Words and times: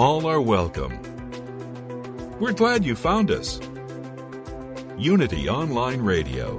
All 0.00 0.24
are 0.24 0.40
welcome. 0.40 0.98
We're 2.40 2.54
glad 2.54 2.86
you 2.86 2.96
found 2.96 3.30
us. 3.30 3.60
Unity 4.96 5.46
Online 5.46 6.00
Radio, 6.00 6.58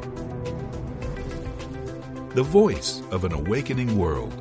the 2.35 2.43
voice 2.43 3.01
of 3.09 3.23
an 3.23 3.33
awakening 3.33 3.97
world. 3.97 4.40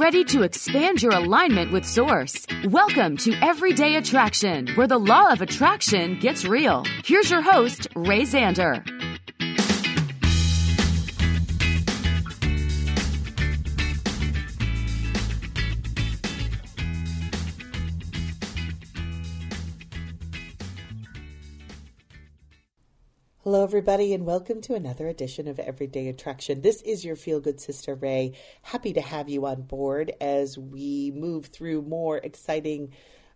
ready 0.00 0.24
to 0.24 0.40
expand 0.40 1.02
your 1.02 1.12
alignment 1.12 1.70
with 1.72 1.84
Source. 1.84 2.46
Welcome 2.64 3.18
to 3.18 3.34
Everyday 3.42 3.96
Attraction, 3.96 4.68
where 4.68 4.86
the 4.86 4.96
law 4.96 5.30
of 5.30 5.42
attraction 5.42 6.18
gets 6.18 6.46
real. 6.46 6.86
Here's 7.04 7.30
your 7.30 7.42
host, 7.42 7.86
Ray 7.94 8.22
Zander. 8.22 8.99
Hello, 23.50 23.64
everybody, 23.64 24.14
and 24.14 24.24
welcome 24.24 24.60
to 24.60 24.74
another 24.74 25.08
edition 25.08 25.48
of 25.48 25.58
Everyday 25.58 26.06
Attraction. 26.06 26.60
This 26.60 26.82
is 26.82 27.04
your 27.04 27.16
feel 27.16 27.40
good 27.40 27.60
sister, 27.60 27.96
Ray. 27.96 28.34
Happy 28.62 28.92
to 28.92 29.00
have 29.00 29.28
you 29.28 29.44
on 29.44 29.62
board 29.62 30.12
as 30.20 30.56
we 30.56 31.10
move 31.16 31.46
through 31.46 31.82
more 31.82 32.18
exciting 32.18 32.92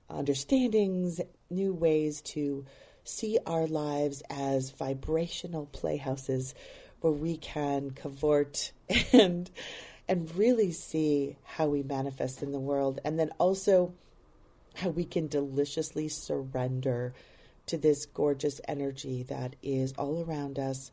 understandings, 0.08 1.20
new 1.50 1.74
ways 1.74 2.20
to 2.20 2.64
see 3.02 3.40
our 3.44 3.66
lives 3.66 4.22
as 4.30 4.70
vibrational 4.70 5.66
playhouses 5.66 6.54
where 7.00 7.12
we 7.12 7.36
can 7.36 7.90
cavort 7.90 8.70
and 9.12 9.50
and 10.06 10.36
really 10.36 10.70
see 10.70 11.36
how 11.42 11.66
we 11.66 11.82
manifest 11.82 12.40
in 12.40 12.52
the 12.52 12.60
world 12.60 13.00
and 13.04 13.18
then 13.18 13.30
also 13.40 13.92
how 14.76 14.90
we 14.90 15.04
can 15.04 15.26
deliciously 15.26 16.06
surrender 16.06 17.12
to 17.66 17.78
this 17.78 18.06
gorgeous 18.06 18.60
energy 18.68 19.22
that 19.24 19.56
is 19.62 19.92
all 19.94 20.22
around 20.22 20.58
us, 20.58 20.90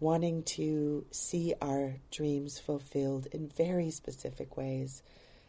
wanting 0.00 0.42
to 0.42 1.04
see 1.10 1.54
our 1.60 1.96
dreams 2.10 2.58
fulfilled 2.58 3.26
in 3.32 3.48
very 3.48 3.90
specific 3.90 4.56
ways. 4.56 5.02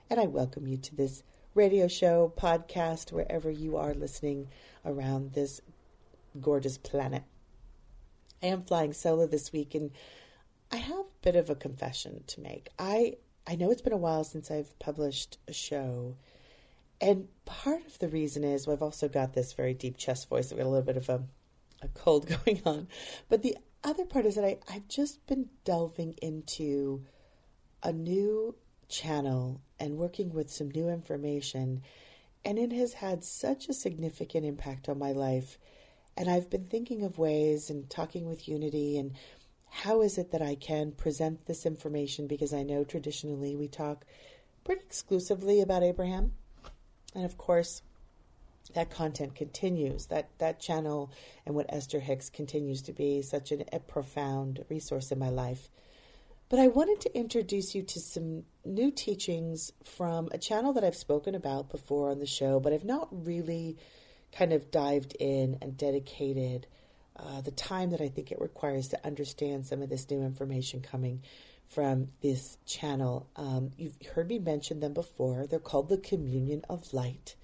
And 0.09 0.19
I 0.19 0.25
welcome 0.25 0.67
you 0.67 0.77
to 0.77 0.95
this 0.95 1.23
radio 1.53 1.87
show, 1.87 2.31
podcast, 2.37 3.11
wherever 3.11 3.49
you 3.51 3.77
are 3.77 3.93
listening 3.93 4.47
around 4.85 5.33
this 5.33 5.61
gorgeous 6.39 6.77
planet. 6.77 7.23
I 8.41 8.47
am 8.47 8.61
flying 8.61 8.93
solo 8.93 9.25
this 9.25 9.51
week 9.51 9.73
and 9.73 9.91
I 10.71 10.77
have 10.77 10.97
a 10.99 11.05
bit 11.21 11.35
of 11.35 11.49
a 11.49 11.55
confession 11.55 12.23
to 12.27 12.41
make. 12.41 12.69
I 12.77 13.17
I 13.49 13.55
know 13.55 13.71
it's 13.71 13.81
been 13.81 13.93
a 13.93 13.97
while 13.97 14.23
since 14.23 14.51
I've 14.51 14.77
published 14.77 15.37
a 15.47 15.53
show 15.53 16.17
and 16.99 17.27
part 17.45 17.85
of 17.85 17.99
the 17.99 18.07
reason 18.07 18.43
is 18.43 18.67
I've 18.67 18.81
also 18.81 19.07
got 19.07 19.33
this 19.33 19.53
very 19.53 19.73
deep 19.73 19.97
chest 19.97 20.29
voice. 20.29 20.51
I've 20.51 20.57
got 20.57 20.65
a 20.65 20.69
little 20.69 20.85
bit 20.85 20.97
of 20.97 21.09
a, 21.09 21.23
a 21.81 21.87
cold 21.89 22.27
going 22.45 22.61
on. 22.65 22.87
But 23.29 23.43
the 23.43 23.57
other 23.83 24.05
part 24.05 24.25
is 24.25 24.35
that 24.35 24.45
I, 24.45 24.57
I've 24.69 24.87
just 24.87 25.25
been 25.27 25.49
delving 25.63 26.15
into 26.21 27.05
a 27.83 27.93
new 27.93 28.55
channel 28.89 29.61
and 29.79 29.97
working 29.97 30.33
with 30.33 30.49
some 30.49 30.71
new 30.71 30.89
information. 30.89 31.83
And 32.43 32.57
it 32.57 32.71
has 32.71 32.93
had 32.93 33.23
such 33.23 33.69
a 33.69 33.73
significant 33.73 34.45
impact 34.45 34.89
on 34.89 34.97
my 34.97 35.11
life. 35.11 35.59
And 36.15 36.29
I've 36.29 36.49
been 36.49 36.65
thinking 36.65 37.03
of 37.03 37.19
ways 37.19 37.69
and 37.69 37.87
talking 37.89 38.27
with 38.27 38.47
Unity 38.47 38.97
and 38.97 39.13
how 39.69 40.01
is 40.01 40.17
it 40.17 40.31
that 40.31 40.41
I 40.41 40.55
can 40.55 40.93
present 40.93 41.45
this 41.45 41.65
information 41.65 42.25
because 42.25 42.53
I 42.53 42.63
know 42.63 42.83
traditionally 42.83 43.55
we 43.55 43.67
talk 43.67 44.05
pretty 44.63 44.81
exclusively 44.81 45.61
about 45.61 45.83
Abraham 45.83 46.31
and 47.17 47.25
of 47.25 47.37
course, 47.37 47.81
that 48.75 48.91
content 48.91 49.33
continues. 49.33 50.05
That 50.05 50.29
that 50.37 50.59
channel 50.59 51.11
and 51.45 51.55
what 51.55 51.65
Esther 51.69 51.99
Hicks 51.99 52.29
continues 52.29 52.83
to 52.83 52.93
be 52.93 53.23
such 53.23 53.51
an, 53.51 53.63
a 53.73 53.79
profound 53.79 54.63
resource 54.69 55.11
in 55.11 55.17
my 55.17 55.29
life. 55.29 55.69
But 56.49 56.59
I 56.59 56.67
wanted 56.67 57.01
to 57.01 57.17
introduce 57.17 57.73
you 57.73 57.81
to 57.81 57.99
some 57.99 58.43
new 58.63 58.91
teachings 58.91 59.73
from 59.83 60.29
a 60.31 60.37
channel 60.37 60.73
that 60.73 60.83
I've 60.83 60.95
spoken 60.95 61.33
about 61.33 61.69
before 61.69 62.11
on 62.11 62.19
the 62.19 62.27
show, 62.27 62.59
but 62.59 62.71
I've 62.71 62.85
not 62.85 63.07
really 63.11 63.77
kind 64.31 64.53
of 64.53 64.69
dived 64.69 65.15
in 65.19 65.57
and 65.61 65.75
dedicated 65.75 66.67
uh, 67.17 67.41
the 67.41 67.51
time 67.51 67.89
that 67.89 68.01
I 68.01 68.09
think 68.09 68.31
it 68.31 68.39
requires 68.39 68.89
to 68.89 69.05
understand 69.05 69.65
some 69.65 69.81
of 69.81 69.89
this 69.89 70.09
new 70.09 70.21
information 70.21 70.81
coming 70.81 71.23
from 71.69 72.07
this 72.21 72.57
channel. 72.65 73.27
Um, 73.35 73.71
you've 73.77 73.97
heard 74.13 74.29
me 74.29 74.39
mention 74.39 74.79
them 74.79 74.93
before. 74.93 75.47
They're 75.47 75.59
called 75.59 75.89
the 75.89 75.97
Communion 75.97 76.63
of 76.69 76.93
Light. 76.93 77.35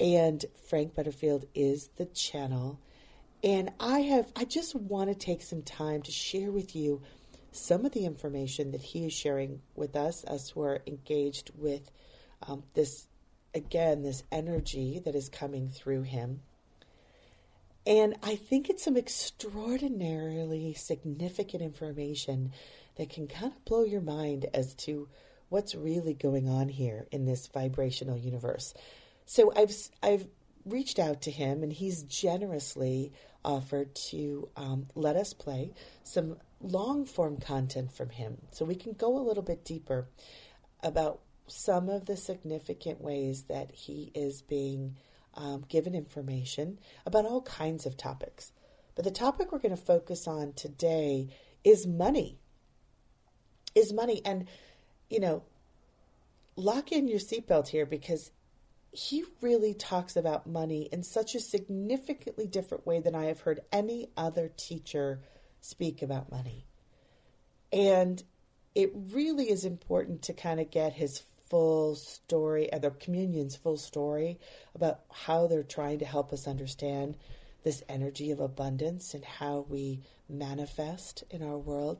And 0.00 0.44
Frank 0.68 0.94
Butterfield 0.94 1.44
is 1.54 1.88
the 1.96 2.06
channel. 2.06 2.80
And 3.42 3.70
I 3.78 4.00
have, 4.00 4.30
I 4.36 4.44
just 4.44 4.74
want 4.74 5.10
to 5.10 5.14
take 5.14 5.42
some 5.42 5.62
time 5.62 6.02
to 6.02 6.10
share 6.10 6.50
with 6.50 6.74
you 6.74 7.02
some 7.52 7.86
of 7.86 7.92
the 7.92 8.04
information 8.04 8.72
that 8.72 8.82
he 8.82 9.06
is 9.06 9.12
sharing 9.12 9.62
with 9.74 9.96
us, 9.96 10.24
as 10.24 10.54
we're 10.54 10.80
engaged 10.86 11.50
with 11.56 11.90
um, 12.46 12.62
this, 12.74 13.06
again, 13.54 14.02
this 14.02 14.22
energy 14.30 15.00
that 15.04 15.14
is 15.14 15.28
coming 15.28 15.68
through 15.68 16.02
him. 16.02 16.40
And 17.86 18.16
I 18.22 18.36
think 18.36 18.68
it's 18.68 18.84
some 18.84 18.98
extraordinarily 18.98 20.74
significant 20.74 21.62
information 21.62 22.52
that 22.98 23.08
can 23.08 23.26
kind 23.26 23.52
of 23.52 23.64
blow 23.64 23.84
your 23.84 24.00
mind 24.00 24.46
as 24.52 24.74
to 24.74 25.08
what's 25.48 25.74
really 25.74 26.12
going 26.12 26.48
on 26.48 26.68
here 26.68 27.06
in 27.10 27.24
this 27.24 27.46
vibrational 27.46 28.18
universe. 28.18 28.74
So 29.24 29.52
I've 29.56 29.72
I've 30.02 30.26
reached 30.66 30.98
out 30.98 31.22
to 31.22 31.30
him, 31.30 31.62
and 31.62 31.72
he's 31.72 32.02
generously 32.02 33.12
offered 33.44 33.94
to 33.94 34.48
um, 34.56 34.86
let 34.94 35.16
us 35.16 35.32
play 35.32 35.72
some 36.02 36.36
long 36.60 37.04
form 37.04 37.38
content 37.38 37.92
from 37.92 38.10
him, 38.10 38.38
so 38.50 38.64
we 38.64 38.74
can 38.74 38.92
go 38.92 39.16
a 39.16 39.26
little 39.26 39.42
bit 39.42 39.64
deeper 39.64 40.08
about 40.82 41.20
some 41.46 41.88
of 41.88 42.04
the 42.04 42.16
significant 42.16 43.00
ways 43.00 43.44
that 43.44 43.70
he 43.72 44.10
is 44.14 44.42
being 44.42 44.96
um, 45.34 45.64
given 45.68 45.94
information 45.94 46.78
about 47.06 47.24
all 47.24 47.40
kinds 47.42 47.86
of 47.86 47.96
topics. 47.96 48.52
But 48.94 49.04
the 49.04 49.10
topic 49.10 49.52
we're 49.52 49.60
going 49.60 49.76
to 49.76 49.82
focus 49.82 50.26
on 50.26 50.52
today 50.54 51.28
is 51.64 51.86
money 51.86 52.38
is 53.78 53.92
money. 53.92 54.20
And, 54.24 54.46
you 55.08 55.20
know, 55.20 55.42
lock 56.56 56.92
in 56.92 57.08
your 57.08 57.20
seatbelt 57.20 57.68
here 57.68 57.86
because 57.86 58.30
he 58.90 59.24
really 59.40 59.74
talks 59.74 60.16
about 60.16 60.46
money 60.46 60.88
in 60.90 61.02
such 61.02 61.34
a 61.34 61.40
significantly 61.40 62.46
different 62.46 62.86
way 62.86 63.00
than 63.00 63.14
I 63.14 63.26
have 63.26 63.40
heard 63.40 63.60
any 63.72 64.08
other 64.16 64.50
teacher 64.56 65.20
speak 65.60 66.02
about 66.02 66.30
money. 66.30 66.64
And 67.72 68.22
it 68.74 68.90
really 68.94 69.50
is 69.50 69.64
important 69.64 70.22
to 70.22 70.32
kind 70.32 70.58
of 70.58 70.70
get 70.70 70.94
his 70.94 71.22
full 71.50 71.94
story, 71.94 72.70
and 72.72 72.82
the 72.82 72.90
communion's 72.90 73.56
full 73.56 73.76
story 73.76 74.38
about 74.74 75.00
how 75.10 75.46
they're 75.46 75.62
trying 75.62 75.98
to 75.98 76.04
help 76.04 76.32
us 76.32 76.46
understand 76.46 77.16
this 77.64 77.82
energy 77.88 78.30
of 78.30 78.40
abundance 78.40 79.14
and 79.14 79.24
how 79.24 79.66
we 79.68 80.00
manifest 80.28 81.24
in 81.30 81.42
our 81.42 81.58
world. 81.58 81.98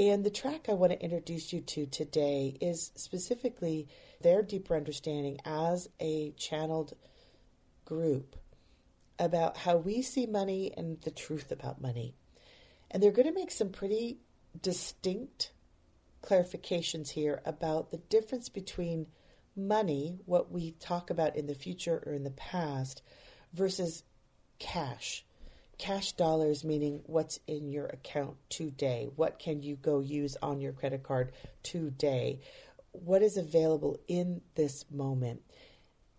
And 0.00 0.24
the 0.24 0.30
track 0.30 0.70
I 0.70 0.72
want 0.72 0.92
to 0.92 1.04
introduce 1.04 1.52
you 1.52 1.60
to 1.60 1.84
today 1.84 2.56
is 2.58 2.90
specifically 2.94 3.86
their 4.22 4.40
deeper 4.40 4.74
understanding 4.74 5.38
as 5.44 5.90
a 6.00 6.30
channeled 6.38 6.94
group 7.84 8.36
about 9.18 9.58
how 9.58 9.76
we 9.76 10.00
see 10.00 10.24
money 10.24 10.72
and 10.74 10.98
the 11.02 11.10
truth 11.10 11.52
about 11.52 11.82
money. 11.82 12.14
And 12.90 13.02
they're 13.02 13.12
going 13.12 13.28
to 13.28 13.34
make 13.34 13.50
some 13.50 13.68
pretty 13.68 14.20
distinct 14.62 15.52
clarifications 16.22 17.10
here 17.10 17.42
about 17.44 17.90
the 17.90 17.98
difference 17.98 18.48
between 18.48 19.06
money, 19.54 20.20
what 20.24 20.50
we 20.50 20.70
talk 20.80 21.10
about 21.10 21.36
in 21.36 21.46
the 21.46 21.54
future 21.54 22.02
or 22.06 22.14
in 22.14 22.24
the 22.24 22.30
past, 22.30 23.02
versus 23.52 24.02
cash. 24.58 25.26
Cash 25.80 26.12
dollars 26.12 26.62
meaning 26.62 27.00
what's 27.06 27.40
in 27.46 27.70
your 27.70 27.86
account 27.86 28.36
today. 28.50 29.08
What 29.16 29.38
can 29.38 29.62
you 29.62 29.76
go 29.76 30.00
use 30.00 30.36
on 30.42 30.60
your 30.60 30.72
credit 30.72 31.02
card 31.02 31.32
today? 31.62 32.40
What 32.92 33.22
is 33.22 33.38
available 33.38 33.98
in 34.06 34.42
this 34.56 34.84
moment? 34.90 35.40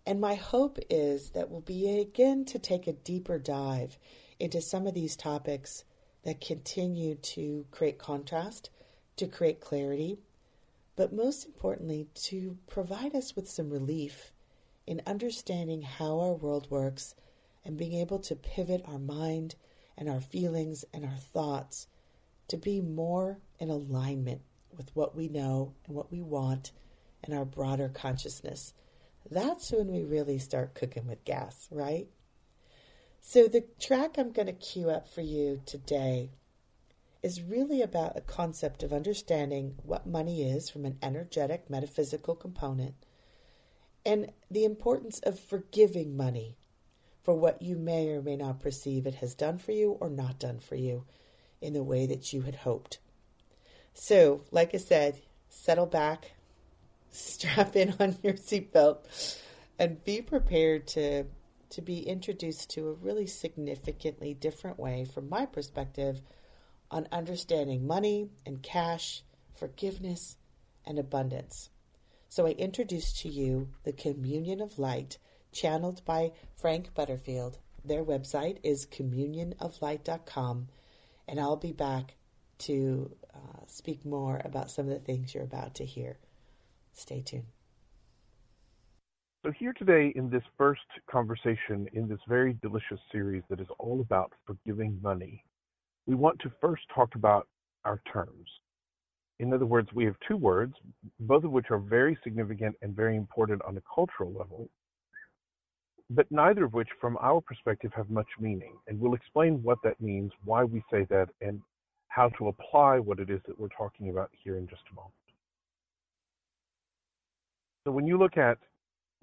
And 0.04 0.20
my 0.20 0.34
hope 0.34 0.80
is 0.90 1.30
that 1.30 1.48
we'll 1.48 1.60
begin 1.60 2.44
to 2.46 2.58
take 2.58 2.88
a 2.88 2.92
deeper 2.92 3.38
dive 3.38 3.98
into 4.40 4.60
some 4.60 4.88
of 4.88 4.94
these 4.94 5.14
topics 5.14 5.84
that 6.24 6.40
continue 6.40 7.14
to 7.14 7.64
create 7.70 7.98
contrast, 7.98 8.68
to 9.14 9.28
create 9.28 9.60
clarity, 9.60 10.18
but 10.96 11.12
most 11.12 11.46
importantly, 11.46 12.08
to 12.14 12.58
provide 12.66 13.14
us 13.14 13.36
with 13.36 13.48
some 13.48 13.70
relief 13.70 14.32
in 14.88 15.00
understanding 15.06 15.82
how 15.82 16.18
our 16.18 16.34
world 16.34 16.68
works 16.68 17.14
and 17.64 17.76
being 17.76 17.94
able 17.94 18.18
to 18.18 18.36
pivot 18.36 18.82
our 18.86 18.98
mind 18.98 19.54
and 19.96 20.08
our 20.08 20.20
feelings 20.20 20.84
and 20.92 21.04
our 21.04 21.16
thoughts 21.16 21.86
to 22.48 22.56
be 22.56 22.80
more 22.80 23.38
in 23.58 23.70
alignment 23.70 24.42
with 24.76 24.94
what 24.94 25.14
we 25.14 25.28
know 25.28 25.74
and 25.86 25.94
what 25.94 26.10
we 26.10 26.20
want 26.20 26.72
and 27.22 27.34
our 27.34 27.44
broader 27.44 27.88
consciousness. 27.88 28.74
That's 29.30 29.70
when 29.70 29.88
we 29.88 30.02
really 30.02 30.38
start 30.38 30.74
cooking 30.74 31.06
with 31.06 31.24
gas, 31.24 31.68
right? 31.70 32.08
So, 33.20 33.46
the 33.46 33.64
track 33.78 34.16
I'm 34.18 34.32
going 34.32 34.46
to 34.46 34.52
cue 34.52 34.90
up 34.90 35.08
for 35.08 35.20
you 35.20 35.60
today 35.64 36.30
is 37.22 37.40
really 37.40 37.80
about 37.80 38.16
a 38.16 38.20
concept 38.20 38.82
of 38.82 38.92
understanding 38.92 39.76
what 39.84 40.06
money 40.06 40.42
is 40.42 40.68
from 40.68 40.84
an 40.84 40.98
energetic, 41.00 41.70
metaphysical 41.70 42.34
component 42.34 42.94
and 44.04 44.32
the 44.50 44.64
importance 44.64 45.20
of 45.20 45.38
forgiving 45.38 46.16
money 46.16 46.56
for 47.22 47.34
what 47.34 47.62
you 47.62 47.76
may 47.76 48.08
or 48.10 48.20
may 48.20 48.36
not 48.36 48.60
perceive 48.60 49.06
it 49.06 49.14
has 49.16 49.34
done 49.34 49.58
for 49.58 49.72
you 49.72 49.92
or 50.00 50.10
not 50.10 50.38
done 50.38 50.58
for 50.58 50.74
you 50.74 51.04
in 51.60 51.72
the 51.72 51.82
way 51.82 52.06
that 52.06 52.32
you 52.32 52.42
had 52.42 52.56
hoped. 52.56 52.98
So, 53.94 54.42
like 54.50 54.74
I 54.74 54.78
said, 54.78 55.20
settle 55.48 55.86
back, 55.86 56.32
strap 57.10 57.76
in 57.76 57.94
on 58.00 58.16
your 58.22 58.34
seatbelt, 58.34 59.38
and 59.78 60.02
be 60.04 60.20
prepared 60.20 60.86
to 60.88 61.24
to 61.70 61.80
be 61.80 62.00
introduced 62.00 62.68
to 62.68 62.88
a 62.88 62.92
really 62.92 63.26
significantly 63.26 64.34
different 64.34 64.78
way, 64.78 65.06
from 65.06 65.26
my 65.30 65.46
perspective, 65.46 66.20
on 66.90 67.08
understanding 67.10 67.86
money 67.86 68.28
and 68.44 68.62
cash, 68.62 69.22
forgiveness, 69.54 70.36
and 70.84 70.98
abundance. 70.98 71.70
So 72.28 72.46
I 72.46 72.50
introduce 72.50 73.10
to 73.22 73.28
you 73.30 73.68
the 73.84 73.92
Communion 73.94 74.60
of 74.60 74.78
Light 74.78 75.16
channeled 75.52 76.04
by 76.04 76.32
Frank 76.54 76.94
Butterfield. 76.94 77.58
Their 77.84 78.04
website 78.04 78.58
is 78.62 78.86
communionoflight.com, 78.86 80.68
and 81.28 81.40
I'll 81.40 81.56
be 81.56 81.72
back 81.72 82.16
to 82.58 83.16
uh, 83.34 83.66
speak 83.66 84.04
more 84.04 84.40
about 84.44 84.70
some 84.70 84.86
of 84.86 84.92
the 84.92 85.00
things 85.00 85.34
you're 85.34 85.42
about 85.42 85.74
to 85.76 85.84
hear. 85.84 86.18
Stay 86.92 87.22
tuned. 87.22 87.46
So, 89.44 89.50
here 89.50 89.72
today 89.72 90.12
in 90.14 90.30
this 90.30 90.44
first 90.56 90.80
conversation 91.10 91.88
in 91.92 92.06
this 92.06 92.20
very 92.28 92.56
delicious 92.62 93.00
series 93.10 93.42
that 93.50 93.60
is 93.60 93.66
all 93.80 94.00
about 94.00 94.32
forgiving 94.46 95.00
money, 95.02 95.44
we 96.06 96.14
want 96.14 96.38
to 96.40 96.52
first 96.60 96.82
talk 96.94 97.16
about 97.16 97.48
our 97.84 98.00
terms. 98.12 98.48
In 99.40 99.52
other 99.52 99.66
words, 99.66 99.88
we 99.92 100.04
have 100.04 100.14
two 100.28 100.36
words, 100.36 100.74
both 101.18 101.42
of 101.42 101.50
which 101.50 101.66
are 101.70 101.78
very 101.78 102.16
significant 102.22 102.76
and 102.82 102.94
very 102.94 103.16
important 103.16 103.60
on 103.66 103.76
a 103.76 103.82
cultural 103.92 104.32
level, 104.32 104.70
but 106.14 106.30
neither 106.30 106.64
of 106.64 106.74
which, 106.74 106.88
from 107.00 107.16
our 107.20 107.40
perspective, 107.40 107.92
have 107.94 108.10
much 108.10 108.26
meaning. 108.38 108.76
And 108.86 109.00
we'll 109.00 109.14
explain 109.14 109.62
what 109.62 109.78
that 109.84 110.00
means, 110.00 110.32
why 110.44 110.64
we 110.64 110.82
say 110.90 111.06
that, 111.10 111.28
and 111.40 111.60
how 112.08 112.28
to 112.38 112.48
apply 112.48 112.98
what 112.98 113.18
it 113.18 113.30
is 113.30 113.40
that 113.46 113.58
we're 113.58 113.68
talking 113.68 114.10
about 114.10 114.30
here 114.44 114.58
in 114.58 114.68
just 114.68 114.82
a 114.90 114.94
moment. 114.94 115.14
So 117.84 117.92
when 117.92 118.06
you 118.06 118.18
look 118.18 118.36
at 118.36 118.58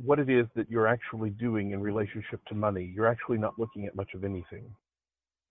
what 0.03 0.19
it 0.19 0.29
is 0.29 0.47
that 0.55 0.69
you're 0.69 0.87
actually 0.87 1.29
doing 1.29 1.71
in 1.71 1.81
relationship 1.81 2.43
to 2.47 2.55
money, 2.55 2.91
you're 2.93 3.07
actually 3.07 3.37
not 3.37 3.59
looking 3.59 3.85
at 3.85 3.95
much 3.95 4.13
of 4.15 4.23
anything 4.23 4.65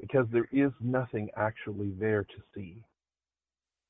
because 0.01 0.27
there 0.33 0.49
is 0.53 0.71
nothing 0.81 1.29
actually 1.37 1.93
there 1.99 2.25
to 2.25 2.43
see. 2.55 2.77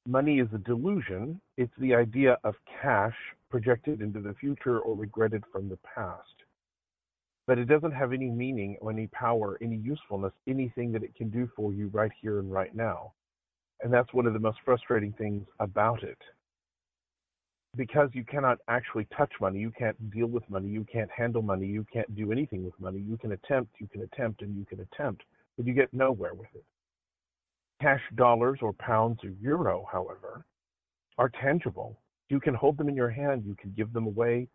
Money 0.06 0.40
is 0.40 0.48
a 0.54 0.58
delusion. 0.58 1.40
It's 1.56 1.72
the 1.78 1.94
idea 1.94 2.38
of 2.44 2.54
cash 2.82 3.14
projected 3.50 4.00
into 4.00 4.20
the 4.20 4.34
future 4.40 4.80
or 4.80 4.96
regretted 4.96 5.44
from 5.52 5.68
the 5.68 5.78
past 5.94 6.37
but 7.48 7.58
it 7.58 7.64
doesn't 7.64 7.92
have 7.92 8.12
any 8.12 8.28
meaning 8.28 8.76
or 8.82 8.90
any 8.92 9.06
power, 9.06 9.56
any 9.62 9.76
usefulness, 9.76 10.34
anything 10.46 10.92
that 10.92 11.02
it 11.02 11.14
can 11.16 11.30
do 11.30 11.50
for 11.56 11.72
you 11.72 11.88
right 11.94 12.12
here 12.20 12.40
and 12.40 12.52
right 12.52 12.76
now. 12.76 13.14
And 13.80 13.90
that's 13.90 14.12
one 14.12 14.26
of 14.26 14.34
the 14.34 14.38
most 14.38 14.58
frustrating 14.66 15.14
things 15.14 15.46
about 15.58 16.02
it. 16.02 16.18
Because 17.74 18.10
you 18.12 18.22
cannot 18.22 18.58
actually 18.68 19.06
touch 19.16 19.32
money, 19.40 19.60
you 19.60 19.70
can't 19.70 20.10
deal 20.10 20.26
with 20.26 20.42
money, 20.50 20.68
you 20.68 20.84
can't 20.92 21.10
handle 21.10 21.40
money, 21.40 21.66
you 21.66 21.86
can't 21.90 22.14
do 22.14 22.32
anything 22.32 22.66
with 22.66 22.78
money. 22.78 22.98
You 22.98 23.16
can 23.16 23.32
attempt, 23.32 23.72
you 23.80 23.88
can 23.90 24.02
attempt, 24.02 24.42
and 24.42 24.54
you 24.54 24.66
can 24.66 24.80
attempt, 24.80 25.22
but 25.56 25.66
you 25.66 25.72
get 25.72 25.92
nowhere 25.94 26.34
with 26.34 26.48
it. 26.54 26.64
Cash 27.80 28.02
dollars 28.16 28.58
or 28.60 28.74
pounds 28.74 29.20
or 29.24 29.30
euro, 29.40 29.86
however, 29.90 30.44
are 31.16 31.30
tangible. 31.30 31.98
You 32.28 32.40
can 32.40 32.52
hold 32.52 32.76
them 32.76 32.90
in 32.90 32.94
your 32.94 33.08
hand, 33.08 33.44
you 33.46 33.56
can 33.58 33.72
give 33.74 33.94
them 33.94 34.06
away, 34.06 34.48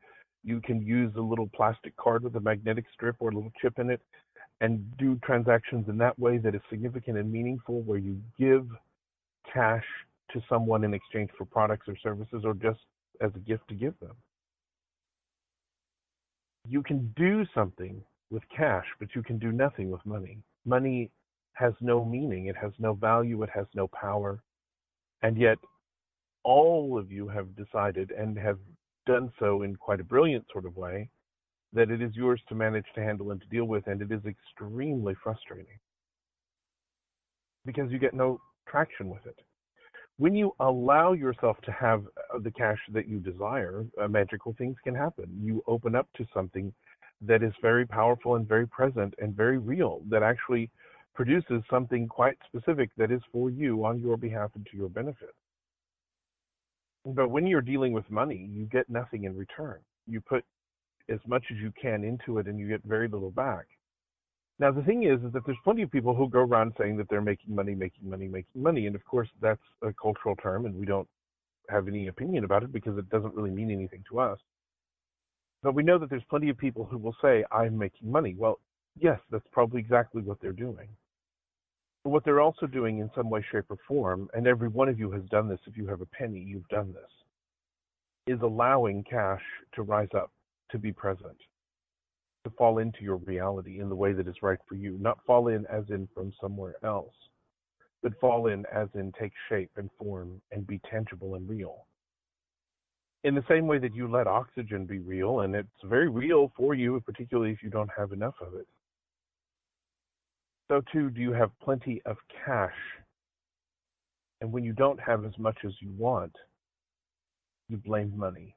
you 0.44 0.62
can 0.62 0.81
use 0.81 1.12
a 1.16 1.22
little 1.22 1.50
plastic 1.56 1.95
card 1.98 2.24
with 2.24 2.36
a 2.36 2.40
magnetic 2.40 2.86
strip 2.94 3.16
or 3.19 3.30
a 3.30 3.34
little 3.34 3.51
chip 3.62 3.80
in 3.80 3.90
it 3.90 4.01
and 4.62 4.86
do 4.98 5.19
transactions 5.24 5.88
in 5.90 5.98
that 5.98 6.18
way 6.19 6.38
that 6.38 6.56
is 6.56 6.62
significant 6.69 7.18
and 7.18 7.31
meaningful 7.31 7.81
where 7.81 7.98
you 7.98 8.19
give 8.40 8.68
cash 9.51 9.86
to 10.31 10.42
someone 10.50 10.84
in 10.84 10.94
exchange 10.94 11.30
for 11.38 11.45
products 11.45 11.88
or 11.88 11.95
services 11.98 12.44
or 12.45 12.54
just 12.54 12.80
as 13.22 13.31
a 13.36 13.40
gift 13.40 13.68
to 13.69 13.75
give 13.75 13.94
them. 14.00 14.16
You 16.68 16.81
can 16.81 17.13
do 17.16 17.46
something 17.54 18.01
with 18.31 18.44
cash, 18.56 18.86
but 19.00 19.10
you 19.16 19.22
can 19.22 19.38
do 19.38 19.51
nothing 19.51 19.92
with 19.92 20.06
money. 20.06 20.39
Money 20.66 21.12
has 21.54 21.74
no 21.81 22.04
meaning, 22.04 22.48
it 22.48 22.56
has 22.56 22.72
no 22.80 22.94
value, 22.94 23.44
it 23.44 23.50
has 23.54 23.68
no 23.75 23.88
power. 23.88 24.42
And 25.22 25.38
yet, 25.38 25.57
all 26.44 26.98
of 26.98 27.12
you 27.12 27.28
have 27.28 27.56
decided 27.56 28.12
and 28.12 28.38
have 28.38 28.60
done 29.05 29.31
so 29.39 29.63
in 29.63 29.75
quite 29.75 30.00
a 30.00 30.03
brilliant 30.03 30.45
sort 30.51 30.65
of 30.65 30.75
way 30.75 31.10
that 31.74 31.89
it 31.89 32.01
is 32.01 32.15
yours 32.15 32.41
to 32.48 32.55
manage 32.55 32.86
to 32.95 33.01
handle 33.01 33.31
and 33.31 33.41
to 33.41 33.48
deal 33.48 33.65
with, 33.65 33.88
and 33.88 34.01
it 34.01 34.12
is 34.12 34.22
extremely 34.25 35.15
frustrating 35.24 35.79
because 37.65 37.91
you 37.91 37.98
get 37.98 38.13
no 38.13 38.39
traction 38.67 39.10
with 39.10 39.25
it. 39.25 39.39
When 40.17 40.36
you 40.36 40.53
allow 40.60 41.13
yourself 41.13 41.57
to 41.63 41.72
have 41.72 42.03
uh, 42.33 42.39
the 42.39 42.51
cash 42.51 42.77
that 42.91 43.07
you 43.07 43.19
desire, 43.19 43.86
uh, 44.00 44.07
magical 44.07 44.53
things 44.57 44.77
can 44.83 44.93
happen. 44.93 45.25
You 45.41 45.63
open 45.65 45.95
up 45.95 46.07
to 46.17 46.27
something 46.33 46.72
that 47.22 47.41
is 47.41 47.53
very 47.62 47.88
powerful 47.88 48.36
and 48.36 48.48
very 48.48 48.67
present 48.67 49.15
and 49.19 49.36
very 49.36 49.57
real, 49.57 50.01
that 50.10 50.22
actually 50.22 50.69
produces 51.15 51.63
something 51.69 52.07
quite 52.07 52.38
specific 52.45 52.89
that 52.98 53.12
is 53.12 53.22
for 53.31 53.50
you 53.50 53.86
on 53.86 54.00
your 54.00 54.17
behalf 54.17 54.51
and 54.55 54.67
to 54.72 54.77
your 54.77 54.89
benefit. 54.89 55.33
But 57.05 57.29
when 57.29 57.45
you're 57.45 57.62
dealing 57.62 57.91
with 57.91 58.10
money, 58.10 58.50
you 58.51 58.65
get 58.65 58.89
nothing 58.89 59.25
in 59.25 59.36
return. 59.36 59.79
You 60.07 60.22
put 60.22 60.45
as 61.10 61.19
much 61.27 61.43
as 61.51 61.57
you 61.57 61.72
can 61.79 62.03
into 62.03 62.38
it 62.38 62.48
and 62.48 62.57
you 62.57 62.67
get 62.67 62.83
very 62.83 63.07
little 63.07 63.31
back. 63.31 63.65
Now 64.60 64.72
the 64.72 64.83
thing 64.83 65.03
is, 65.03 65.22
is 65.24 65.33
that 65.33 65.45
there's 65.45 65.57
plenty 65.63 65.81
of 65.81 65.91
people 65.91 66.15
who 66.15 66.29
go 66.29 66.39
around 66.39 66.74
saying 66.77 66.95
that 66.98 67.10
they're 67.10 67.22
making 67.22 67.53
money, 67.53 67.75
making 67.75 68.10
money, 68.10 68.27
making 68.27 68.62
money, 68.62 68.88
and 68.88 68.95
of 68.95 69.03
course 69.03 69.27
that's 69.41 69.62
a 69.81 69.91
cultural 70.01 70.36
term, 70.36 70.65
and 70.65 70.75
we 70.75 70.86
don't 70.86 71.07
have 71.69 71.88
any 71.88 72.07
opinion 72.07 72.43
about 72.45 72.63
it 72.63 72.72
because 72.72 72.98
it 72.98 73.10
doesn't 73.10 73.36
really 73.36 73.51
mean 73.51 73.72
anything 73.72 74.03
to 74.10 74.19
us. 74.19 74.39
But 75.62 75.74
we 75.74 75.83
know 75.83 75.98
that 75.98 76.10
there's 76.10 76.24
plenty 76.29 76.50
of 76.50 76.57
people 76.57 76.86
who 76.86 76.98
will 76.98 77.15
say, 77.22 77.43
"I'm 77.51 77.77
making 77.77 78.12
money." 78.12 78.36
Well, 78.38 78.60
yes, 78.95 79.19
that's 79.29 79.48
probably 79.51 79.79
exactly 79.81 80.22
what 80.22 80.39
they're 80.39 80.53
doing 80.53 80.88
what 82.10 82.25
they're 82.25 82.41
also 82.41 82.67
doing 82.67 83.00
in 83.00 83.10
some 83.15 83.29
way, 83.29 83.43
shape, 83.50 83.65
or 83.69 83.77
form, 83.88 84.29
and 84.33 84.45
every 84.45 84.67
one 84.67 84.89
of 84.89 85.00
you 85.00 85.10
has 85.12 85.24
done 85.31 85.48
this, 85.48 85.60
if 85.65 85.77
you 85.77 85.88
have 85.88 86.01
a 86.01 86.05
penny, 86.07 86.39
you've 86.39 86.67
done 86.67 86.93
this, 86.93 88.36
is 88.36 88.41
allowing 88.41 89.03
cash 89.03 89.41
to 89.74 89.83
rise 89.83 90.10
up, 90.15 90.31
to 90.72 90.77
be 90.77 90.91
present, 90.91 91.38
to 92.43 92.51
fall 92.57 92.79
into 92.79 93.03
your 93.03 93.17
reality 93.17 93.79
in 93.79 93.88
the 93.88 93.95
way 93.95 94.12
that 94.12 94.27
is 94.27 94.36
right 94.41 94.60
for 94.67 94.75
you. 94.75 94.98
Not 95.00 95.19
fall 95.25 95.48
in 95.48 95.65
as 95.67 95.86
in 95.89 96.10
from 96.13 96.33
somewhere 96.41 96.75
else, 96.83 97.13
but 98.01 98.19
fall 98.19 98.48
in 98.48 98.65
as 98.74 98.89
in 98.95 99.13
take 99.17 99.33
shape 99.48 99.72
and 99.77 99.89
form 99.98 100.41
and 100.51 100.67
be 100.67 100.81
tangible 100.89 101.36
and 101.36 101.48
real. 101.48 101.86
In 103.24 103.33
the 103.33 103.45
same 103.48 103.65
way 103.65 103.77
that 103.77 103.95
you 103.95 104.12
let 104.12 104.27
oxygen 104.27 104.86
be 104.86 105.00
real, 105.00 105.41
and 105.41 105.55
it's 105.55 105.69
very 105.86 106.10
real 106.10 106.51
for 106.57 106.74
you, 106.74 107.00
particularly 107.05 107.51
if 107.51 107.63
you 107.63 107.69
don't 107.69 107.91
have 107.98 108.12
enough 108.12 108.36
of 108.41 108.55
it 108.55 108.67
so 110.70 110.82
too 110.93 111.10
do 111.10 111.22
you 111.22 111.34
have 111.34 111.51
plenty 111.63 112.01
of 112.05 112.17
cash. 112.46 112.75
And 114.41 114.51
when 114.51 114.63
you 114.63 114.74
don't 114.74 115.00
have 115.00 115.25
as 115.25 115.38
much 115.39 115.58
as 115.65 115.74
you 115.82 115.91
want, 115.98 116.36
you 117.70 117.77
blame 117.77 118.13
money. 118.17 118.55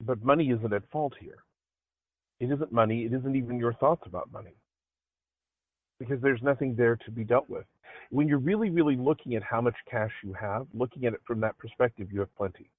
But 0.00 0.22
money 0.24 0.50
isn't 0.50 0.72
at 0.72 0.90
fault 0.90 1.14
here. 1.20 1.38
It 2.40 2.50
isn't 2.52 2.72
money, 2.72 3.04
it 3.04 3.12
isn't 3.12 3.36
even 3.36 3.58
your 3.58 3.74
thoughts 3.74 4.02
about 4.06 4.32
money. 4.32 4.54
because 6.00 6.20
there's 6.22 6.42
nothing 6.42 6.74
there 6.76 6.96
to 6.96 7.10
be 7.12 7.24
dealt 7.24 7.48
with. 7.48 7.66
When 8.10 8.28
you're 8.28 8.38
really, 8.38 8.70
really 8.70 8.96
looking 8.96 9.36
at 9.36 9.42
how 9.44 9.60
much 9.60 9.76
cash 9.90 10.12
you 10.24 10.32
have, 10.34 10.66
looking 10.74 11.06
at 11.06 11.14
it 11.14 11.20
from 11.26 11.40
that 11.40 11.58
perspective, 11.58 12.08
you 12.12 12.20
have 12.20 12.34
plenty. 12.36 12.70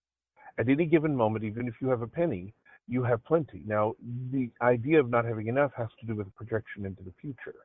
At 0.58 0.70
any 0.70 0.86
given 0.86 1.16
moment, 1.16 1.46
even 1.46 1.68
if 1.68 1.76
you 1.82 1.90
have 1.90 2.02
a 2.02 2.08
penny, 2.08 2.54
you 2.88 3.04
have 3.04 3.24
plenty. 3.26 3.64
Now, 3.66 3.94
the 4.32 4.50
idea 4.62 5.00
of 5.00 5.10
not 5.10 5.26
having 5.26 5.48
enough 5.48 5.72
has 5.78 5.90
to 6.02 6.08
do 6.08 6.16
with 6.16 6.34
projection 6.36 6.86
into 6.86 7.04
the 7.04 7.14
future. 7.22 7.56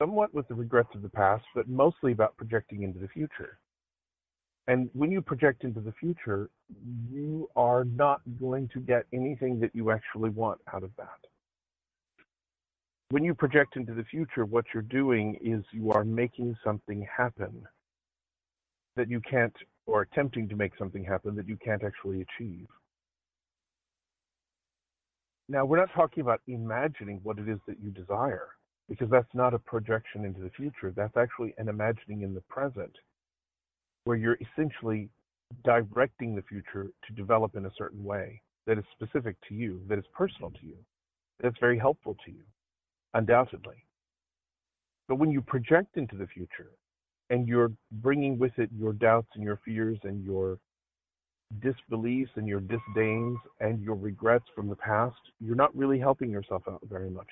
Somewhat 0.00 0.32
with 0.32 0.46
the 0.48 0.54
regrets 0.54 0.90
of 0.94 1.02
the 1.02 1.08
past, 1.08 1.44
but 1.54 1.68
mostly 1.68 2.12
about 2.12 2.36
projecting 2.36 2.82
into 2.82 3.00
the 3.00 3.08
future. 3.08 3.58
And 4.68 4.90
when 4.92 5.10
you 5.10 5.22
project 5.22 5.64
into 5.64 5.80
the 5.80 5.92
future, 5.92 6.50
you 7.10 7.48
are 7.56 7.84
not 7.84 8.20
going 8.38 8.68
to 8.74 8.80
get 8.80 9.06
anything 9.12 9.58
that 9.60 9.74
you 9.74 9.90
actually 9.90 10.30
want 10.30 10.60
out 10.72 10.82
of 10.82 10.90
that. 10.98 11.18
When 13.10 13.24
you 13.24 13.34
project 13.34 13.76
into 13.76 13.94
the 13.94 14.04
future, 14.04 14.44
what 14.44 14.66
you're 14.74 14.82
doing 14.82 15.38
is 15.42 15.64
you 15.72 15.90
are 15.92 16.04
making 16.04 16.54
something 16.62 17.08
happen 17.16 17.66
that 18.96 19.08
you 19.08 19.20
can't, 19.20 19.56
or 19.86 20.02
attempting 20.02 20.48
to 20.50 20.56
make 20.56 20.72
something 20.78 21.02
happen 21.02 21.34
that 21.36 21.48
you 21.48 21.56
can't 21.56 21.82
actually 21.82 22.20
achieve. 22.20 22.66
Now, 25.48 25.64
we're 25.64 25.78
not 25.78 25.88
talking 25.94 26.20
about 26.20 26.42
imagining 26.46 27.20
what 27.22 27.38
it 27.38 27.48
is 27.48 27.58
that 27.66 27.80
you 27.82 27.90
desire, 27.90 28.48
because 28.88 29.10
that's 29.10 29.34
not 29.34 29.54
a 29.54 29.58
projection 29.58 30.24
into 30.24 30.40
the 30.40 30.50
future. 30.50 30.92
That's 30.94 31.16
actually 31.16 31.54
an 31.58 31.68
imagining 31.68 32.22
in 32.22 32.34
the 32.34 32.40
present 32.42 32.92
where 34.04 34.16
you're 34.16 34.38
essentially 34.40 35.10
directing 35.64 36.34
the 36.34 36.42
future 36.42 36.86
to 37.06 37.12
develop 37.14 37.56
in 37.56 37.66
a 37.66 37.72
certain 37.76 38.02
way 38.02 38.40
that 38.66 38.78
is 38.78 38.84
specific 38.92 39.36
to 39.48 39.54
you, 39.54 39.80
that 39.88 39.98
is 39.98 40.04
personal 40.14 40.50
to 40.50 40.66
you, 40.66 40.76
that's 41.40 41.56
very 41.60 41.78
helpful 41.78 42.16
to 42.24 42.30
you, 42.30 42.42
undoubtedly. 43.14 43.84
But 45.08 45.16
when 45.16 45.30
you 45.30 45.40
project 45.40 45.96
into 45.96 46.16
the 46.16 46.26
future 46.26 46.70
and 47.30 47.48
you're 47.48 47.72
bringing 47.92 48.38
with 48.38 48.52
it 48.58 48.70
your 48.76 48.92
doubts 48.92 49.28
and 49.34 49.42
your 49.42 49.60
fears 49.64 49.98
and 50.04 50.22
your 50.22 50.58
disbeliefs 51.60 52.30
and 52.36 52.46
your 52.46 52.60
disdains 52.60 53.38
and 53.60 53.80
your 53.82 53.94
regrets 53.94 54.44
from 54.54 54.68
the 54.68 54.76
past, 54.76 55.16
you're 55.40 55.56
not 55.56 55.74
really 55.74 55.98
helping 55.98 56.30
yourself 56.30 56.62
out 56.68 56.80
very 56.88 57.10
much. 57.10 57.28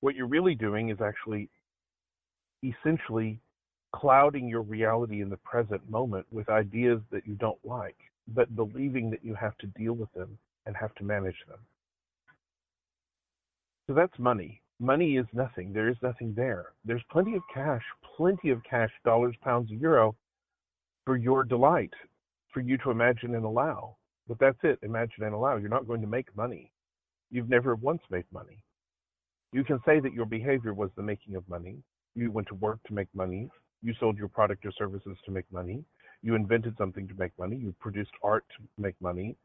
What 0.00 0.14
you're 0.14 0.26
really 0.26 0.54
doing 0.54 0.90
is 0.90 0.98
actually 1.00 1.48
essentially 2.62 3.40
clouding 3.94 4.48
your 4.48 4.62
reality 4.62 5.22
in 5.22 5.30
the 5.30 5.36
present 5.38 5.88
moment 5.90 6.26
with 6.30 6.48
ideas 6.48 7.00
that 7.10 7.26
you 7.26 7.34
don't 7.34 7.58
like, 7.64 7.96
but 8.28 8.54
believing 8.54 9.10
that 9.10 9.24
you 9.24 9.34
have 9.34 9.56
to 9.58 9.66
deal 9.68 9.94
with 9.94 10.12
them 10.12 10.38
and 10.66 10.76
have 10.76 10.94
to 10.96 11.04
manage 11.04 11.38
them. 11.48 11.58
So 13.86 13.94
that's 13.94 14.18
money. 14.18 14.60
Money 14.80 15.16
is 15.16 15.26
nothing. 15.32 15.72
There 15.72 15.88
is 15.88 15.96
nothing 16.02 16.34
there. 16.36 16.72
There's 16.84 17.02
plenty 17.10 17.34
of 17.34 17.42
cash, 17.52 17.82
plenty 18.16 18.50
of 18.50 18.62
cash, 18.62 18.90
dollars, 19.04 19.34
pounds, 19.42 19.70
euro, 19.70 20.14
for 21.04 21.16
your 21.16 21.42
delight, 21.42 21.94
for 22.52 22.60
you 22.60 22.76
to 22.78 22.90
imagine 22.90 23.34
and 23.34 23.44
allow. 23.44 23.96
But 24.28 24.38
that's 24.38 24.58
it, 24.62 24.78
imagine 24.82 25.24
and 25.24 25.34
allow. 25.34 25.56
You're 25.56 25.70
not 25.70 25.88
going 25.88 26.02
to 26.02 26.06
make 26.06 26.36
money. 26.36 26.70
You've 27.30 27.48
never 27.48 27.74
once 27.74 28.02
made 28.10 28.26
money. 28.30 28.62
You 29.52 29.64
can 29.64 29.80
say 29.86 30.00
that 30.00 30.12
your 30.12 30.26
behavior 30.26 30.74
was 30.74 30.90
the 30.96 31.02
making 31.02 31.34
of 31.36 31.48
money. 31.48 31.78
You 32.14 32.30
went 32.30 32.48
to 32.48 32.54
work 32.54 32.78
to 32.86 32.94
make 32.94 33.08
money. 33.14 33.48
You 33.82 33.94
sold 33.98 34.18
your 34.18 34.28
product 34.28 34.66
or 34.66 34.72
services 34.72 35.16
to 35.24 35.30
make 35.30 35.50
money. 35.52 35.84
You 36.22 36.34
invented 36.34 36.76
something 36.76 37.06
to 37.08 37.14
make 37.14 37.32
money. 37.38 37.56
You 37.56 37.74
produced 37.80 38.10
art 38.22 38.44
to 38.56 38.82
make 38.82 38.94
money. 39.00 39.36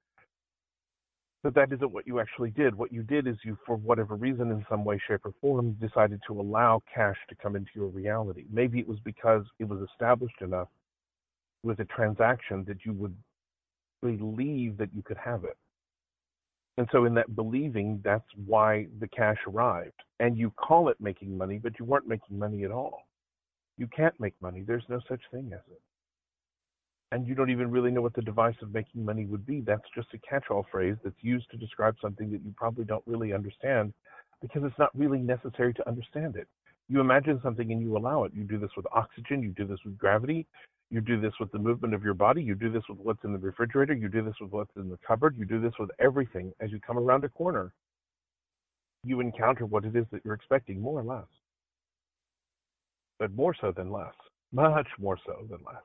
But 1.44 1.56
that 1.56 1.72
isn't 1.74 1.92
what 1.92 2.08
you 2.08 2.20
actually 2.20 2.52
did. 2.52 2.74
What 2.74 2.92
you 2.92 3.04
did 3.04 3.28
is 3.28 3.36
you, 3.44 3.58
for 3.66 3.76
whatever 3.76 4.16
reason, 4.16 4.50
in 4.50 4.66
some 4.70 4.86
way, 4.86 5.00
shape, 5.08 5.26
or 5.26 5.34
form, 5.42 5.74
decided 5.74 6.22
to 6.28 6.40
allow 6.40 6.82
cash 6.94 7.18
to 7.30 7.36
come 7.36 7.56
into 7.56 7.72
your 7.76 7.90
reality. 7.90 8.46
Maybe 8.52 8.80
it 8.80 8.88
was 8.88 9.00
because 9.04 9.44
it 9.60 9.68
was 9.68 9.88
established 9.92 10.42
enough 10.42 10.70
with 11.64 11.80
a 11.80 11.86
transaction 11.86 12.64
that 12.68 12.86
you 12.86 12.94
would 12.94 13.16
believe 14.02 14.78
that 14.78 14.94
you 14.94 15.02
could 15.02 15.18
have 15.18 15.44
it. 15.44 15.58
And 16.78 16.88
so, 16.92 17.06
in 17.06 17.14
that 17.16 17.36
believing, 17.36 18.02
that's 18.04 18.26
why 18.46 18.88
the 19.00 19.08
cash 19.08 19.38
arrived. 19.48 20.02
And 20.20 20.38
you 20.38 20.52
call 20.52 20.90
it 20.90 20.98
making 21.00 21.38
money, 21.38 21.60
but 21.60 21.78
you 21.80 21.86
weren't 21.86 22.08
making 22.08 22.40
money 22.40 22.64
at 22.64 22.72
all. 22.72 23.04
You 23.78 23.88
can't 23.88 24.20
make 24.20 24.34
money. 24.42 24.64
There's 24.66 24.84
no 24.90 25.00
such 25.08 25.22
thing 25.32 25.52
as 25.54 25.62
it. 25.72 25.82
And 27.12 27.28
you 27.28 27.36
don't 27.36 27.52
even 27.52 27.70
really 27.70 27.92
know 27.92 28.02
what 28.02 28.16
the 28.16 28.24
device 28.24 28.56
of 28.64 28.74
making 28.74 29.06
money 29.06 29.26
would 29.26 29.46
be. 29.46 29.62
That's 29.62 29.84
just 29.96 30.08
a 30.16 30.18
catch 30.28 30.46
all 30.50 30.66
phrase 30.72 30.96
that's 31.04 31.16
used 31.22 31.50
to 31.52 31.58
describe 31.58 31.96
something 32.02 32.32
that 32.32 32.44
you 32.44 32.54
probably 32.58 32.86
don't 32.86 33.04
really 33.06 33.34
understand 33.34 33.94
because 34.42 34.64
it's 34.64 34.80
not 34.80 34.90
really 34.98 35.20
necessary 35.20 35.76
to 35.76 35.88
understand 35.88 36.36
it. 36.36 36.48
You 36.90 37.00
imagine 37.02 37.40
something 37.44 37.72
and 37.72 37.82
you 37.82 37.96
allow 37.96 38.24
it. 38.24 38.34
You 38.34 38.44
do 38.44 38.58
this 38.58 38.72
with 38.76 38.88
oxygen, 38.92 39.44
you 39.44 39.50
do 39.50 39.66
this 39.66 39.80
with 39.86 39.98
gravity, 39.98 40.48
you 40.90 41.02
do 41.02 41.20
this 41.20 41.34
with 41.40 41.52
the 41.52 41.60
movement 41.60 41.94
of 41.94 42.04
your 42.04 42.14
body, 42.14 42.42
you 42.42 42.56
do 42.56 42.72
this 42.72 42.84
with 42.88 43.00
what's 43.00 43.24
in 43.24 43.34
the 43.34 43.40
refrigerator, 43.40 43.94
you 43.94 44.10
do 44.10 44.24
this 44.24 44.36
with 44.40 44.52
what's 44.52 44.76
in 44.76 44.90
the 44.90 45.00
cupboard, 45.06 45.36
you 45.38 45.46
do 45.46 45.60
this 45.60 45.74
with 45.80 45.90
everything. 46.00 46.54
As 46.60 46.72
you 46.72 46.80
come 46.80 46.98
around 46.98 47.24
a 47.24 47.30
corner, 47.30 47.74
you 49.04 49.20
encounter 49.20 49.66
what 49.66 49.86
it 49.86 49.96
is 49.96 50.06
that 50.12 50.22
you're 50.24 50.36
expecting, 50.36 50.80
more 50.80 51.00
or 51.00 51.04
less 51.04 51.26
but 53.24 53.34
more 53.36 53.56
so 53.62 53.72
than 53.72 53.90
less, 53.90 54.14
much 54.52 54.88
more 55.00 55.18
so 55.26 55.46
than 55.50 55.60
less. 55.66 55.82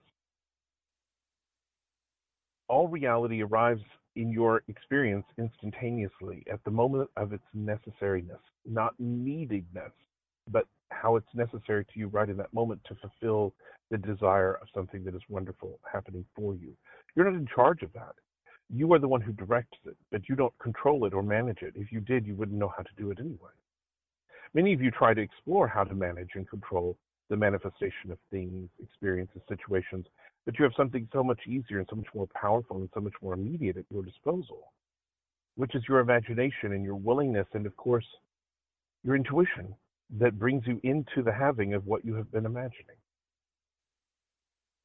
All 2.68 2.88
reality 2.88 3.42
arrives 3.42 3.82
in 4.16 4.32
your 4.32 4.62
experience 4.66 5.24
instantaneously 5.38 6.44
at 6.52 6.58
the 6.64 6.70
moment 6.72 7.08
of 7.16 7.32
its 7.32 7.44
necessariness, 7.56 8.40
not 8.66 8.94
neededness, 8.98 9.92
but 10.50 10.64
how 10.90 11.16
it's 11.16 11.34
necessary 11.34 11.84
to 11.84 11.98
you 11.98 12.08
right 12.08 12.28
in 12.28 12.36
that 12.36 12.52
moment 12.52 12.80
to 12.86 12.94
fulfill 12.96 13.54
the 13.90 13.98
desire 13.98 14.54
of 14.54 14.68
something 14.74 15.04
that 15.04 15.14
is 15.14 15.22
wonderful 15.28 15.78
happening 15.90 16.24
for 16.36 16.54
you. 16.54 16.72
You're 17.14 17.30
not 17.30 17.38
in 17.38 17.46
charge 17.54 17.82
of 17.82 17.92
that. 17.94 18.14
You 18.70 18.92
are 18.92 18.98
the 18.98 19.08
one 19.08 19.20
who 19.20 19.32
directs 19.32 19.78
it, 19.86 19.96
but 20.10 20.28
you 20.28 20.34
don't 20.34 20.56
control 20.58 21.06
it 21.06 21.14
or 21.14 21.22
manage 21.22 21.62
it. 21.62 21.72
If 21.74 21.90
you 21.90 22.00
did, 22.00 22.26
you 22.26 22.34
wouldn't 22.34 22.58
know 22.58 22.72
how 22.76 22.82
to 22.82 22.90
do 22.98 23.10
it 23.10 23.18
anyway. 23.18 23.50
Many 24.54 24.74
of 24.74 24.82
you 24.82 24.90
try 24.90 25.14
to 25.14 25.20
explore 25.20 25.68
how 25.68 25.84
to 25.84 25.94
manage 25.94 26.30
and 26.34 26.48
control 26.48 26.96
the 27.30 27.36
manifestation 27.36 28.10
of 28.10 28.18
things, 28.30 28.68
experiences, 28.82 29.40
situations, 29.48 30.06
but 30.44 30.58
you 30.58 30.64
have 30.64 30.72
something 30.76 31.06
so 31.12 31.22
much 31.22 31.40
easier 31.46 31.78
and 31.78 31.86
so 31.90 31.96
much 31.96 32.06
more 32.14 32.28
powerful 32.34 32.78
and 32.78 32.88
so 32.94 33.00
much 33.00 33.12
more 33.22 33.34
immediate 33.34 33.76
at 33.76 33.84
your 33.90 34.02
disposal, 34.02 34.72
which 35.56 35.74
is 35.74 35.82
your 35.88 36.00
imagination 36.00 36.72
and 36.72 36.84
your 36.84 36.94
willingness, 36.94 37.46
and 37.52 37.66
of 37.66 37.76
course, 37.76 38.06
your 39.04 39.14
intuition 39.14 39.74
that 40.16 40.38
brings 40.38 40.66
you 40.66 40.80
into 40.82 41.22
the 41.22 41.32
having 41.32 41.74
of 41.74 41.86
what 41.86 42.04
you 42.04 42.14
have 42.14 42.30
been 42.32 42.46
imagining. 42.46 42.96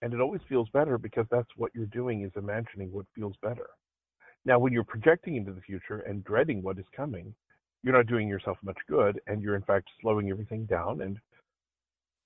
And 0.01 0.13
it 0.13 0.19
always 0.19 0.41
feels 0.49 0.67
better 0.73 0.97
because 0.97 1.25
that's 1.31 1.47
what 1.55 1.71
you're 1.73 1.85
doing 1.85 2.23
is 2.23 2.31
imagining 2.35 2.91
what 2.91 3.05
feels 3.15 3.35
better. 3.41 3.69
Now, 4.45 4.59
when 4.59 4.73
you're 4.73 4.83
projecting 4.83 5.37
into 5.37 5.53
the 5.53 5.61
future 5.61 5.99
and 5.99 6.23
dreading 6.25 6.61
what 6.61 6.77
is 6.77 6.85
coming, 6.95 7.33
you're 7.83 7.95
not 7.95 8.07
doing 8.07 8.27
yourself 8.27 8.57
much 8.63 8.77
good, 8.89 9.19
and 9.27 9.41
you're 9.41 9.55
in 9.55 9.61
fact 9.61 9.87
slowing 10.01 10.29
everything 10.29 10.65
down 10.65 11.01
and 11.01 11.17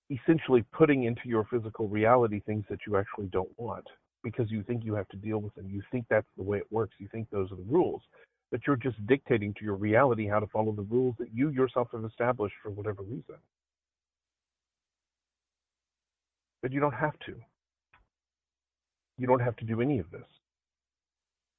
essentially 0.10 0.64
putting 0.72 1.04
into 1.04 1.22
your 1.26 1.46
physical 1.52 1.88
reality 1.88 2.42
things 2.46 2.64
that 2.70 2.80
you 2.88 2.96
actually 2.98 3.28
don't 3.28 3.52
want 3.58 3.86
because 4.24 4.50
you 4.50 4.64
think 4.64 4.84
you 4.84 4.94
have 4.96 5.08
to 5.10 5.18
deal 5.18 5.40
with 5.40 5.54
them. 5.56 5.70
You 5.70 5.82
think 5.92 6.06
that's 6.10 6.28
the 6.38 6.44
way 6.44 6.58
it 6.58 6.72
works. 6.72 6.96
You 7.00 7.08
think 7.12 7.30
those 7.30 7.52
are 7.52 7.56
the 7.56 7.66
rules. 7.68 8.02
But 8.52 8.62
you're 8.66 8.76
just 8.78 9.06
dictating 9.08 9.54
to 9.56 9.66
your 9.66 9.76
reality 9.76 10.28
how 10.28 10.40
to 10.40 10.48
follow 10.48 10.72
the 10.72 10.84
rules 10.84 11.16
that 11.20 11.34
you 11.34 11.50
yourself 11.50 11.90
have 11.92 12.06
established 12.06 12.56
for 12.64 12.70
whatever 12.70 13.04
reason. 13.04 13.36
But 16.62 16.72
you 16.72 16.80
don't 16.80 16.94
have 16.94 17.18
to. 17.26 17.36
You 19.18 19.28
don't 19.28 19.42
have 19.42 19.56
to 19.58 19.66
do 19.66 19.82
any 19.82 20.00
of 20.00 20.10
this. 20.12 20.26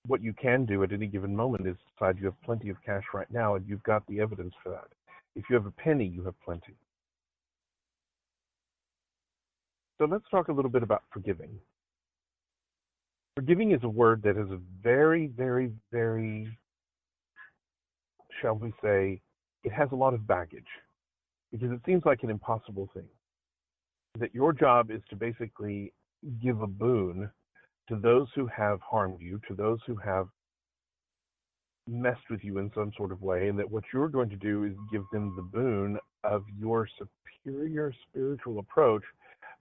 What 0.07 0.23
you 0.23 0.33
can 0.33 0.64
do 0.64 0.83
at 0.83 0.92
any 0.92 1.07
given 1.07 1.35
moment 1.37 1.66
is 1.66 1.76
decide 1.92 2.18
you 2.18 2.26
have 2.26 2.40
plenty 2.42 2.71
of 2.71 2.76
cash 2.85 3.04
right 3.12 3.30
now 3.30 3.57
and 3.57 3.66
you've 3.66 3.83
got 3.83 4.07
the 4.07 4.21
evidence 4.21 4.54
for 4.62 4.71
that. 4.71 4.87
If 5.37 5.45
you 5.50 5.57
have 5.57 5.66
a 5.66 5.71
penny, 5.73 6.07
you 6.07 6.25
have 6.25 6.40
plenty. 6.45 6.75
So 9.99 10.04
let's 10.04 10.25
talk 10.30 10.49
a 10.49 10.52
little 10.52 10.71
bit 10.71 10.83
about 10.83 11.02
forgiving. 11.12 11.50
Forgiving 13.35 13.73
is 13.73 13.83
a 13.83 13.88
word 13.88 14.23
that 14.23 14.37
is 14.37 14.50
a 14.50 14.59
very, 14.83 15.26
very, 15.28 15.73
very, 15.92 16.49
shall 18.40 18.54
we 18.54 18.73
say, 18.83 19.21
it 19.64 19.73
has 19.73 19.88
a 19.92 19.97
lot 19.97 20.14
of 20.14 20.26
baggage 20.26 20.68
because 21.52 21.71
it 21.71 21.80
seems 21.87 22.04
like 22.04 22.23
an 22.23 22.30
impossible 22.30 22.88
thing. 22.95 23.09
That 24.18 24.35
your 24.35 24.52
job 24.52 24.90
is 24.90 25.00
to 25.11 25.16
basically 25.16 25.92
give 26.42 26.61
a 26.62 26.66
boon 26.66 27.30
to 27.88 27.97
those 27.97 28.28
who 28.35 28.47
have 28.47 28.80
harmed 28.80 29.21
you, 29.21 29.40
to 29.49 29.54
those 29.54 29.78
who 29.87 29.97
have 29.97 30.28
messed 31.88 32.28
with 32.28 32.45
you 32.45 32.59
in 32.59 32.71
some 32.75 32.92
sort 32.97 33.12
of 33.12 33.23
way, 33.23 33.49
and 33.49 33.59
that 33.59 33.71
what 33.71 33.85
you're 33.92 34.09
going 34.09 34.28
to 34.28 34.37
do 34.37 34.64
is 34.64 34.73
give 34.92 35.04
them 35.12 35.35
the 35.37 35.42
boon 35.42 35.99
of 36.25 36.45
your 36.59 36.87
superior 36.99 37.92
spiritual 38.09 38.59
approach 38.59 39.02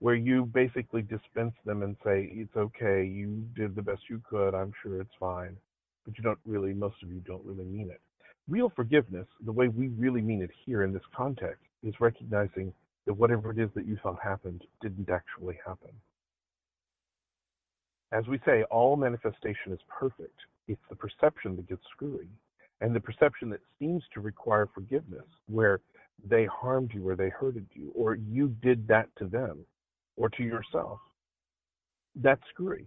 where 0.00 0.14
you 0.14 0.44
basically 0.44 1.02
dispense 1.02 1.54
them 1.64 1.82
and 1.82 1.96
say, 2.04 2.30
it's 2.32 2.56
okay, 2.56 3.04
you 3.04 3.44
did 3.56 3.74
the 3.74 3.82
best 3.82 4.02
you 4.08 4.22
could, 4.28 4.54
I'm 4.54 4.72
sure 4.82 5.00
it's 5.00 5.10
fine. 5.18 5.56
But 6.04 6.16
you 6.16 6.22
don't 6.22 6.38
really, 6.46 6.72
most 6.72 7.02
of 7.02 7.10
you 7.10 7.20
don't 7.26 7.44
really 7.44 7.64
mean 7.64 7.90
it. 7.90 8.00
Real 8.48 8.72
forgiveness, 8.74 9.26
the 9.44 9.52
way 9.52 9.68
we 9.68 9.88
really 9.88 10.22
mean 10.22 10.40
it 10.40 10.50
here 10.64 10.82
in 10.82 10.92
this 10.92 11.02
context, 11.14 11.64
is 11.82 11.94
recognizing 12.00 12.72
that 13.06 13.12
whatever 13.12 13.50
it 13.50 13.58
is 13.58 13.68
that 13.74 13.86
you 13.86 13.98
thought 14.02 14.18
happened 14.22 14.64
didn't 14.80 15.10
actually 15.10 15.58
happen. 15.66 15.90
As 18.10 18.26
we 18.26 18.40
say, 18.46 18.62
all 18.64 18.96
manifestation 18.96 19.72
is 19.72 19.80
perfect. 19.86 20.38
It's 20.66 20.80
the 20.88 20.96
perception 20.96 21.56
that 21.56 21.68
gets 21.68 21.82
screwy. 21.92 22.28
And 22.80 22.96
the 22.96 23.00
perception 23.00 23.50
that 23.50 23.60
seems 23.78 24.02
to 24.14 24.20
require 24.20 24.66
forgiveness, 24.72 25.26
where 25.46 25.80
they 26.26 26.46
harmed 26.46 26.92
you 26.94 27.06
or 27.06 27.16
they 27.16 27.28
hurted 27.28 27.66
you, 27.74 27.92
or 27.94 28.14
you 28.14 28.48
did 28.62 28.88
that 28.88 29.08
to 29.16 29.26
them 29.26 29.58
or 30.16 30.30
to 30.30 30.42
yourself, 30.42 31.00
that's 32.16 32.42
screwy 32.48 32.86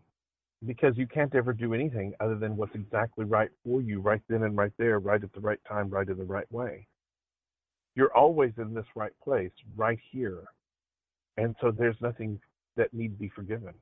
because 0.66 0.98
you 0.98 1.08
can't 1.08 1.34
ever 1.34 1.54
do 1.54 1.74
anything 1.74 2.14
other 2.20 2.36
than 2.36 2.56
what's 2.56 2.76
exactly 2.76 3.26
right 3.26 3.50
for 3.66 3.82
you 3.82 4.00
right 4.00 4.22
then 4.30 4.44
and 4.44 4.56
right 4.56 4.74
there, 4.78 5.00
right 5.00 5.24
at 5.24 5.34
the 5.34 5.40
right 5.40 5.60
time, 5.68 5.90
right 5.90 6.08
in 6.08 6.18
the 6.18 6.24
right 6.24 6.52
way. 6.52 6.88
You're 7.96 8.16
always 8.16 8.52
in 8.58 8.74
this 8.74 8.86
right 8.96 9.12
place, 9.24 9.52
right 9.76 10.00
here. 10.12 10.44
And 11.38 11.56
so 11.62 11.72
there's 11.72 11.96
nothing 12.02 12.40
that 12.78 12.94
need 12.94 13.10
to 13.10 13.20
be 13.20 13.30
forgiven. 13.30 13.74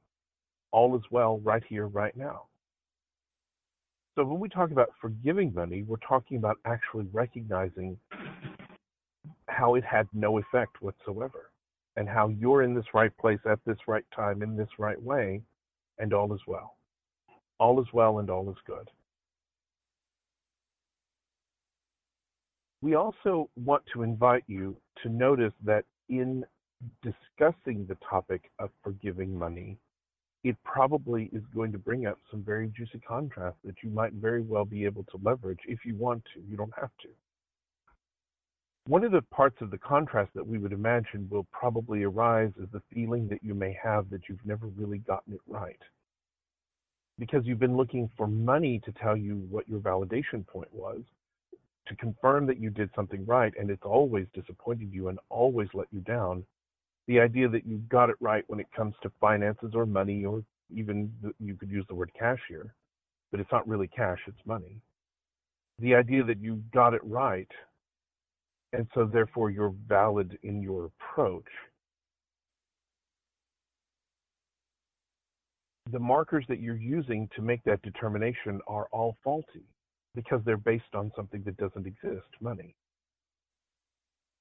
All 0.71 0.95
is 0.95 1.03
well 1.12 1.39
right 1.39 1.63
here, 1.67 1.88
right 1.88 2.15
now. 2.15 2.43
So 4.15 4.24
when 4.24 4.39
we 4.39 4.50
talk 4.50 4.71
about 4.71 4.89
forgiving 5.00 5.53
money, 5.53 5.83
we're 5.83 5.98
talking 5.98 6.38
about 6.38 6.57
actually 6.65 7.07
recognizing 7.12 7.98
how 9.48 9.75
it 9.75 9.83
had 9.83 10.07
no 10.13 10.38
effect 10.39 10.81
whatsoever 10.81 11.51
and 11.95 12.07
how 12.07 12.29
you're 12.29 12.63
in 12.63 12.74
this 12.74 12.86
right 12.93 13.15
place 13.17 13.39
at 13.50 13.59
this 13.65 13.77
right 13.88 14.05
time 14.15 14.41
in 14.41 14.55
this 14.55 14.69
right 14.77 15.01
way 15.01 15.41
and 16.00 16.13
all 16.13 16.34
is 16.34 16.41
well. 16.48 16.75
All 17.60 17.79
is 17.82 17.88
well 17.94 18.20
and 18.20 18.29
all 18.29 18.50
is 18.50 18.58
good. 18.65 18.89
We 22.82 22.96
also 22.96 23.50
want 23.58 23.84
to 23.94 24.03
invite 24.03 24.44
you 24.48 24.77
to 25.03 25.10
notice 25.10 25.53
that 25.65 25.84
in 26.08 26.46
discussing 27.03 27.86
the 27.86 27.98
topic 28.10 28.50
of 28.58 28.70
forgiving 28.84 29.38
money, 29.38 29.77
it 30.46 30.56
probably 30.63 31.29
is 31.34 31.44
going 31.53 31.74
to 31.74 31.77
bring 31.77 32.06
up 32.06 32.18
some 32.32 32.41
very 32.41 32.68
juicy 32.70 33.00
contrast 33.06 33.58
that 33.65 33.75
you 33.84 33.89
might 33.89 34.13
very 34.13 34.41
well 34.41 34.63
be 34.63 34.86
able 34.86 35.03
to 35.03 35.20
leverage 35.22 35.60
if 35.68 35.79
you 35.86 35.96
want 35.98 36.24
to. 36.34 36.41
You 36.50 36.56
don't 36.56 36.74
have 36.79 36.91
to. 37.01 37.10
One 38.89 39.03
of 39.03 39.12
the 39.12 39.22
parts 39.22 39.62
of 39.62 39.69
the 39.69 39.77
contrast 39.77 40.31
that 40.34 40.48
we 40.48 40.58
would 40.58 40.74
imagine 40.74 41.27
will 41.29 41.46
probably 41.51 42.01
arise 42.01 42.50
is 42.60 42.67
the 42.74 42.81
feeling 42.91 43.27
that 43.27 43.43
you 43.43 43.53
may 43.53 43.77
have 43.84 44.10
that 44.10 44.22
you've 44.27 44.43
never 44.43 44.65
really 44.65 44.98
gotten 44.98 45.31
it 45.31 45.41
right. 45.48 45.79
Because 47.19 47.46
you've 47.46 47.60
been 47.60 47.77
looking 47.77 48.10
for 48.17 48.25
money 48.25 48.81
to 48.84 48.91
tell 48.93 49.15
you 49.15 49.46
what 49.51 49.69
your 49.69 49.77
validation 49.79 50.43
point 50.48 50.74
was, 50.74 51.01
to 51.86 51.96
confirm 51.98 52.48
that 52.48 52.60
you 52.60 52.72
did 52.72 52.89
something 52.96 53.24
right, 53.27 53.53
and 53.60 53.69
it's 53.69 53.86
always 53.86 54.25
disappointed 54.34 54.91
you 54.91 55.10
and 55.10 55.19
always 55.29 55.69
let 55.75 55.86
you 55.91 56.00
down 56.00 56.43
the 57.05 57.19
idea 57.19 57.48
that 57.48 57.67
you 57.67 57.77
got 57.89 58.10
it 58.10 58.15
right 58.19 58.43
when 58.48 58.60
it 58.60 58.72
comes 58.75 58.96
to 59.03 59.12
finances 59.22 59.74
or 59.75 59.86
money, 59.86 60.25
or 60.25 60.43
even 60.75 61.13
you 61.39 61.53
could 61.53 61.69
use 61.69 61.86
the 61.89 61.96
word 61.96 62.10
cash 62.17 62.39
here, 62.48 62.74
but 63.29 63.39
it's 63.39 63.51
not 63.51 63.67
really 63.67 63.88
cash, 63.88 64.19
it's 64.25 64.48
money. 64.48 64.81
The 65.77 65.93
idea 65.93 66.24
that 66.24 66.41
you 66.41 66.63
got 66.74 66.96
it 66.96 67.03
right, 67.03 67.51
and 68.73 68.88
so 68.93 69.05
therefore 69.05 69.49
you're 69.49 69.73
valid 69.88 70.38
in 70.43 70.61
your 70.61 70.85
approach. 70.85 71.47
The 75.91 75.99
markers 75.99 76.45
that 76.49 76.59
you're 76.59 76.75
using 76.75 77.27
to 77.35 77.41
make 77.41 77.63
that 77.63 77.81
determination 77.81 78.62
are 78.67 78.88
all 78.91 79.17
faulty 79.23 79.65
because 80.13 80.41
they're 80.45 80.58
based 80.58 80.93
on 80.93 81.12
something 81.15 81.41
that 81.45 81.58
doesn't 81.58 81.88
exist 81.88 82.27
money 82.41 82.75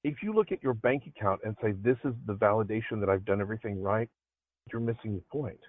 if 0.03 0.23
you 0.23 0.33
look 0.33 0.51
at 0.51 0.63
your 0.63 0.73
bank 0.73 1.03
account 1.07 1.41
and 1.43 1.55
say, 1.61 1.73
this 1.83 1.97
is 2.05 2.13
the 2.25 2.33
validation 2.33 2.99
that 2.99 3.09
I've 3.09 3.25
done 3.25 3.41
everything 3.41 3.81
right, 3.81 4.09
you're 4.71 4.81
missing 4.81 5.15
the 5.15 5.23
point. 5.31 5.59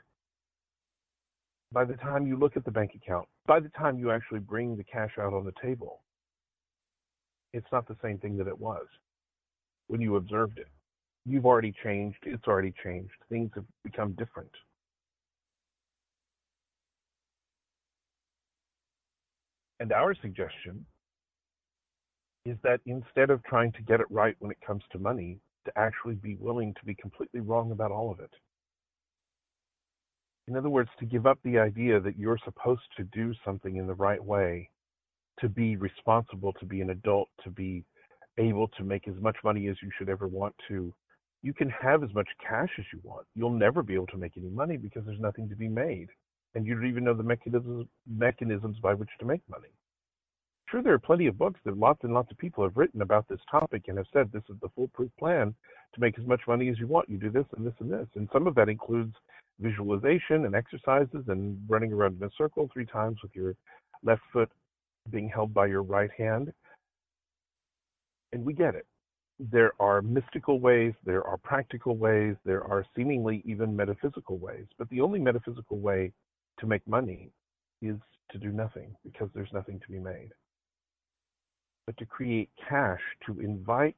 By 1.73 1.85
the 1.85 1.95
time 1.95 2.27
you 2.27 2.37
look 2.37 2.57
at 2.57 2.65
the 2.65 2.71
bank 2.71 2.93
account, 2.95 3.27
by 3.47 3.61
the 3.61 3.71
time 3.71 3.99
you 3.99 4.11
actually 4.11 4.41
bring 4.41 4.77
the 4.77 4.85
cash 4.85 5.13
out 5.19 5.33
on 5.33 5.45
the 5.45 5.55
table, 5.63 6.01
it's 7.53 7.67
not 7.73 7.87
the 7.89 7.97
same 8.03 8.19
thing 8.19 8.37
that 8.39 8.47
it 8.47 8.59
was 8.59 8.87
when 9.89 10.01
you 10.01 10.17
observed 10.17 10.59
it. 10.59 10.69
You've 11.27 11.47
already 11.47 11.75
changed, 11.83 12.19
it's 12.23 12.47
already 12.47 12.73
changed, 12.83 13.13
things 13.29 13.51
have 13.55 13.65
become 13.85 14.13
different. 14.13 14.51
And 19.81 19.93
our 19.93 20.15
suggestion 20.15 20.85
is 22.45 22.57
that 22.63 22.81
instead 22.87 23.31
of 23.31 23.43
trying 23.45 23.73
to 23.73 23.83
get 23.83 24.01
it 24.01 24.07
right 24.11 24.37
when 24.39 24.51
it 24.51 24.59
comes 24.67 24.83
to 24.93 24.99
money, 24.99 25.39
to 25.67 25.73
actually 25.77 26.15
be 26.15 26.37
willing 26.37 26.75
to 26.75 26.85
be 26.85 26.95
completely 26.95 27.41
wrong 27.41 27.71
about 27.71 27.91
all 27.91 28.11
of 28.11 28.21
it. 28.21 28.31
In 30.49 30.57
other 30.57 30.71
words, 30.71 30.91
to 30.99 31.05
give 31.05 31.27
up 31.27 31.39
the 31.45 31.59
idea 31.59 32.01
that 32.01 32.19
you're 32.19 32.39
supposed 32.45 32.83
to 32.97 33.05
do 33.05 33.33
something 33.45 33.77
in 33.77 33.87
the 33.87 33.95
right 33.95 34.23
way, 34.23 34.71
to 35.41 35.49
be 35.49 35.77
responsible, 35.77 36.53
to 36.55 36.67
be 36.67 36.81
an 36.81 36.91
adult, 36.91 37.29
to 37.45 37.51
be 37.51 37.85
able 38.39 38.69
to 38.69 38.85
make 38.85 39.09
as 39.09 39.15
much 39.21 39.37
money 39.45 39.69
as 39.69 39.77
you 39.83 39.91
should 39.99 40.09
ever 40.09 40.29
want 40.29 40.55
to. 40.69 40.93
You 41.43 41.55
can 41.55 41.71
have 41.71 42.03
as 42.05 42.13
much 42.15 42.29
cash 42.47 42.71
as 42.79 42.85
you 42.93 43.01
want. 43.03 43.27
You'll 43.35 43.51
never 43.51 43.83
be 43.83 43.95
able 43.95 44.07
to 44.09 44.19
make 44.19 44.37
any 44.37 44.51
money 44.51 44.77
because 44.77 45.05
there's 45.07 45.21
nothing 45.21 45.49
to 45.49 45.57
be 45.57 45.69
made. 45.69 46.09
And 46.55 46.67
you 46.67 46.75
don't 46.75 46.89
even 46.89 47.05
know 47.05 47.15
the 47.15 47.23
mechanisms, 47.23 47.87
mechanisms 48.07 48.79
by 48.83 48.95
which 48.95 49.09
to 49.21 49.25
make 49.25 49.41
money 49.49 49.69
sure 50.71 50.83
there 50.83 50.93
are 50.95 50.99
plenty 50.99 51.27
of 51.27 51.39
books 51.39 51.59
that 51.65 51.77
lots 51.77 52.01
and 52.05 52.15
lots 52.15 52.31
of 52.31 52.39
people 52.39 52.63
have 52.63 52.77
written 52.77 53.03
about 53.03 53.27
this 53.29 53.41
topic 53.51 53.85
and 53.89 53.99
have 53.99 54.07
said 54.13 54.31
this 54.33 54.43
is 54.49 54.57
the 54.63 54.69
foolproof 54.75 55.11
plan 55.19 55.55
to 55.95 56.01
make 56.01 56.19
as 56.19 56.27
much 56.27 56.41
money 56.47 56.69
as 56.69 56.79
you 56.79 56.87
want. 56.87 57.09
You 57.09 57.19
do 57.19 57.31
this 57.31 57.47
and 57.57 57.67
this 57.67 57.75
and 57.81 57.91
this. 57.91 58.07
And 58.15 58.29
some 58.33 58.47
of 58.47 58.55
that 58.55 58.69
includes 58.69 59.15
visualization 59.59 60.45
and 60.47 60.55
exercises 60.55 61.25
and 61.29 61.59
running 61.69 61.93
around 61.93 62.19
in 62.21 62.27
a 62.27 62.31
circle 62.39 62.69
three 62.73 62.87
times 62.87 63.19
with 63.23 63.35
your 63.35 63.55
left 64.05 64.23
foot 64.33 64.51
being 65.11 65.29
held 65.29 65.55
by 65.55 65.67
your 65.67 65.83
right 65.83 66.11
hand. 66.17 66.53
And 68.33 68.45
we 68.45 68.53
get 68.53 68.75
it. 68.75 68.87
There 69.39 69.73
are 69.81 70.03
mystical 70.03 70.61
ways, 70.61 70.93
there 71.05 71.25
are 71.25 71.39
practical 71.39 71.97
ways, 71.97 72.37
there 72.45 72.63
are 72.63 72.85
seemingly 72.95 73.43
even 73.47 73.75
metaphysical 73.75 74.39
ways. 74.39 74.67
But 74.79 74.89
the 74.91 75.01
only 75.01 75.19
metaphysical 75.19 75.79
way 75.79 76.13
to 76.59 76.67
make 76.67 76.87
money 76.87 77.31
is 77.81 77.97
to 78.33 78.39
do 78.39 78.53
nothing 78.53 78.95
because 79.03 79.31
there's 79.35 79.53
nothing 79.53 79.81
to 79.81 79.93
be 79.93 79.99
made 79.99 80.31
but 81.91 81.97
to 81.99 82.07
create 82.07 82.49
cash, 82.69 83.01
to 83.27 83.41
invite 83.41 83.97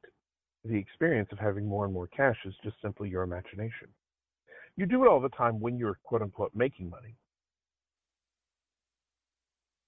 the 0.65 0.75
experience 0.75 1.29
of 1.31 1.37
having 1.37 1.67
more 1.67 1.85
and 1.85 1.93
more 1.93 2.07
cash 2.07 2.37
is 2.43 2.55
just 2.63 2.75
simply 2.81 3.07
your 3.07 3.21
imagination. 3.21 3.87
You 4.75 4.87
do 4.87 5.03
it 5.03 5.07
all 5.07 5.19
the 5.21 5.29
time 5.29 5.59
when 5.59 5.77
you're 5.77 5.99
quote 6.03 6.23
unquote 6.23 6.53
making 6.55 6.89
money. 6.89 7.15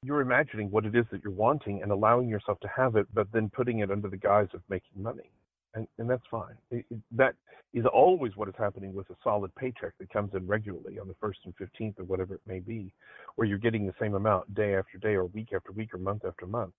You're 0.03 0.21
imagining 0.21 0.69
what 0.71 0.85
it 0.85 0.95
is 0.95 1.05
that 1.11 1.23
you're 1.23 1.33
wanting 1.33 1.81
and 1.81 1.91
allowing 1.91 2.29
yourself 2.29 2.59
to 2.61 2.69
have 2.75 2.95
it, 2.95 3.07
but 3.13 3.27
then 3.33 3.49
putting 3.49 3.79
it 3.79 3.91
under 3.91 4.07
the 4.07 4.17
guise 4.17 4.49
of 4.53 4.61
making 4.69 5.01
money. 5.01 5.31
And, 5.73 5.87
and 5.97 6.09
that's 6.09 6.25
fine. 6.29 6.55
It, 6.71 6.85
it, 6.89 6.99
that 7.11 7.35
is 7.73 7.85
always 7.91 8.35
what 8.35 8.47
is 8.47 8.53
happening 8.57 8.93
with 8.93 9.09
a 9.09 9.15
solid 9.23 9.53
paycheck 9.55 9.93
that 9.99 10.09
comes 10.09 10.33
in 10.33 10.47
regularly 10.47 10.99
on 10.99 11.07
the 11.07 11.15
1st 11.15 11.45
and 11.45 11.53
15th 11.57 11.99
or 11.99 12.05
whatever 12.05 12.35
it 12.35 12.41
may 12.47 12.59
be, 12.59 12.93
where 13.35 13.47
you're 13.47 13.57
getting 13.57 13.85
the 13.85 13.93
same 13.99 14.13
amount 14.13 14.53
day 14.53 14.75
after 14.75 14.97
day 14.97 15.15
or 15.15 15.25
week 15.25 15.49
after 15.53 15.71
week 15.71 15.93
or 15.93 15.97
month 15.97 16.23
after 16.25 16.45
month 16.45 16.73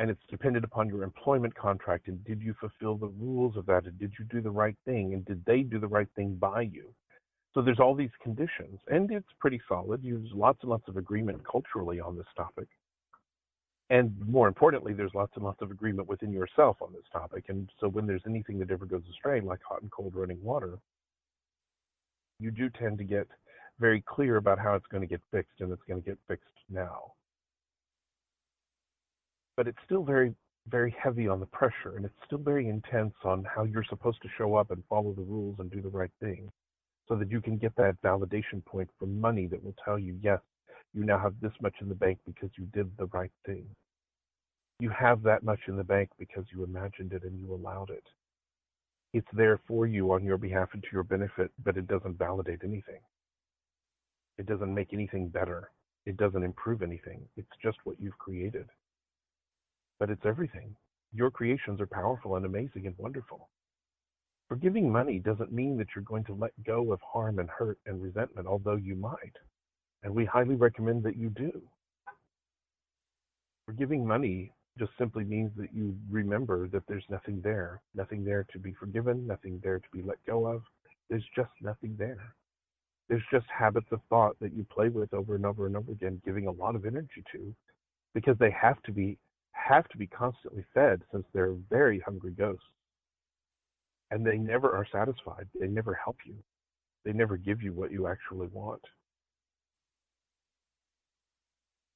and 0.00 0.08
it's 0.08 0.22
dependent 0.30 0.64
upon 0.64 0.88
your 0.88 1.02
employment 1.02 1.54
contract 1.54 2.08
and 2.08 2.24
did 2.24 2.40
you 2.40 2.54
fulfill 2.58 2.96
the 2.96 3.12
rules 3.18 3.56
of 3.56 3.66
that 3.66 3.84
and 3.84 3.98
did 3.98 4.12
you 4.18 4.24
do 4.24 4.40
the 4.40 4.50
right 4.50 4.76
thing 4.86 5.12
and 5.12 5.24
did 5.26 5.44
they 5.44 5.60
do 5.60 5.78
the 5.78 5.86
right 5.86 6.08
thing 6.16 6.34
by 6.36 6.62
you 6.62 6.92
so 7.54 7.62
there's 7.62 7.80
all 7.80 7.94
these 7.94 8.10
conditions 8.22 8.80
and 8.88 9.10
it's 9.10 9.28
pretty 9.38 9.60
solid. 9.68 10.02
There's 10.04 10.30
lots 10.34 10.58
and 10.62 10.70
lots 10.70 10.88
of 10.88 10.96
agreement 10.96 11.42
culturally 11.50 12.00
on 12.00 12.16
this 12.16 12.26
topic. 12.36 12.68
And 13.90 14.14
more 14.26 14.46
importantly 14.48 14.92
there's 14.92 15.14
lots 15.14 15.32
and 15.34 15.44
lots 15.44 15.62
of 15.62 15.70
agreement 15.70 16.08
within 16.08 16.32
yourself 16.32 16.76
on 16.80 16.92
this 16.92 17.06
topic. 17.12 17.46
And 17.48 17.68
so 17.80 17.88
when 17.88 18.06
there's 18.06 18.22
anything 18.26 18.58
that 18.60 18.70
ever 18.70 18.86
goes 18.86 19.02
astray 19.10 19.40
like 19.40 19.60
hot 19.68 19.82
and 19.82 19.90
cold 19.90 20.14
running 20.14 20.42
water 20.42 20.78
you 22.40 22.50
do 22.50 22.70
tend 22.70 22.98
to 22.98 23.04
get 23.04 23.28
very 23.78 24.02
clear 24.06 24.36
about 24.36 24.58
how 24.58 24.74
it's 24.74 24.86
going 24.86 25.02
to 25.02 25.06
get 25.06 25.20
fixed 25.30 25.60
and 25.60 25.72
it's 25.72 25.82
going 25.86 26.02
to 26.02 26.08
get 26.08 26.18
fixed 26.26 26.48
now. 26.70 27.12
But 29.56 29.68
it's 29.68 29.78
still 29.84 30.02
very 30.04 30.34
very 30.68 30.94
heavy 31.02 31.26
on 31.26 31.40
the 31.40 31.46
pressure 31.46 31.96
and 31.96 32.04
it's 32.04 32.14
still 32.26 32.38
very 32.38 32.68
intense 32.68 33.14
on 33.24 33.44
how 33.44 33.64
you're 33.64 33.84
supposed 33.88 34.20
to 34.22 34.28
show 34.36 34.54
up 34.54 34.70
and 34.70 34.82
follow 34.88 35.12
the 35.14 35.22
rules 35.22 35.56
and 35.58 35.70
do 35.70 35.80
the 35.80 35.88
right 35.88 36.10
thing 36.20 36.50
so 37.10 37.16
that 37.16 37.30
you 37.30 37.40
can 37.40 37.58
get 37.58 37.74
that 37.76 38.00
validation 38.02 38.64
point 38.64 38.88
from 38.98 39.20
money 39.20 39.48
that 39.48 39.62
will 39.62 39.74
tell 39.84 39.98
you 39.98 40.16
yes 40.22 40.38
you 40.94 41.04
now 41.04 41.18
have 41.18 41.34
this 41.40 41.52
much 41.60 41.74
in 41.80 41.88
the 41.88 41.94
bank 41.94 42.18
because 42.26 42.50
you 42.58 42.64
did 42.72 42.90
the 42.98 43.06
right 43.06 43.30
thing. 43.46 43.64
You 44.80 44.90
have 44.90 45.22
that 45.22 45.44
much 45.44 45.60
in 45.68 45.76
the 45.76 45.84
bank 45.84 46.10
because 46.18 46.44
you 46.52 46.64
imagined 46.64 47.12
it 47.12 47.22
and 47.22 47.38
you 47.38 47.54
allowed 47.54 47.90
it. 47.90 48.02
It's 49.12 49.26
there 49.32 49.60
for 49.68 49.86
you 49.86 50.12
on 50.12 50.24
your 50.24 50.38
behalf 50.38 50.70
and 50.72 50.82
to 50.82 50.88
your 50.92 51.02
benefit 51.04 51.50
but 51.64 51.76
it 51.76 51.86
doesn't 51.86 52.18
validate 52.18 52.60
anything. 52.64 53.00
It 54.38 54.46
doesn't 54.46 54.74
make 54.74 54.92
anything 54.92 55.28
better. 55.28 55.70
It 56.06 56.16
doesn't 56.16 56.42
improve 56.42 56.82
anything. 56.82 57.22
It's 57.36 57.48
just 57.62 57.78
what 57.84 58.00
you've 58.00 58.18
created. 58.18 58.66
But 59.98 60.10
it's 60.10 60.24
everything. 60.24 60.74
Your 61.12 61.30
creations 61.30 61.80
are 61.80 61.86
powerful 61.86 62.36
and 62.36 62.46
amazing 62.46 62.86
and 62.86 62.94
wonderful. 62.98 63.48
Forgiving 64.50 64.90
money 64.90 65.20
doesn't 65.20 65.52
mean 65.52 65.76
that 65.78 65.86
you're 65.94 66.02
going 66.02 66.24
to 66.24 66.34
let 66.34 66.50
go 66.66 66.92
of 66.92 67.00
harm 67.02 67.38
and 67.38 67.48
hurt 67.48 67.78
and 67.86 68.02
resentment, 68.02 68.48
although 68.48 68.74
you 68.74 68.96
might. 68.96 69.36
And 70.02 70.12
we 70.12 70.24
highly 70.24 70.56
recommend 70.56 71.04
that 71.04 71.16
you 71.16 71.30
do. 71.30 71.62
Forgiving 73.64 74.04
money 74.04 74.52
just 74.76 74.90
simply 74.98 75.22
means 75.22 75.52
that 75.56 75.72
you 75.72 75.96
remember 76.10 76.66
that 76.66 76.82
there's 76.88 77.04
nothing 77.08 77.40
there, 77.44 77.80
nothing 77.94 78.24
there 78.24 78.44
to 78.52 78.58
be 78.58 78.72
forgiven, 78.72 79.24
nothing 79.24 79.60
there 79.62 79.78
to 79.78 79.88
be 79.92 80.02
let 80.02 80.18
go 80.26 80.46
of. 80.46 80.62
There's 81.08 81.28
just 81.36 81.52
nothing 81.60 81.94
there. 81.96 82.34
There's 83.08 83.22
just 83.30 83.46
habits 83.56 83.86
of 83.92 84.00
thought 84.08 84.34
that 84.40 84.52
you 84.52 84.64
play 84.64 84.88
with 84.88 85.14
over 85.14 85.36
and 85.36 85.46
over 85.46 85.66
and 85.66 85.76
over 85.76 85.92
again, 85.92 86.20
giving 86.24 86.48
a 86.48 86.52
lot 86.52 86.74
of 86.74 86.86
energy 86.86 87.22
to, 87.30 87.54
because 88.14 88.36
they 88.40 88.50
have 88.50 88.82
to 88.82 88.90
be 88.90 89.16
have 89.52 89.86
to 89.90 89.96
be 89.98 90.08
constantly 90.08 90.64
fed 90.74 91.02
since 91.12 91.24
they're 91.32 91.54
very 91.68 92.00
hungry 92.00 92.32
ghosts. 92.32 92.64
And 94.10 94.26
they 94.26 94.36
never 94.36 94.70
are 94.74 94.86
satisfied. 94.90 95.46
They 95.58 95.68
never 95.68 95.94
help 95.94 96.16
you. 96.24 96.34
They 97.04 97.12
never 97.12 97.36
give 97.36 97.62
you 97.62 97.72
what 97.72 97.92
you 97.92 98.06
actually 98.08 98.48
want. 98.48 98.82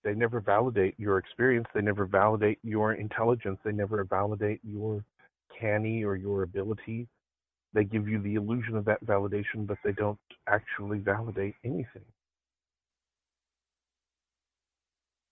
They 0.05 0.15
never 0.15 0.41
validate 0.41 0.95
your 0.99 1.19
experience. 1.19 1.67
They 1.75 1.81
never 1.81 2.05
validate 2.05 2.59
your 2.63 2.93
intelligence. 2.93 3.59
They 3.65 3.73
never 3.73 4.05
validate 4.05 4.61
your 4.63 5.03
canny 5.59 6.05
or 6.05 6.15
your 6.15 6.43
ability. 6.43 7.09
They 7.73 7.85
give 7.85 8.07
you 8.07 8.21
the 8.21 8.35
illusion 8.35 8.77
of 8.77 8.85
that 8.85 9.05
validation, 9.05 9.67
but 9.67 9.79
they 9.85 9.93
don't 9.93 10.19
actually 10.47 10.99
validate 10.99 11.55
anything. 11.65 12.05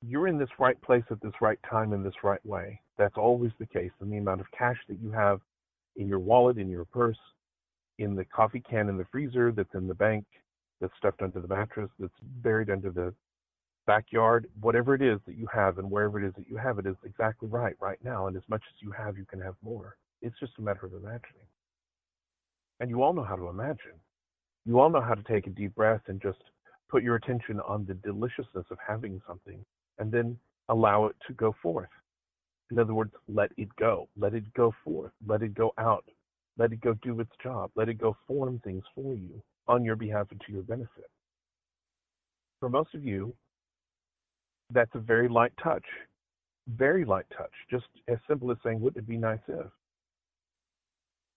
You're 0.04 0.26
in 0.26 0.38
this 0.38 0.48
right 0.58 0.80
place 0.82 1.04
at 1.10 1.20
this 1.20 1.34
right 1.40 1.58
time 1.68 1.92
in 1.92 2.02
this 2.02 2.24
right 2.24 2.44
way. 2.44 2.80
That's 2.98 3.16
always 3.16 3.52
the 3.60 3.66
case. 3.66 3.92
And 4.00 4.10
the 4.10 4.16
amount 4.16 4.40
of 4.40 4.50
cash 4.50 4.78
that 4.88 4.98
you 5.00 5.12
have 5.12 5.40
in 5.96 6.08
your 6.08 6.18
wallet, 6.18 6.58
in 6.58 6.68
your 6.68 6.84
purse, 6.84 7.18
in 7.98 8.14
the 8.14 8.24
coffee 8.24 8.62
can 8.68 8.88
in 8.88 8.96
the 8.96 9.06
freezer, 9.12 9.52
that's 9.52 9.74
in 9.74 9.86
the 9.86 9.94
bank, 9.94 10.24
that's 10.80 10.92
stuffed 10.98 11.22
under 11.22 11.40
the 11.40 11.48
mattress, 11.48 11.90
that's 11.98 12.12
buried 12.42 12.70
under 12.70 12.90
the 12.90 13.14
backyard, 13.86 14.48
whatever 14.60 14.94
it 14.94 15.02
is 15.02 15.18
that 15.26 15.36
you 15.36 15.46
have 15.52 15.78
and 15.78 15.90
wherever 15.90 16.22
it 16.22 16.26
is 16.26 16.32
that 16.36 16.48
you 16.48 16.56
have 16.56 16.78
it 16.78 16.86
is 16.86 16.96
exactly 17.04 17.48
right 17.48 17.74
right 17.80 17.98
now. 18.04 18.26
And 18.26 18.36
as 18.36 18.42
much 18.48 18.62
as 18.68 18.80
you 18.80 18.92
have, 18.92 19.16
you 19.16 19.24
can 19.24 19.40
have 19.40 19.54
more. 19.62 19.96
It's 20.20 20.38
just 20.38 20.52
a 20.58 20.62
matter 20.62 20.86
of 20.86 20.92
imagining. 20.92 21.46
And 22.80 22.90
you 22.90 23.02
all 23.02 23.12
know 23.12 23.24
how 23.24 23.36
to 23.36 23.48
imagine. 23.48 23.98
You 24.64 24.78
all 24.80 24.90
know 24.90 25.00
how 25.00 25.14
to 25.14 25.22
take 25.24 25.46
a 25.46 25.50
deep 25.50 25.74
breath 25.74 26.02
and 26.06 26.20
just 26.22 26.38
put 26.88 27.02
your 27.02 27.16
attention 27.16 27.60
on 27.60 27.84
the 27.86 27.94
deliciousness 27.94 28.66
of 28.70 28.78
having 28.86 29.20
something 29.26 29.64
and 29.98 30.12
then 30.12 30.38
allow 30.68 31.06
it 31.06 31.16
to 31.26 31.32
go 31.34 31.54
forth. 31.62 31.88
In 32.72 32.78
other 32.78 32.94
words, 32.94 33.12
let 33.28 33.50
it 33.58 33.68
go. 33.76 34.08
Let 34.16 34.32
it 34.32 34.50
go 34.54 34.74
forth. 34.82 35.12
Let 35.26 35.42
it 35.42 35.54
go 35.54 35.74
out. 35.76 36.06
Let 36.56 36.72
it 36.72 36.80
go 36.80 36.94
do 37.02 37.20
its 37.20 37.30
job. 37.42 37.70
Let 37.76 37.90
it 37.90 37.98
go 37.98 38.16
form 38.26 38.62
things 38.64 38.82
for 38.94 39.12
you 39.12 39.42
on 39.68 39.84
your 39.84 39.94
behalf 39.94 40.28
and 40.30 40.40
to 40.46 40.52
your 40.52 40.62
benefit. 40.62 41.10
For 42.60 42.70
most 42.70 42.94
of 42.94 43.04
you, 43.04 43.34
that's 44.70 44.94
a 44.94 45.00
very 45.00 45.28
light 45.28 45.52
touch. 45.62 45.84
Very 46.66 47.04
light 47.04 47.26
touch. 47.36 47.52
Just 47.70 47.84
as 48.08 48.16
simple 48.26 48.50
as 48.50 48.56
saying, 48.64 48.80
wouldn't 48.80 49.04
it 49.04 49.08
be 49.08 49.18
nice 49.18 49.40
if? 49.48 49.66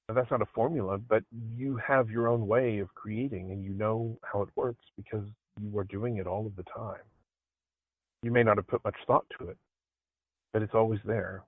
Now, 0.08 0.16
that's 0.16 0.32
not 0.32 0.42
a 0.42 0.48
formula, 0.54 1.00
but 1.00 1.24
you 1.58 1.78
have 1.86 2.10
your 2.10 2.30
own 2.30 2.48
way 2.48 2.78
of 2.78 2.94
creating 2.94 3.52
and 3.52 3.62
you 3.62 3.74
know 3.74 4.18
how 4.24 4.42
it 4.42 4.50
works 4.56 4.86
because 4.96 5.26
you 5.60 5.78
are 5.78 5.84
doing 5.84 6.18
it 6.18 6.28
all 6.28 6.46
of 6.46 6.56
the 6.56 6.64
time. 6.64 7.02
You 8.24 8.32
may 8.32 8.44
not 8.44 8.56
have 8.56 8.68
put 8.68 8.86
much 8.86 8.96
thought 9.06 9.26
to 9.40 9.50
it, 9.50 9.58
but 10.56 10.64
it's 10.64 10.74
always 10.74 11.02
there. 11.04 11.44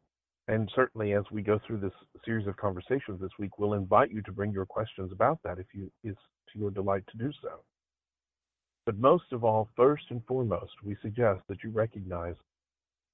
And 0.49 0.69
certainly, 0.75 1.13
as 1.13 1.23
we 1.31 1.41
go 1.41 1.61
through 1.65 1.79
this 1.79 1.93
series 2.25 2.45
of 2.45 2.57
conversations 2.57 3.21
this 3.21 3.31
week, 3.39 3.57
we'll 3.57 3.75
invite 3.75 4.11
you 4.11 4.21
to 4.23 4.33
bring 4.33 4.51
your 4.51 4.65
questions 4.65 5.13
about 5.13 5.39
that 5.45 5.59
if 5.59 5.67
you 5.73 5.89
it's 6.03 6.19
to 6.51 6.59
your 6.59 6.71
delight 6.71 7.03
to 7.11 7.17
do 7.17 7.31
so. 7.41 7.61
But 8.85 8.97
most 8.97 9.31
of 9.31 9.45
all, 9.45 9.69
first 9.77 10.03
and 10.09 10.21
foremost, 10.25 10.73
we 10.83 10.97
suggest 11.01 11.39
that 11.47 11.63
you 11.63 11.69
recognize 11.69 12.35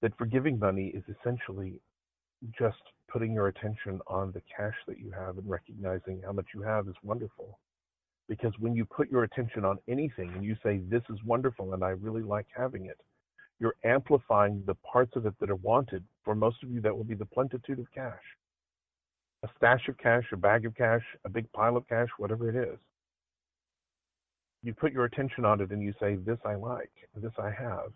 that 0.02 0.18
forgiving 0.18 0.58
money 0.58 0.88
is 0.88 1.04
essentially 1.16 1.80
just 2.58 2.82
putting 3.08 3.32
your 3.32 3.50
attention 3.50 4.00
on 4.08 4.32
the 4.32 4.42
cash 4.58 4.76
that 4.88 4.98
you 4.98 5.12
have 5.12 5.38
and 5.38 5.48
recognizing 5.48 6.24
how 6.26 6.32
much 6.32 6.48
you 6.56 6.64
have 6.64 6.88
is 6.88 6.96
wonderful. 7.04 7.60
Because 8.28 8.54
when 8.58 8.76
you 8.76 8.84
put 8.84 9.12
your 9.12 9.26
attention 9.26 9.64
on 9.64 9.78
anything 9.88 10.32
and 10.34 10.44
you 10.44 10.56
say, 10.64 10.82
This 10.90 11.04
is 11.12 11.20
wonderful 11.24 11.76
and 11.76 11.84
I 11.84 11.90
really 11.90 12.24
like 12.24 12.48
having 12.56 12.88
it, 12.88 12.98
you're 13.60 13.76
amplifying 13.84 14.64
the 14.66 14.76
parts 14.76 15.16
of 15.16 15.26
it 15.26 15.34
that 15.40 15.50
are 15.50 15.56
wanted. 15.56 16.04
For 16.26 16.36
most 16.36 16.64
of 16.64 16.72
you, 16.72 16.82
that 16.82 16.96
will 16.96 17.04
be 17.04 17.16
the 17.16 17.26
plentitude 17.26 17.80
of 17.80 17.92
cash. 17.94 18.24
A 19.44 19.50
stash 19.58 19.88
of 19.90 19.98
cash, 19.98 20.26
a 20.32 20.38
bag 20.38 20.66
of 20.66 20.76
cash, 20.76 21.04
a 21.26 21.30
big 21.30 21.52
pile 21.52 21.78
of 21.78 21.88
cash, 21.88 22.10
whatever 22.18 22.50
it 22.50 22.56
is 22.56 22.80
you 24.64 24.74
put 24.74 24.94
your 24.94 25.06
attention 25.06 25.46
on 25.46 25.62
it 25.62 25.72
and 25.72 25.82
you 25.82 25.94
say, 26.00 26.16
This 26.16 26.40
I 26.46 26.56
like, 26.56 26.92
this 27.16 27.34
I 27.38 27.52
have, 27.52 27.92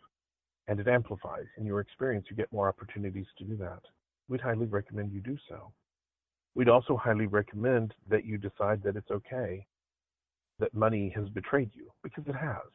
and 0.67 0.80
it 0.80 0.88
amplifies. 0.88 1.46
In 1.58 1.65
your 1.65 1.80
experience, 1.80 2.28
you 2.30 2.36
get 2.36 2.52
more 2.52 2.67
opportunities 2.67 3.26
to 3.38 3.46
do 3.46 3.56
that. 3.58 3.80
We'd 4.28 4.41
highly 4.41 4.65
recommend 4.65 5.13
you 5.13 5.22
do 5.22 5.38
so. 5.48 5.72
We'd 6.54 6.70
also 6.70 6.98
highly 6.98 7.28
recommend 7.28 7.93
that 8.10 8.26
you 8.26 8.38
decide 8.38 8.84
that 8.84 8.98
it's 8.98 9.12
okay 9.12 9.65
that 10.60 10.74
money 10.74 11.13
has 11.15 11.30
betrayed 11.30 11.70
you, 11.74 11.89
because 12.04 12.26
it 12.28 12.36
has. 12.36 12.65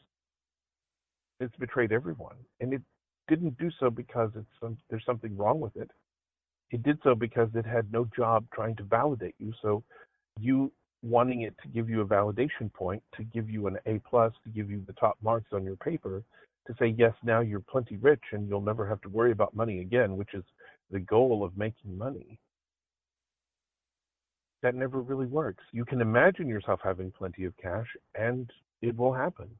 It's 1.42 1.56
betrayed 1.56 1.92
everyone. 1.92 2.36
And 2.60 2.72
it 2.72 2.82
didn't 3.28 3.58
do 3.58 3.70
so 3.80 3.90
because 3.90 4.30
it's 4.36 4.46
some, 4.60 4.78
there's 4.88 5.04
something 5.04 5.36
wrong 5.36 5.60
with 5.60 5.76
it. 5.76 5.90
It 6.70 6.82
did 6.82 6.98
so 7.02 7.14
because 7.14 7.48
it 7.54 7.66
had 7.66 7.92
no 7.92 8.08
job 8.16 8.46
trying 8.54 8.76
to 8.76 8.84
validate 8.84 9.34
you. 9.38 9.52
So 9.60 9.82
you 10.38 10.72
wanting 11.02 11.42
it 11.42 11.54
to 11.62 11.68
give 11.68 11.90
you 11.90 12.00
a 12.00 12.06
validation 12.06 12.72
point, 12.72 13.02
to 13.16 13.24
give 13.24 13.50
you 13.50 13.66
an 13.66 13.76
A 13.86 14.00
plus, 14.08 14.32
to 14.44 14.50
give 14.50 14.70
you 14.70 14.82
the 14.86 14.92
top 14.94 15.18
marks 15.22 15.52
on 15.52 15.64
your 15.64 15.76
paper, 15.76 16.22
to 16.66 16.74
say 16.78 16.94
yes, 16.96 17.12
now 17.24 17.40
you're 17.40 17.60
plenty 17.60 17.96
rich 17.96 18.22
and 18.30 18.48
you'll 18.48 18.60
never 18.60 18.86
have 18.86 19.00
to 19.02 19.08
worry 19.08 19.32
about 19.32 19.54
money 19.54 19.80
again, 19.80 20.16
which 20.16 20.32
is 20.32 20.44
the 20.90 21.00
goal 21.00 21.44
of 21.44 21.56
making 21.58 21.98
money. 21.98 22.38
That 24.62 24.76
never 24.76 25.00
really 25.00 25.26
works. 25.26 25.64
You 25.72 25.84
can 25.84 26.00
imagine 26.00 26.46
yourself 26.46 26.78
having 26.84 27.10
plenty 27.10 27.44
of 27.44 27.56
cash 27.56 27.88
and 28.14 28.48
it 28.80 28.96
will 28.96 29.12
happen. 29.12 29.50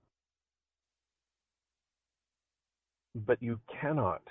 But 3.14 3.42
you 3.42 3.60
cannot 3.80 4.22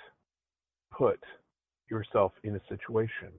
put 0.96 1.20
yourself 1.88 2.32
in 2.42 2.56
a 2.56 2.60
situation 2.68 3.32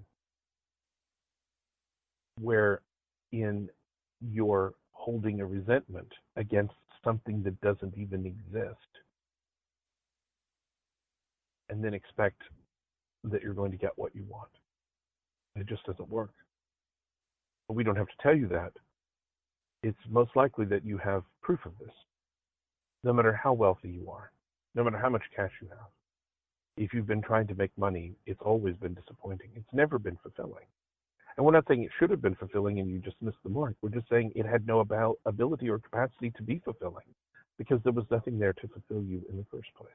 where 2.39 2.81
in 3.31 3.69
you're 4.21 4.73
holding 4.91 5.41
a 5.41 5.45
resentment 5.45 6.11
against 6.37 6.73
something 7.03 7.43
that 7.43 7.59
doesn't 7.61 7.97
even 7.97 8.25
exist 8.25 8.77
and 11.69 11.83
then 11.83 11.93
expect 11.93 12.41
that 13.23 13.41
you're 13.41 13.53
going 13.53 13.71
to 13.71 13.77
get 13.77 13.91
what 13.95 14.15
you 14.15 14.23
want. 14.29 14.49
It 15.55 15.67
just 15.67 15.85
doesn't 15.85 16.09
work. 16.09 16.31
But 17.67 17.75
we 17.75 17.83
don't 17.83 17.95
have 17.95 18.07
to 18.07 18.13
tell 18.21 18.35
you 18.35 18.47
that. 18.49 18.73
It's 19.81 19.97
most 20.09 20.31
likely 20.35 20.65
that 20.65 20.85
you 20.85 20.97
have 20.97 21.23
proof 21.41 21.59
of 21.65 21.73
this, 21.79 21.93
no 23.03 23.13
matter 23.13 23.33
how 23.33 23.53
wealthy 23.53 23.89
you 23.89 24.09
are, 24.09 24.31
no 24.75 24.83
matter 24.83 24.97
how 24.97 25.09
much 25.09 25.23
cash 25.35 25.51
you 25.61 25.67
have. 25.69 25.89
If 26.77 26.93
you've 26.93 27.07
been 27.07 27.21
trying 27.21 27.47
to 27.47 27.55
make 27.55 27.71
money, 27.77 28.13
it's 28.25 28.41
always 28.41 28.75
been 28.75 28.93
disappointing. 28.93 29.49
It's 29.55 29.73
never 29.73 29.99
been 29.99 30.17
fulfilling. 30.23 30.65
And 31.37 31.45
we're 31.45 31.53
not 31.53 31.65
saying 31.67 31.83
it 31.83 31.91
should 31.99 32.09
have 32.09 32.21
been 32.21 32.35
fulfilling 32.35 32.79
and 32.79 32.89
you 32.89 32.99
just 32.99 33.21
missed 33.21 33.37
the 33.43 33.49
mark. 33.49 33.75
We're 33.81 33.89
just 33.89 34.09
saying 34.09 34.31
it 34.35 34.45
had 34.45 34.67
no 34.67 34.79
about 34.79 35.17
ability 35.25 35.69
or 35.69 35.79
capacity 35.79 36.31
to 36.31 36.43
be 36.43 36.61
fulfilling 36.63 37.05
because 37.57 37.79
there 37.83 37.93
was 37.93 38.05
nothing 38.11 38.39
there 38.39 38.53
to 38.53 38.67
fulfill 38.67 39.03
you 39.03 39.23
in 39.29 39.37
the 39.37 39.45
first 39.51 39.69
place. 39.77 39.93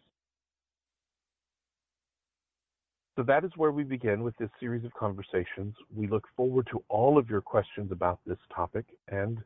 So 3.17 3.25
that 3.25 3.45
is 3.45 3.51
where 3.57 3.73
we 3.73 3.83
begin 3.83 4.23
with 4.23 4.37
this 4.37 4.51
series 4.61 4.85
of 4.85 4.95
conversations. 4.95 5.75
We 5.93 6.07
look 6.07 6.25
forward 6.37 6.69
to 6.71 6.85
all 6.89 7.19
of 7.19 7.29
your 7.29 7.41
questions 7.41 7.91
about 7.91 8.21
this 8.25 8.39
topic, 8.55 8.85
and 9.09 9.39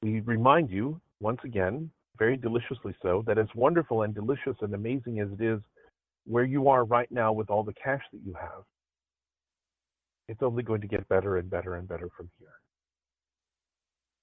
we 0.00 0.20
remind 0.20 0.70
you, 0.70 0.98
once 1.20 1.40
again, 1.44 1.90
very 2.18 2.36
deliciously 2.36 2.94
so, 3.02 3.22
that 3.26 3.38
as 3.38 3.46
wonderful 3.54 4.02
and 4.02 4.14
delicious 4.14 4.56
and 4.60 4.74
amazing 4.74 5.20
as 5.20 5.28
it 5.32 5.42
is 5.42 5.60
where 6.24 6.44
you 6.44 6.68
are 6.68 6.84
right 6.84 7.10
now 7.10 7.32
with 7.32 7.50
all 7.50 7.64
the 7.64 7.74
cash 7.74 8.02
that 8.12 8.20
you 8.24 8.34
have, 8.34 8.62
it's 10.28 10.42
only 10.42 10.62
going 10.62 10.80
to 10.80 10.86
get 10.86 11.08
better 11.08 11.38
and 11.38 11.50
better 11.50 11.76
and 11.76 11.88
better 11.88 12.08
from 12.16 12.30
here. 12.38 12.54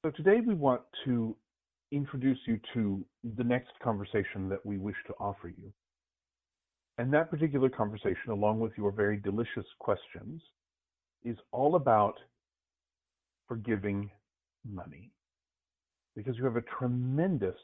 So 0.05 0.11
today 0.11 0.39
we 0.45 0.53
want 0.53 0.81
to 1.05 1.35
introduce 1.91 2.37
you 2.45 2.59
to 2.73 3.03
the 3.35 3.43
next 3.43 3.71
conversation 3.83 4.47
that 4.49 4.65
we 4.65 4.77
wish 4.77 4.95
to 5.07 5.13
offer 5.19 5.49
you. 5.49 5.73
And 6.97 7.13
that 7.13 7.29
particular 7.29 7.69
conversation, 7.69 8.31
along 8.31 8.59
with 8.59 8.73
your 8.77 8.91
very 8.91 9.17
delicious 9.17 9.65
questions, 9.79 10.41
is 11.23 11.37
all 11.51 11.75
about 11.75 12.15
forgiving 13.47 14.09
money. 14.69 15.11
Because 16.15 16.37
you 16.37 16.45
have 16.45 16.57
a 16.57 16.63
tremendous, 16.77 17.57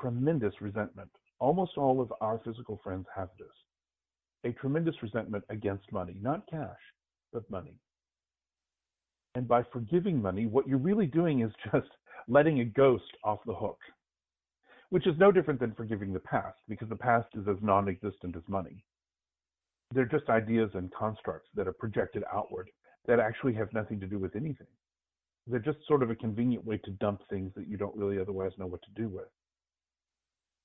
tremendous 0.00 0.54
resentment. 0.60 1.10
Almost 1.38 1.76
all 1.76 2.00
of 2.00 2.12
our 2.20 2.40
physical 2.44 2.80
friends 2.82 3.06
have 3.14 3.28
this. 3.38 3.48
a 4.44 4.52
tremendous 4.52 4.96
resentment 5.02 5.44
against 5.50 5.92
money, 5.92 6.16
not 6.20 6.46
cash, 6.48 6.78
but 7.32 7.48
money. 7.50 7.76
And 9.34 9.48
by 9.48 9.62
forgiving 9.72 10.20
money, 10.20 10.46
what 10.46 10.68
you're 10.68 10.78
really 10.78 11.06
doing 11.06 11.40
is 11.40 11.52
just 11.72 11.88
letting 12.28 12.60
a 12.60 12.64
ghost 12.64 13.16
off 13.24 13.38
the 13.46 13.54
hook, 13.54 13.78
which 14.90 15.06
is 15.06 15.18
no 15.18 15.32
different 15.32 15.60
than 15.60 15.74
forgiving 15.74 16.12
the 16.12 16.20
past, 16.20 16.58
because 16.68 16.88
the 16.88 16.96
past 16.96 17.28
is 17.34 17.46
as 17.48 17.56
non 17.62 17.88
existent 17.88 18.36
as 18.36 18.42
money. 18.48 18.84
They're 19.94 20.06
just 20.06 20.28
ideas 20.28 20.70
and 20.74 20.92
constructs 20.92 21.50
that 21.54 21.68
are 21.68 21.72
projected 21.72 22.24
outward 22.32 22.70
that 23.06 23.20
actually 23.20 23.54
have 23.54 23.72
nothing 23.72 24.00
to 24.00 24.06
do 24.06 24.18
with 24.18 24.36
anything. 24.36 24.66
They're 25.46 25.58
just 25.58 25.78
sort 25.86 26.02
of 26.02 26.10
a 26.10 26.14
convenient 26.14 26.64
way 26.64 26.78
to 26.78 26.90
dump 26.92 27.22
things 27.28 27.52
that 27.56 27.68
you 27.68 27.76
don't 27.76 27.96
really 27.96 28.18
otherwise 28.18 28.52
know 28.58 28.66
what 28.66 28.82
to 28.82 28.90
do 29.02 29.08
with. 29.08 29.26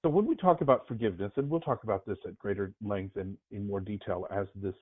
So 0.03 0.09
when 0.09 0.25
we 0.25 0.35
talk 0.35 0.61
about 0.61 0.87
forgiveness, 0.87 1.31
and 1.37 1.49
we'll 1.49 1.59
talk 1.59 1.83
about 1.83 2.05
this 2.05 2.17
at 2.25 2.37
greater 2.37 2.73
length 2.81 3.17
and 3.17 3.35
in 3.51 3.67
more 3.67 3.79
detail 3.79 4.27
as 4.31 4.47
this 4.55 4.75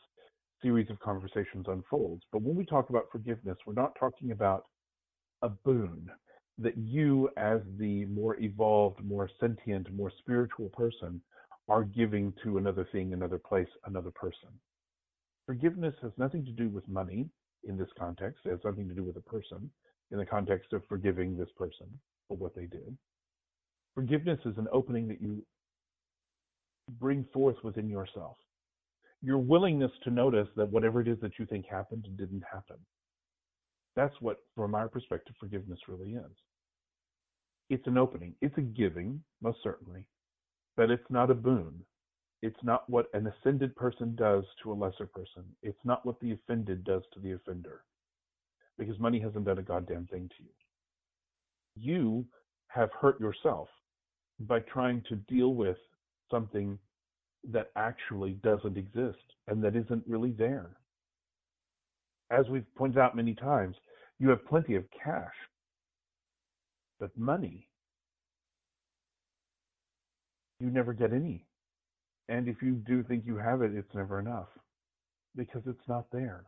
series 0.61 0.89
of 0.89 0.99
conversations 0.99 1.65
unfolds, 1.67 2.23
but 2.31 2.41
when 2.41 2.55
we 2.55 2.65
talk 2.65 2.89
about 2.89 3.05
forgiveness, 3.11 3.57
we're 3.65 3.73
not 3.73 3.95
talking 3.99 4.31
about 4.31 4.65
a 5.41 5.49
boon 5.49 6.09
that 6.57 6.77
you, 6.77 7.29
as 7.37 7.61
the 7.77 8.05
more 8.05 8.37
evolved, 8.39 9.03
more 9.03 9.29
sentient, 9.39 9.91
more 9.93 10.11
spiritual 10.19 10.69
person, 10.69 11.21
are 11.67 11.83
giving 11.83 12.33
to 12.43 12.57
another 12.57 12.87
thing, 12.91 13.13
another 13.13 13.39
place, 13.39 13.67
another 13.85 14.11
person. 14.11 14.49
Forgiveness 15.45 15.95
has 16.01 16.11
nothing 16.17 16.45
to 16.45 16.51
do 16.51 16.69
with 16.69 16.87
money 16.87 17.29
in 17.63 17.77
this 17.77 17.89
context, 17.97 18.45
it 18.45 18.51
has 18.51 18.59
nothing 18.63 18.87
to 18.87 18.93
do 18.93 19.03
with 19.03 19.17
a 19.17 19.21
person 19.21 19.69
in 20.11 20.17
the 20.17 20.25
context 20.25 20.73
of 20.73 20.83
forgiving 20.87 21.35
this 21.35 21.49
person 21.57 21.87
for 22.27 22.37
what 22.37 22.55
they 22.55 22.65
did. 22.65 22.95
Forgiveness 23.95 24.39
is 24.45 24.57
an 24.57 24.67
opening 24.73 25.07
that 25.07 25.21
you 25.21 25.43
bring 26.99 27.25
forth 27.33 27.55
within 27.63 27.89
yourself. 27.89 28.35
Your 29.21 29.37
willingness 29.37 29.91
to 30.03 30.11
notice 30.11 30.49
that 30.55 30.69
whatever 30.69 31.01
it 31.01 31.07
is 31.07 31.17
that 31.21 31.39
you 31.39 31.45
think 31.45 31.65
happened 31.65 32.05
didn't 32.17 32.43
happen. 32.51 32.75
That's 33.95 34.13
what, 34.19 34.39
from 34.55 34.75
our 34.75 34.89
perspective, 34.89 35.35
forgiveness 35.39 35.79
really 35.87 36.11
is. 36.11 36.31
It's 37.69 37.87
an 37.87 37.97
opening. 37.97 38.35
It's 38.41 38.57
a 38.57 38.61
giving, 38.61 39.23
most 39.41 39.59
certainly, 39.63 40.05
but 40.75 40.91
it's 40.91 41.09
not 41.09 41.31
a 41.31 41.35
boon. 41.35 41.73
It's 42.41 42.61
not 42.61 42.87
what 42.89 43.07
an 43.13 43.27
ascended 43.27 43.75
person 43.75 44.13
does 44.15 44.43
to 44.61 44.71
a 44.71 44.75
lesser 44.75 45.07
person. 45.07 45.45
It's 45.63 45.79
not 45.85 46.05
what 46.05 46.19
the 46.19 46.33
offended 46.33 46.83
does 46.83 47.01
to 47.13 47.19
the 47.21 47.31
offender. 47.31 47.81
Because 48.77 48.99
money 48.99 49.19
hasn't 49.19 49.45
done 49.45 49.57
a 49.57 49.63
goddamn 49.63 50.07
thing 50.11 50.29
to 50.37 50.43
you. 50.43 50.49
You 51.77 52.25
have 52.67 52.89
hurt 52.99 53.19
yourself 53.19 53.69
by 54.39 54.59
trying 54.59 55.01
to 55.09 55.15
deal 55.15 55.53
with 55.53 55.77
something 56.29 56.77
that 57.51 57.71
actually 57.75 58.31
doesn't 58.43 58.77
exist 58.77 59.19
and 59.47 59.63
that 59.63 59.75
isn't 59.75 60.03
really 60.07 60.31
there. 60.31 60.69
As 62.31 62.47
we've 62.49 62.65
pointed 62.75 62.97
out 62.97 63.15
many 63.15 63.35
times, 63.35 63.75
you 64.19 64.29
have 64.29 64.45
plenty 64.47 64.75
of 64.75 64.83
cash, 65.03 65.33
but 66.99 67.15
money 67.17 67.67
you 70.59 70.69
never 70.69 70.93
get 70.93 71.13
any. 71.13 71.45
And 72.27 72.47
if 72.47 72.61
you 72.61 72.71
do 72.87 73.03
think 73.03 73.25
you 73.25 73.37
have 73.37 73.61
it, 73.61 73.71
it's 73.75 73.93
never 73.93 74.19
enough 74.19 74.47
because 75.35 75.61
it's 75.67 75.87
not 75.87 76.05
there. 76.11 76.45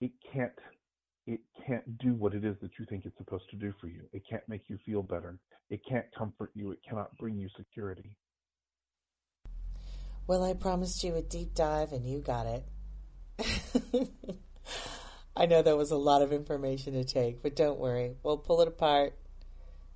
It 0.00 0.12
can't 0.32 0.52
it 1.26 1.40
can't 1.66 1.98
do 1.98 2.14
what 2.14 2.34
it 2.34 2.44
is 2.44 2.56
that 2.62 2.72
you 2.78 2.86
think 2.86 3.04
it's 3.04 3.16
supposed 3.16 3.48
to 3.50 3.56
do 3.56 3.72
for 3.80 3.86
you. 3.86 4.02
It 4.12 4.22
can't 4.28 4.42
make 4.48 4.62
you 4.68 4.78
feel 4.84 5.02
better. 5.02 5.38
It 5.70 5.80
can't 5.88 6.06
comfort 6.16 6.50
you. 6.54 6.72
It 6.72 6.80
cannot 6.88 7.16
bring 7.18 7.36
you 7.36 7.48
security. 7.56 8.16
Well, 10.26 10.44
I 10.44 10.54
promised 10.54 11.02
you 11.04 11.14
a 11.14 11.22
deep 11.22 11.54
dive 11.54 11.92
and 11.92 12.06
you 12.06 12.20
got 12.20 12.46
it. 12.46 12.64
I 15.36 15.46
know 15.46 15.62
that 15.62 15.76
was 15.76 15.90
a 15.90 15.96
lot 15.96 16.22
of 16.22 16.32
information 16.32 16.92
to 16.94 17.04
take, 17.04 17.42
but 17.42 17.56
don't 17.56 17.78
worry. 17.78 18.16
We'll 18.22 18.36
pull 18.36 18.60
it 18.60 18.68
apart 18.68 19.14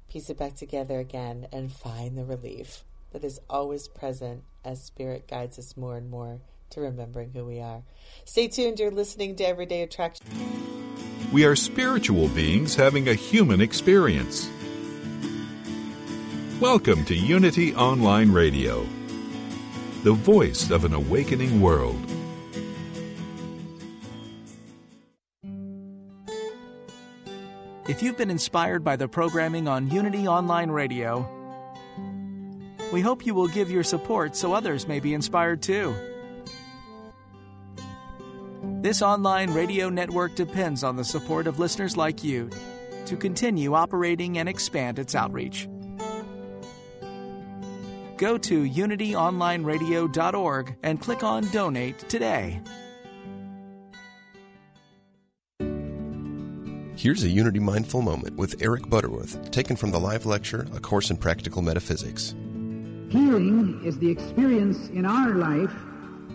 piece 0.08 0.30
it 0.30 0.38
back 0.38 0.54
together 0.54 0.98
again, 0.98 1.46
and 1.52 1.72
find 1.72 2.16
the 2.16 2.24
relief 2.24 2.84
that 3.12 3.24
is 3.24 3.40
always 3.48 3.88
present 3.88 4.44
as 4.64 4.82
Spirit 4.82 5.28
guides 5.28 5.58
us 5.58 5.76
more 5.76 5.96
and 5.96 6.10
more 6.10 6.40
to 6.70 6.80
remembering 6.80 7.30
who 7.32 7.44
we 7.44 7.60
are. 7.60 7.82
Stay 8.24 8.48
tuned. 8.48 8.78
You're 8.78 8.90
listening 8.90 9.36
to 9.36 9.44
Everyday 9.44 9.82
Attraction. 9.82 10.85
We 11.36 11.44
are 11.44 11.54
spiritual 11.54 12.28
beings 12.28 12.74
having 12.74 13.10
a 13.10 13.14
human 13.14 13.60
experience. 13.60 14.48
Welcome 16.60 17.04
to 17.04 17.14
Unity 17.14 17.74
Online 17.74 18.32
Radio, 18.32 18.86
the 20.02 20.14
voice 20.14 20.70
of 20.70 20.86
an 20.86 20.94
awakening 20.94 21.60
world. 21.60 22.00
If 27.86 28.02
you've 28.02 28.16
been 28.16 28.30
inspired 28.30 28.82
by 28.82 28.96
the 28.96 29.06
programming 29.06 29.68
on 29.68 29.90
Unity 29.90 30.26
Online 30.26 30.70
Radio, 30.70 31.28
we 32.94 33.02
hope 33.02 33.26
you 33.26 33.34
will 33.34 33.48
give 33.48 33.70
your 33.70 33.84
support 33.84 34.36
so 34.36 34.54
others 34.54 34.88
may 34.88 35.00
be 35.00 35.12
inspired 35.12 35.60
too. 35.60 36.15
This 38.86 39.02
online 39.02 39.50
radio 39.52 39.88
network 39.88 40.36
depends 40.36 40.84
on 40.84 40.94
the 40.94 41.02
support 41.02 41.48
of 41.48 41.58
listeners 41.58 41.96
like 41.96 42.22
you 42.22 42.48
to 43.06 43.16
continue 43.16 43.74
operating 43.74 44.38
and 44.38 44.48
expand 44.48 45.00
its 45.00 45.16
outreach. 45.16 45.68
Go 48.16 48.38
to 48.38 48.62
unityonlineradio.org 48.62 50.76
and 50.84 51.00
click 51.00 51.24
on 51.24 51.48
Donate 51.48 51.98
today. 52.08 52.60
Here's 56.94 57.24
a 57.24 57.28
Unity 57.28 57.58
Mindful 57.58 58.02
Moment 58.02 58.36
with 58.36 58.62
Eric 58.62 58.88
Butterworth, 58.88 59.50
taken 59.50 59.74
from 59.74 59.90
the 59.90 59.98
live 59.98 60.26
lecture, 60.26 60.64
A 60.72 60.78
Course 60.78 61.10
in 61.10 61.16
Practical 61.16 61.60
Metaphysics. 61.60 62.36
Healing 63.10 63.80
is 63.84 63.98
the 63.98 64.08
experience 64.08 64.90
in 64.90 65.04
our 65.04 65.30
life 65.30 65.74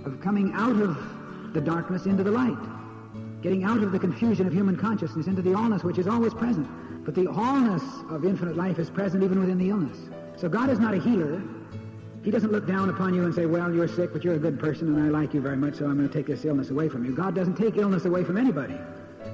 of 0.04 0.20
coming 0.20 0.52
out 0.54 0.76
of 0.76 0.98
the 1.54 1.62
darkness 1.62 2.06
into 2.06 2.24
the 2.24 2.32
light, 2.32 2.58
getting 3.42 3.64
out 3.64 3.84
of 3.84 3.92
the 3.92 4.00
confusion 4.00 4.48
of 4.48 4.54
human 4.54 4.78
consciousness 4.78 5.28
into 5.28 5.42
the 5.42 5.52
allness 5.52 5.84
which 5.84 5.98
is 5.98 6.08
always 6.08 6.34
present. 6.34 6.68
But 7.06 7.16
the 7.16 7.26
allness 7.26 8.12
of 8.12 8.26
infinite 8.26 8.56
life 8.56 8.80
is 8.80 8.90
present 8.90 9.24
even 9.24 9.40
within 9.40 9.58
the 9.58 9.70
illness. 9.70 9.98
So 10.38 10.48
God 10.50 10.70
is 10.70 10.80
not 10.80 10.94
a 10.94 11.00
healer. 11.00 11.42
He 12.24 12.30
doesn't 12.30 12.52
look 12.52 12.68
down 12.68 12.90
upon 12.90 13.14
you 13.14 13.24
and 13.26 13.34
say, 13.34 13.48
well, 13.48 13.74
you're 13.74 13.88
sick, 13.88 14.14
but 14.14 14.24
you're 14.24 14.36
a 14.36 14.40
good 14.40 14.60
person 14.60 14.88
and 14.88 15.04
I 15.04 15.10
like 15.10 15.34
you 15.34 15.42
very 15.42 15.58
much, 15.58 15.76
so 15.76 15.86
I'm 15.86 15.98
going 15.98 16.08
to 16.08 16.14
take 16.14 16.28
this 16.28 16.46
illness 16.46 16.70
away 16.70 16.88
from 16.88 17.04
you. 17.06 17.16
God 17.16 17.34
doesn't 17.34 17.56
take 17.56 17.78
illness 17.78 18.06
away 18.06 18.24
from 18.24 18.38
anybody 18.38 18.78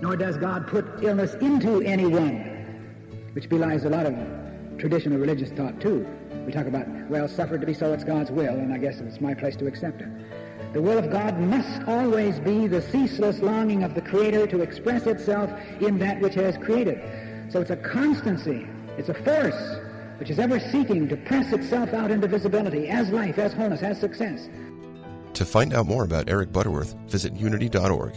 nor 0.01 0.15
does 0.15 0.38
God 0.38 0.67
put 0.67 0.86
illness 1.01 1.34
into 1.36 1.82
anyone, 1.82 2.36
which 3.34 3.49
belies 3.49 3.84
a 3.86 3.89
lot 3.89 4.06
of 4.06 4.13
traditional 4.77 5.17
religious 5.17 5.49
thought 5.51 5.80
too. 5.82 6.08
We 6.45 6.51
talk 6.51 6.67
about, 6.67 6.88
well, 7.10 7.27
suffered 7.27 7.62
to 7.62 7.67
be 7.67 7.73
so, 7.73 7.93
it's 7.93 8.03
God's 8.03 8.32
will, 8.32 8.53
and 8.53 8.71
I 8.71 8.77
guess 8.77 8.99
it's 8.99 9.19
my 9.19 9.34
place 9.34 9.56
to 9.58 9.67
accept 9.67 10.01
it. 10.01 10.08
The 10.73 10.82
will 10.82 10.97
of 10.97 11.10
God 11.10 11.39
must 11.39 11.88
always 11.88 12.39
be 12.39 12.67
the 12.67 12.82
ceaseless 12.82 13.39
longing 13.39 13.84
of 13.84 13.95
the 13.95 14.01
Creator 14.01 14.47
to 14.47 14.62
express 14.62 15.08
itself 15.08 15.49
in 15.82 15.97
that 15.99 16.19
which 16.19 16.36
has 16.36 16.58
created. 16.58 17.01
So 17.49 17.62
it's 17.62 17.71
a 17.71 17.77
constancy, 17.77 18.67
it's 18.97 19.10
a 19.10 19.13
force 19.13 19.80
which 20.19 20.30
is 20.30 20.39
ever 20.39 20.60
seeking 20.60 21.08
to 21.08 21.15
press 21.15 21.53
itself 21.53 21.93
out 21.93 22.12
into 22.12 22.27
visibility 22.27 22.88
as 22.89 23.10
life, 23.10 23.38
as 23.38 23.53
wholeness, 23.53 23.82
as 23.82 23.99
success. 23.99 24.49
To 25.34 25.45
find 25.45 25.73
out 25.73 25.86
more 25.86 26.03
about 26.03 26.30
Eric 26.30 26.51
Butterworth, 26.51 26.95
visit 27.08 27.36
unity.org. 27.36 28.15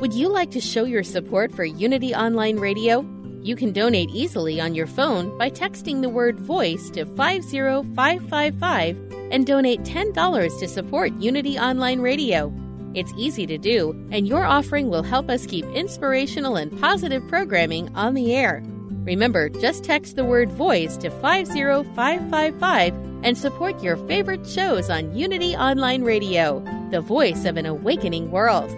Would 0.00 0.14
you 0.14 0.28
like 0.28 0.50
to 0.52 0.60
show 0.60 0.84
your 0.84 1.02
support 1.02 1.52
for 1.52 1.64
Unity 1.64 2.14
Online 2.14 2.58
Radio? 2.58 3.19
You 3.42 3.56
can 3.56 3.72
donate 3.72 4.10
easily 4.10 4.60
on 4.60 4.74
your 4.74 4.86
phone 4.86 5.36
by 5.38 5.48
texting 5.50 6.02
the 6.02 6.10
word 6.10 6.38
voice 6.38 6.90
to 6.90 7.06
50555 7.06 8.98
and 9.30 9.46
donate 9.46 9.80
$10 9.82 10.60
to 10.60 10.68
support 10.68 11.12
Unity 11.14 11.58
Online 11.58 12.00
Radio. 12.00 12.52
It's 12.94 13.14
easy 13.16 13.46
to 13.46 13.56
do, 13.56 13.92
and 14.10 14.28
your 14.28 14.44
offering 14.44 14.90
will 14.90 15.02
help 15.02 15.30
us 15.30 15.46
keep 15.46 15.64
inspirational 15.66 16.56
and 16.56 16.78
positive 16.80 17.26
programming 17.28 17.88
on 17.96 18.12
the 18.12 18.34
air. 18.34 18.62
Remember, 19.04 19.48
just 19.48 19.84
text 19.84 20.16
the 20.16 20.24
word 20.24 20.50
voice 20.50 20.98
to 20.98 21.08
50555 21.08 22.94
and 23.22 23.38
support 23.38 23.82
your 23.82 23.96
favorite 24.06 24.46
shows 24.46 24.90
on 24.90 25.16
Unity 25.16 25.56
Online 25.56 26.02
Radio, 26.02 26.62
the 26.90 27.00
voice 27.00 27.46
of 27.46 27.56
an 27.56 27.64
awakening 27.64 28.30
world. 28.30 28.70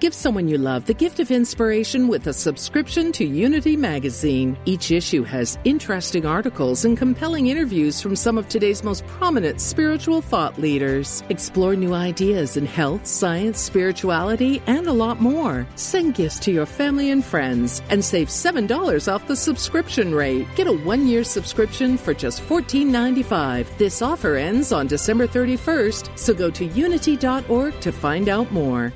Give 0.00 0.14
someone 0.14 0.46
you 0.46 0.58
love 0.58 0.84
the 0.86 0.94
gift 0.94 1.18
of 1.18 1.32
inspiration 1.32 2.06
with 2.06 2.28
a 2.28 2.32
subscription 2.32 3.10
to 3.12 3.24
Unity 3.24 3.76
Magazine. 3.76 4.56
Each 4.64 4.92
issue 4.92 5.24
has 5.24 5.58
interesting 5.64 6.24
articles 6.24 6.84
and 6.84 6.96
compelling 6.96 7.48
interviews 7.48 8.00
from 8.00 8.14
some 8.14 8.38
of 8.38 8.48
today's 8.48 8.84
most 8.84 9.04
prominent 9.08 9.60
spiritual 9.60 10.22
thought 10.22 10.56
leaders. 10.56 11.24
Explore 11.30 11.74
new 11.74 11.94
ideas 11.94 12.56
in 12.56 12.64
health, 12.64 13.08
science, 13.08 13.58
spirituality, 13.58 14.62
and 14.68 14.86
a 14.86 14.92
lot 14.92 15.20
more. 15.20 15.66
Send 15.74 16.14
gifts 16.14 16.38
to 16.40 16.52
your 16.52 16.66
family 16.66 17.10
and 17.10 17.24
friends 17.24 17.82
and 17.90 18.04
save 18.04 18.28
$7 18.28 19.12
off 19.12 19.26
the 19.26 19.34
subscription 19.34 20.14
rate. 20.14 20.46
Get 20.54 20.68
a 20.68 20.72
one 20.72 21.08
year 21.08 21.24
subscription 21.24 21.98
for 21.98 22.14
just 22.14 22.40
$14.95. 22.42 23.66
This 23.78 24.00
offer 24.00 24.36
ends 24.36 24.70
on 24.70 24.86
December 24.86 25.26
31st, 25.26 26.16
so 26.16 26.32
go 26.32 26.50
to 26.50 26.66
unity.org 26.66 27.80
to 27.80 27.90
find 27.90 28.28
out 28.28 28.52
more. 28.52 28.92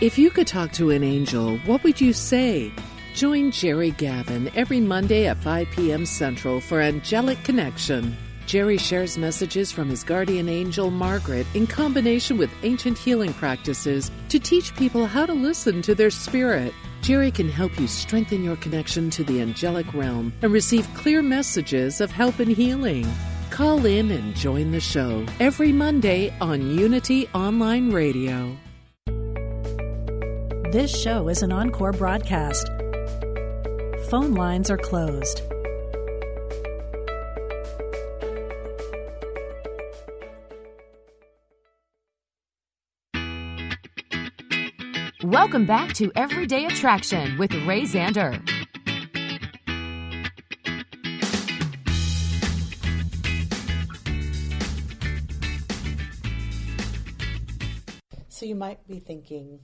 If 0.00 0.16
you 0.16 0.30
could 0.30 0.46
talk 0.46 0.72
to 0.72 0.88
an 0.92 1.04
angel, 1.04 1.58
what 1.66 1.84
would 1.84 2.00
you 2.00 2.14
say? 2.14 2.72
Join 3.12 3.50
Jerry 3.50 3.90
Gavin 3.90 4.50
every 4.56 4.80
Monday 4.80 5.26
at 5.26 5.36
5 5.36 5.68
p.m. 5.72 6.06
Central 6.06 6.58
for 6.58 6.80
Angelic 6.80 7.44
Connection. 7.44 8.16
Jerry 8.46 8.78
shares 8.78 9.18
messages 9.18 9.70
from 9.70 9.90
his 9.90 10.02
guardian 10.02 10.48
angel 10.48 10.90
Margaret 10.90 11.46
in 11.52 11.66
combination 11.66 12.38
with 12.38 12.50
ancient 12.62 12.96
healing 12.96 13.34
practices 13.34 14.10
to 14.30 14.38
teach 14.38 14.74
people 14.74 15.04
how 15.04 15.26
to 15.26 15.34
listen 15.34 15.82
to 15.82 15.94
their 15.94 16.08
spirit. 16.08 16.72
Jerry 17.02 17.30
can 17.30 17.50
help 17.50 17.78
you 17.78 17.86
strengthen 17.86 18.42
your 18.42 18.56
connection 18.56 19.10
to 19.10 19.22
the 19.22 19.42
angelic 19.42 19.92
realm 19.92 20.32
and 20.40 20.50
receive 20.50 20.88
clear 20.94 21.20
messages 21.20 22.00
of 22.00 22.10
help 22.10 22.38
and 22.38 22.50
healing. 22.50 23.06
Call 23.50 23.84
in 23.84 24.10
and 24.12 24.34
join 24.34 24.70
the 24.70 24.80
show 24.80 25.26
every 25.40 25.72
Monday 25.72 26.34
on 26.40 26.70
Unity 26.70 27.28
Online 27.34 27.92
Radio. 27.92 28.56
This 30.72 30.96
show 30.96 31.28
is 31.28 31.42
an 31.42 31.50
encore 31.50 31.90
broadcast. 31.90 32.68
Phone 34.08 34.34
lines 34.34 34.70
are 34.70 34.76
closed. 34.76 35.42
Welcome 45.24 45.66
back 45.66 45.92
to 45.94 46.12
Everyday 46.14 46.66
Attraction 46.66 47.36
with 47.36 47.52
Ray 47.66 47.82
Zander. 47.82 48.40
So 58.28 58.46
you 58.46 58.54
might 58.54 58.86
be 58.86 59.00
thinking, 59.00 59.58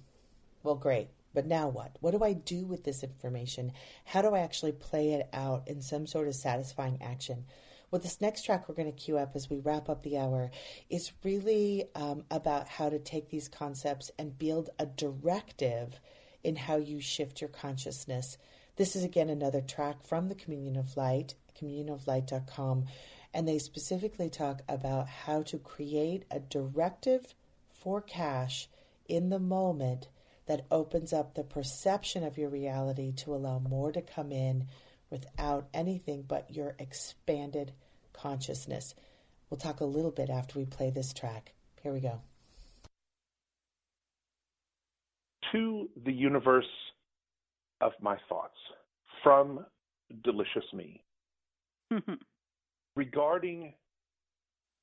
well, 0.67 0.75
great, 0.75 1.11
but 1.33 1.47
now 1.47 1.69
what? 1.69 1.97
What 2.01 2.11
do 2.11 2.25
I 2.25 2.33
do 2.33 2.67
with 2.67 2.83
this 2.83 3.05
information? 3.05 3.71
How 4.05 4.21
do 4.21 4.35
I 4.35 4.41
actually 4.41 4.73
play 4.73 5.13
it 5.13 5.29
out 5.33 5.69
in 5.69 5.81
some 5.81 6.09
sort 6.09 6.27
of 6.27 6.35
satisfying 6.35 7.01
action? 7.01 7.45
Well, 7.89 8.01
this 8.01 8.21
next 8.21 8.43
track 8.43 8.69
we're 8.69 8.75
going 8.75 8.91
to 8.91 8.99
queue 8.99 9.17
up 9.17 9.37
as 9.37 9.49
we 9.49 9.61
wrap 9.61 9.89
up 9.89 10.03
the 10.03 10.19
hour 10.19 10.51
is 10.91 11.13
really 11.23 11.85
um, 11.95 12.25
about 12.33 12.67
how 12.67 12.89
to 12.89 12.99
take 12.99 13.31
these 13.31 13.49
concepts 13.49 14.11
and 14.19 14.37
build 14.37 14.71
a 14.81 14.87
directive 14.87 16.01
in 16.43 16.57
how 16.57 16.79
you 16.79 17.01
shift 17.01 17.41
your 17.41 17.49
consciousness. 17.49 18.39
This 18.75 18.97
is 18.97 19.05
again 19.05 19.31
another 19.31 19.61
track 19.61 20.03
from 20.03 20.27
the 20.29 20.35
Communion 20.35 20.75
of 20.77 20.97
Light, 20.97 21.35
communionoflight.com, 21.57 22.87
and 23.33 23.47
they 23.47 23.59
specifically 23.59 24.31
talk 24.31 24.63
about 24.69 25.07
how 25.07 25.43
to 25.43 25.59
create 25.59 26.25
a 26.29 26.41
directive 26.41 27.37
for 27.71 28.01
cash 28.01 28.69
in 29.09 29.31
the 29.31 29.39
moment 29.39 30.09
that 30.47 30.67
opens 30.71 31.13
up 31.13 31.35
the 31.35 31.45
perception 31.45 32.25
of 32.25 32.39
your 32.39 32.49
reality 32.49 33.13
to 33.13 33.35
allow 33.35 33.59
more 33.59 33.93
to 33.93 34.01
come 34.01 34.33
in 34.33 34.67
without 35.11 35.69
anything 35.75 36.23
but 36.27 36.55
your 36.55 36.75
expanded 36.79 37.73
consciousness. 38.13 38.95
We'll 39.51 39.59
talk 39.59 39.81
a 39.81 39.85
little 39.85 40.11
bit 40.11 40.31
after 40.31 40.59
we 40.59 40.65
play 40.65 40.91
this 40.91 41.13
track. 41.13 41.53
Here 41.83 41.93
we 41.93 42.01
go. 42.01 42.21
To 45.53 45.89
the 46.05 46.13
universe 46.13 46.65
of 47.81 47.93
my 48.01 48.17
thoughts 48.29 48.57
from 49.23 49.65
Delicious 50.25 50.65
Me 50.73 51.03
regarding 52.97 53.75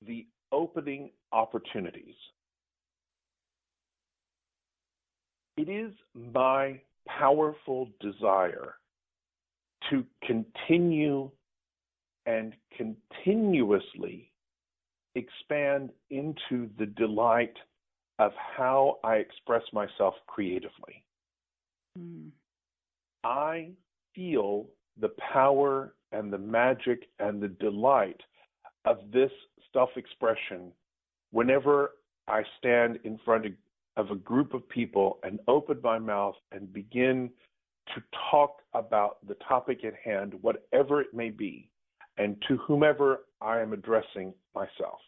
the 0.05 0.25
opening 0.51 1.11
opportunities 1.31 2.15
It 5.57 5.69
is 5.69 5.93
my 6.33 6.79
powerful 7.07 7.89
desire 7.99 8.75
to 9.89 10.03
continue 10.25 11.29
and 12.25 12.53
continuously 12.75 14.31
expand 15.15 15.91
into 16.09 16.69
the 16.79 16.85
delight 16.85 17.53
of 18.19 18.31
how 18.57 18.99
I 19.03 19.15
express 19.15 19.63
myself 19.73 20.15
creatively. 20.27 21.03
Mm. 21.99 22.29
I 23.23 23.69
feel 24.15 24.67
the 24.99 25.11
power 25.33 25.93
and 26.11 26.31
the 26.31 26.37
magic 26.37 27.09
and 27.19 27.41
the 27.41 27.47
delight 27.47 28.21
of 28.85 28.99
this 29.11 29.31
self 29.71 29.89
expression 29.95 30.71
whenever 31.31 31.91
I 32.27 32.43
stand 32.59 32.99
in 33.03 33.19
front 33.25 33.45
of 33.45 33.51
of 33.97 34.09
a 34.11 34.15
group 34.15 34.53
of 34.53 34.67
people 34.69 35.19
and 35.23 35.39
open 35.47 35.79
my 35.83 35.99
mouth 35.99 36.35
and 36.51 36.71
begin 36.73 37.29
to 37.93 38.01
talk 38.31 38.61
about 38.73 39.17
the 39.27 39.35
topic 39.47 39.83
at 39.85 39.93
hand, 40.03 40.33
whatever 40.41 41.01
it 41.01 41.13
may 41.13 41.29
be, 41.29 41.69
and 42.17 42.41
to 42.47 42.57
whomever 42.57 43.25
I 43.41 43.59
am 43.59 43.73
addressing 43.73 44.33
myself. 44.55 44.99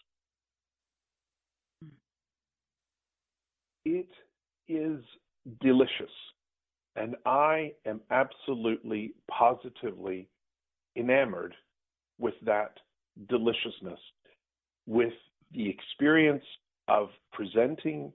It 3.86 4.10
is 4.68 5.00
delicious, 5.62 6.12
and 6.96 7.16
I 7.26 7.74
am 7.86 8.02
absolutely, 8.10 9.14
positively 9.30 10.28
enamored 10.96 11.54
with 12.20 12.34
that 12.44 12.72
deliciousness, 13.30 14.00
with 14.88 15.14
the 15.52 15.70
experience 15.70 16.44
of 16.88 17.10
presenting 17.32 18.12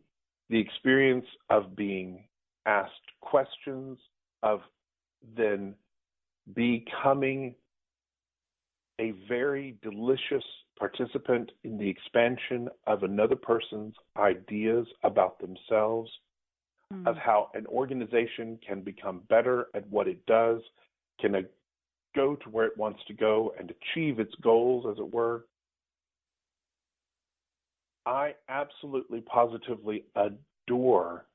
the 0.51 0.59
experience 0.59 1.27
of 1.49 1.77
being 1.77 2.25
asked 2.67 2.93
questions, 3.21 3.99
of 4.43 4.61
then 5.37 5.75
becoming 6.55 7.55
a 9.01 9.13
very 9.29 9.79
delicious 9.83 10.45
participant 10.79 11.53
in 11.65 11.79
the 11.79 11.89
expansion 11.89 12.69
of 12.87 13.03
another 13.03 13.37
person's 13.37 13.95
ideas 14.19 14.87
about 15.05 15.39
themselves, 15.39 16.11
mm. 16.93 17.07
of 17.07 17.17
how 17.17 17.51
an 17.55 17.67
organization 17.67 18.59
can 18.67 18.81
become 18.81 19.23
better 19.29 19.69
at 19.75 19.89
what 19.89 20.09
it 20.09 20.25
does, 20.27 20.61
can 21.21 21.47
go 22.17 22.35
to 22.35 22.49
where 22.51 22.67
it 22.67 22.77
wants 22.77 23.01
to 23.07 23.15
go 23.15 23.55
and 23.59 23.71
achieve 23.71 24.19
its 24.19 24.35
goals, 24.43 24.85
as 24.91 24.99
it 24.99 25.15
were. 25.15 25.47
I 28.07 28.35
absolutely 28.49 29.21
positively 29.23 30.05
adore 30.17 31.27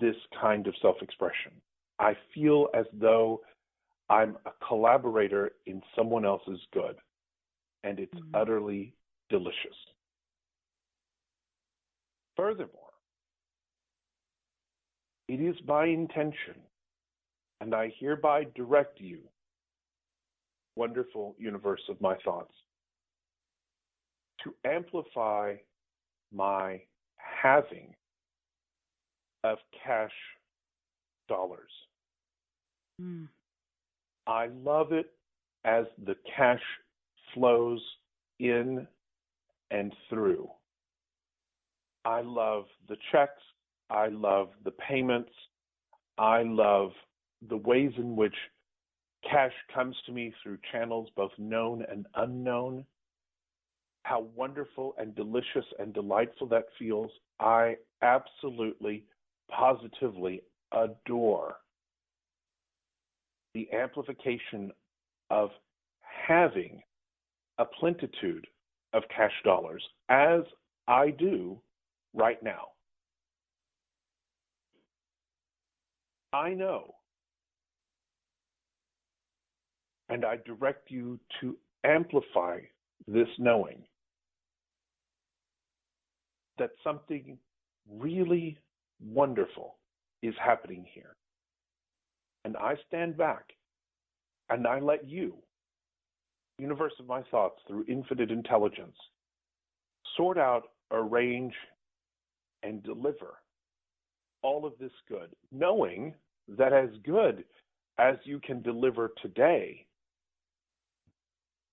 this 0.00 0.16
kind 0.40 0.66
of 0.66 0.74
self 0.82 0.96
expression. 1.02 1.52
I 1.98 2.14
feel 2.34 2.68
as 2.74 2.86
though 2.92 3.40
I'm 4.10 4.36
a 4.46 4.50
collaborator 4.66 5.52
in 5.66 5.82
someone 5.96 6.24
else's 6.24 6.60
good, 6.72 6.96
and 7.84 7.98
it's 7.98 8.14
mm-hmm. 8.14 8.34
utterly 8.34 8.94
delicious. 9.28 9.76
Furthermore, 12.36 12.70
it 15.26 15.40
is 15.40 15.56
my 15.66 15.86
intention, 15.86 16.54
and 17.60 17.74
I 17.74 17.92
hereby 17.98 18.46
direct 18.54 19.00
you, 19.00 19.18
wonderful 20.76 21.34
universe 21.38 21.82
of 21.88 22.00
my 22.00 22.16
thoughts, 22.24 22.52
to 24.44 24.54
amplify 24.64 25.56
my 26.32 26.80
having 27.16 27.94
of 29.44 29.58
cash 29.84 30.12
dollars. 31.28 31.70
Mm. 33.00 33.28
I 34.26 34.46
love 34.46 34.92
it 34.92 35.10
as 35.64 35.86
the 36.04 36.16
cash 36.36 36.62
flows 37.34 37.80
in 38.40 38.86
and 39.70 39.92
through. 40.08 40.48
I 42.04 42.22
love 42.22 42.64
the 42.88 42.96
checks. 43.12 43.42
I 43.90 44.08
love 44.08 44.48
the 44.64 44.70
payments. 44.72 45.30
I 46.18 46.42
love 46.42 46.90
the 47.48 47.56
ways 47.56 47.92
in 47.96 48.16
which 48.16 48.34
cash 49.28 49.52
comes 49.74 49.96
to 50.06 50.12
me 50.12 50.32
through 50.42 50.58
channels 50.72 51.08
both 51.16 51.32
known 51.38 51.84
and 51.90 52.06
unknown 52.16 52.84
how 54.04 54.26
wonderful 54.34 54.94
and 54.98 55.14
delicious 55.14 55.64
and 55.78 55.92
delightful 55.92 56.46
that 56.48 56.64
feels. 56.78 57.10
I 57.40 57.76
absolutely 58.02 59.04
positively 59.50 60.42
adore 60.72 61.56
the 63.54 63.68
amplification 63.72 64.70
of 65.30 65.50
having 66.00 66.82
a 67.58 67.64
plentitude 67.64 68.46
of 68.92 69.02
cash 69.14 69.32
dollars 69.44 69.82
as 70.08 70.42
I 70.86 71.10
do 71.10 71.58
right 72.14 72.42
now. 72.42 72.68
I 76.32 76.50
know, 76.50 76.94
and 80.10 80.24
I 80.24 80.36
direct 80.44 80.90
you 80.90 81.18
to 81.40 81.56
amplify 81.84 82.60
this 83.06 83.28
knowing 83.38 83.82
that 86.58 86.70
something 86.82 87.38
really 87.90 88.58
wonderful 89.00 89.76
is 90.22 90.34
happening 90.44 90.84
here. 90.92 91.16
And 92.44 92.56
I 92.56 92.74
stand 92.88 93.16
back 93.16 93.44
and 94.50 94.66
I 94.66 94.80
let 94.80 95.08
you, 95.08 95.34
universe 96.58 96.94
of 96.98 97.06
my 97.06 97.22
thoughts 97.30 97.60
through 97.66 97.84
infinite 97.88 98.30
intelligence, 98.30 98.96
sort 100.16 100.38
out, 100.38 100.64
arrange, 100.90 101.54
and 102.62 102.82
deliver 102.82 103.34
all 104.42 104.66
of 104.66 104.72
this 104.80 104.92
good, 105.08 105.28
knowing 105.52 106.14
that 106.48 106.72
as 106.72 106.88
good 107.04 107.44
as 107.98 108.16
you 108.24 108.40
can 108.40 108.62
deliver 108.62 109.12
today, 109.22 109.86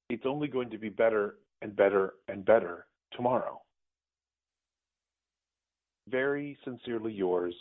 it's 0.09 0.25
only 0.25 0.47
going 0.47 0.69
to 0.69 0.77
be 0.77 0.89
better 0.89 1.35
and 1.61 1.75
better 1.75 2.13
and 2.27 2.45
better 2.45 2.85
tomorrow. 3.13 3.61
Very 6.09 6.57
sincerely 6.63 7.11
yours, 7.11 7.55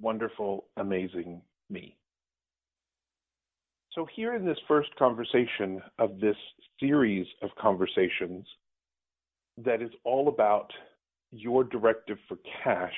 wonderful, 0.00 0.66
amazing 0.76 1.40
me. 1.70 1.96
So, 3.92 4.06
here 4.14 4.34
in 4.34 4.44
this 4.44 4.58
first 4.68 4.94
conversation 4.96 5.82
of 5.98 6.18
this 6.20 6.36
series 6.80 7.26
of 7.42 7.50
conversations 7.58 8.46
that 9.62 9.82
is 9.82 9.90
all 10.04 10.28
about 10.28 10.70
your 11.30 11.64
directive 11.64 12.18
for 12.28 12.38
cash, 12.62 12.94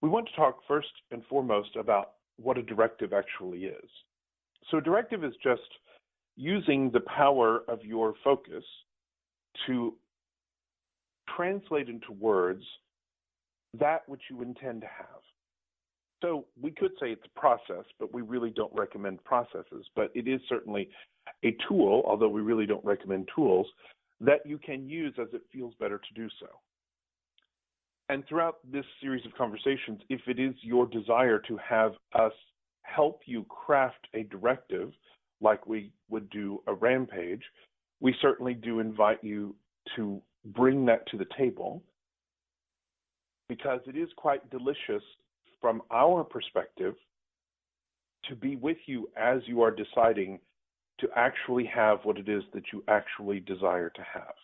we 0.00 0.08
want 0.08 0.26
to 0.28 0.36
talk 0.36 0.58
first 0.66 0.88
and 1.10 1.22
foremost 1.28 1.76
about 1.76 2.12
what 2.38 2.58
a 2.58 2.62
directive 2.62 3.12
actually 3.12 3.64
is. 3.64 3.90
So, 4.70 4.78
a 4.78 4.82
directive 4.82 5.22
is 5.24 5.34
just 5.42 5.62
using 6.38 6.88
the 6.92 7.00
power 7.00 7.62
of 7.66 7.84
your 7.84 8.14
focus 8.22 8.62
to 9.66 9.94
translate 11.36 11.88
into 11.88 12.12
words 12.12 12.62
that 13.78 14.08
which 14.08 14.22
you 14.30 14.40
intend 14.40 14.80
to 14.82 14.86
have. 14.86 15.20
So 16.22 16.46
we 16.60 16.70
could 16.70 16.92
say 17.00 17.10
it's 17.10 17.24
a 17.24 17.40
process, 17.40 17.84
but 17.98 18.14
we 18.14 18.22
really 18.22 18.50
don't 18.50 18.72
recommend 18.72 19.22
processes. 19.24 19.84
But 19.96 20.12
it 20.14 20.28
is 20.28 20.40
certainly 20.48 20.88
a 21.44 21.56
tool, 21.68 22.02
although 22.06 22.28
we 22.28 22.40
really 22.40 22.66
don't 22.66 22.84
recommend 22.84 23.28
tools, 23.34 23.66
that 24.20 24.46
you 24.46 24.58
can 24.58 24.88
use 24.88 25.14
as 25.20 25.28
it 25.32 25.42
feels 25.52 25.74
better 25.80 25.98
to 25.98 26.14
do 26.14 26.28
so. 26.40 26.46
And 28.08 28.24
throughout 28.26 28.58
this 28.72 28.86
series 29.02 29.26
of 29.26 29.34
conversations, 29.36 30.00
if 30.08 30.20
it 30.28 30.38
is 30.38 30.54
your 30.62 30.86
desire 30.86 31.40
to 31.48 31.58
have 31.68 31.92
us 32.14 32.32
help 32.82 33.22
you 33.26 33.44
craft 33.44 34.06
a 34.14 34.22
directive 34.24 34.92
like 35.40 35.66
we 35.66 35.92
would 36.08 36.28
do 36.30 36.62
a 36.66 36.74
rampage, 36.74 37.42
we 38.00 38.14
certainly 38.20 38.54
do 38.54 38.80
invite 38.80 39.22
you 39.22 39.54
to 39.96 40.20
bring 40.44 40.86
that 40.86 41.06
to 41.08 41.16
the 41.16 41.26
table 41.36 41.82
because 43.48 43.80
it 43.86 43.96
is 43.96 44.08
quite 44.16 44.48
delicious 44.50 45.02
from 45.60 45.82
our 45.90 46.22
perspective 46.22 46.94
to 48.28 48.36
be 48.36 48.56
with 48.56 48.76
you 48.86 49.08
as 49.16 49.40
you 49.46 49.62
are 49.62 49.70
deciding 49.70 50.38
to 51.00 51.08
actually 51.16 51.64
have 51.64 52.00
what 52.04 52.18
it 52.18 52.28
is 52.28 52.42
that 52.52 52.64
you 52.72 52.82
actually 52.88 53.40
desire 53.40 53.90
to 53.90 54.02
have. 54.02 54.34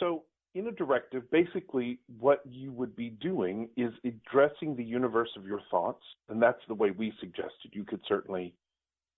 So, 0.00 0.24
in 0.54 0.66
a 0.66 0.72
directive, 0.72 1.30
basically 1.30 1.98
what 2.18 2.42
you 2.48 2.72
would 2.72 2.96
be 2.96 3.10
doing 3.10 3.68
is 3.76 3.92
addressing 4.04 4.74
the 4.74 4.84
universe 4.84 5.30
of 5.36 5.46
your 5.46 5.60
thoughts, 5.70 6.02
and 6.28 6.40
that's 6.40 6.62
the 6.68 6.74
way 6.74 6.90
we 6.90 7.12
suggested. 7.20 7.72
You 7.72 7.84
could 7.84 8.00
certainly 8.08 8.54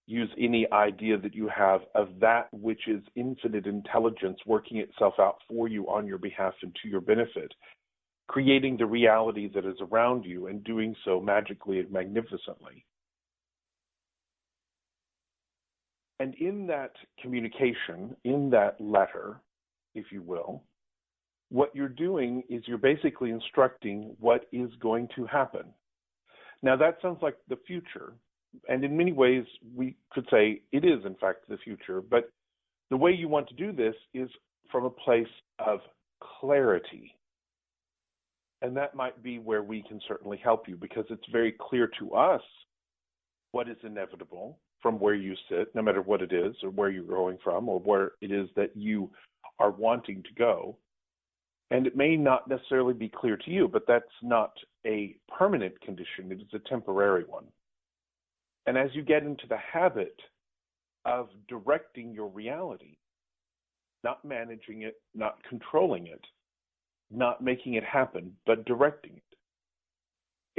use 0.07 0.31
any 0.39 0.67
idea 0.73 1.17
that 1.17 1.35
you 1.35 1.49
have 1.49 1.83
of 1.95 2.09
that 2.21 2.49
which 2.53 2.89
is 2.89 3.03
infinite 3.15 3.67
intelligence 3.67 4.39
working 4.45 4.79
itself 4.79 5.15
out 5.21 5.37
for 5.49 5.69
you 5.69 5.89
on 5.89 6.07
your 6.07 6.19
behalf 6.19 6.55
and 6.63 6.77
to 6.83 6.89
your 6.89 7.01
benefit, 7.01 7.53
creating 8.27 8.77
the 8.77 8.87
reality 8.87 9.49
that 9.55 9.65
is 9.65 9.77
around 9.81 10.25
you 10.25 10.49
and 10.49 10.65
doing 10.65 10.97
so 11.05 11.21
magically 11.21 11.79
and 11.79 11.91
magnificently. 11.93 12.85
And 16.19 16.35
in 16.35 16.67
that 16.67 16.93
communication, 17.23 18.15
in 18.25 18.51
that 18.51 18.81
letter, 18.81 19.41
if 19.95 20.07
you 20.13 20.23
will, 20.23 20.65
what 21.51 21.75
you're 21.75 21.89
doing 21.89 22.43
is 22.49 22.63
you're 22.67 22.79
basically 22.79 23.31
instructing 23.31 24.17
what 24.21 24.47
is 24.53 24.71
going 24.81 25.09
to 25.17 25.27
happen. 25.27 25.65
Now, 26.63 26.77
that 26.77 26.99
sounds 27.03 27.19
like 27.23 27.37
the 27.49 27.59
future, 27.67 28.13
and 28.69 28.85
in 28.85 28.97
many 28.97 29.13
ways, 29.13 29.45
we 29.75 29.97
could 30.13 30.27
say 30.31 30.63
it 30.73 30.85
is, 30.85 31.05
in 31.05 31.15
fact, 31.17 31.49
the 31.49 31.59
future, 31.59 32.01
but 32.01 32.31
the 32.91 32.97
way 32.97 33.13
you 33.13 33.29
want 33.29 33.49
to 33.49 33.55
do 33.55 33.73
this 33.73 33.95
is 34.15 34.29
from 34.71 34.85
a 34.85 34.91
place 34.91 35.27
of 35.59 35.81
clarity. 36.39 37.15
And 38.63 38.77
that 38.77 38.95
might 38.95 39.23
be 39.23 39.39
where 39.39 39.63
we 39.63 39.83
can 39.89 40.01
certainly 40.07 40.39
help 40.43 40.69
you 40.69 40.77
because 40.77 41.07
it's 41.09 41.25
very 41.33 41.55
clear 41.59 41.91
to 41.99 42.15
us 42.15 42.43
what 43.53 43.69
is 43.69 43.77
inevitable 43.83 44.59
from 44.83 44.99
where 45.01 45.15
you 45.15 45.35
sit, 45.49 45.75
no 45.75 45.83
matter 45.83 46.03
what 46.03 46.23
it 46.23 46.33
is, 46.33 46.55
or 46.63 46.71
where 46.71 46.91
you're 46.91 47.05
going 47.05 47.39
from, 47.43 47.69
or 47.69 47.79
where 47.81 48.13
it 48.21 48.31
is 48.31 48.49
that 48.57 48.71
you 48.77 49.11
are 49.59 49.71
wanting 49.71 50.23
to 50.23 50.35
go. 50.37 50.77
And 51.71 51.87
it 51.87 51.97
may 51.97 52.17
not 52.17 52.49
necessarily 52.49 52.95
be 52.95 53.09
clear 53.09 53.37
to 53.37 53.51
you, 53.51 53.69
but 53.69 53.85
that's 53.87 54.05
not 54.23 54.53
a 54.87 55.17
permanent 55.29 55.81
condition, 55.81 56.31
it 56.33 56.41
is 56.41 56.49
a 56.53 56.69
temporary 56.69 57.25
one. 57.25 57.45
And 58.67 58.77
as 58.77 58.91
you 58.93 59.03
get 59.03 59.23
into 59.23 59.47
the 59.49 59.57
habit 59.57 60.17
of 61.05 61.29
directing 61.49 62.13
your 62.13 62.29
reality, 62.29 62.97
not 64.05 64.25
managing 64.25 64.83
it, 64.83 64.97
not 65.15 65.39
controlling 65.49 66.07
it, 66.07 66.25
not 67.11 67.43
making 67.43 67.75
it 67.75 67.85
happen, 67.85 68.33
but 68.47 68.65
directing 68.65 69.17
it, 69.17 69.23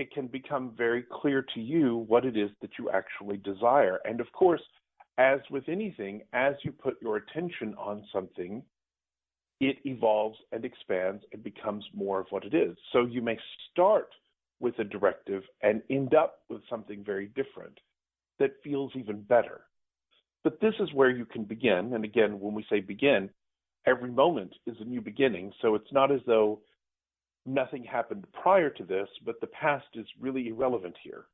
it 0.01 0.12
can 0.14 0.28
become 0.28 0.74
very 0.78 1.03
clear 1.12 1.45
to 1.53 1.59
you 1.59 2.05
what 2.07 2.26
it 2.26 2.38
is 2.38 2.49
that 2.62 2.72
you 2.80 2.89
actually 2.89 3.38
desire. 3.38 3.99
And 4.05 4.20
of 4.20 4.32
course, 4.32 4.62
as 5.18 5.39
with 5.49 5.68
anything, 5.68 6.22
as 6.34 6.55
you 6.64 6.72
put 6.72 7.01
your 7.01 7.18
attention 7.18 7.76
on 7.78 8.03
something, 8.12 8.64
it 9.62 9.78
evolves 9.86 10.39
and 10.51 10.66
expands 10.66 11.24
and 11.32 11.43
becomes 11.43 11.86
more 11.93 12.20
of 12.20 12.26
what 12.32 12.43
it 12.43 12.53
is. 12.55 12.76
So 12.91 13.05
you 13.05 13.22
may 13.22 13.38
start 13.72 14.09
with 14.59 14.78
a 14.80 14.84
directive 14.84 15.43
and 15.62 15.84
end 15.89 16.16
up 16.16 16.39
with 16.49 16.62
something 16.68 17.03
very 17.05 17.28
different 17.28 17.80
that 18.39 18.55
feels 18.64 18.91
even 18.95 19.22
better. 19.22 19.62
But 20.43 20.59
this 20.59 20.74
is 20.80 20.91
where 20.93 21.12
you 21.12 21.26
can 21.26 21.43
begin. 21.43 21.93
And 21.93 22.03
again, 22.03 22.39
when 22.39 22.55
we 22.55 22.66
say 22.72 22.80
begin, 22.80 23.30
every 23.86 24.09
moment 24.09 24.51
is 24.66 24.76
a 24.80 24.86
new 24.86 24.99
beginning. 24.99 25.53
So 25.62 25.76
it's 25.76 25.93
not 25.93 26.12
as 26.12 26.22
though 26.26 26.62
nothing 27.45 27.84
happened 27.84 28.26
prior 28.34 28.72
to 28.72 28.84
this, 28.84 29.07
but 29.24 29.39
the 29.41 29.47
past 29.47 29.86
is 29.93 30.07
really 30.20 30.47
irrelevant 30.47 30.95
here. 31.03 31.26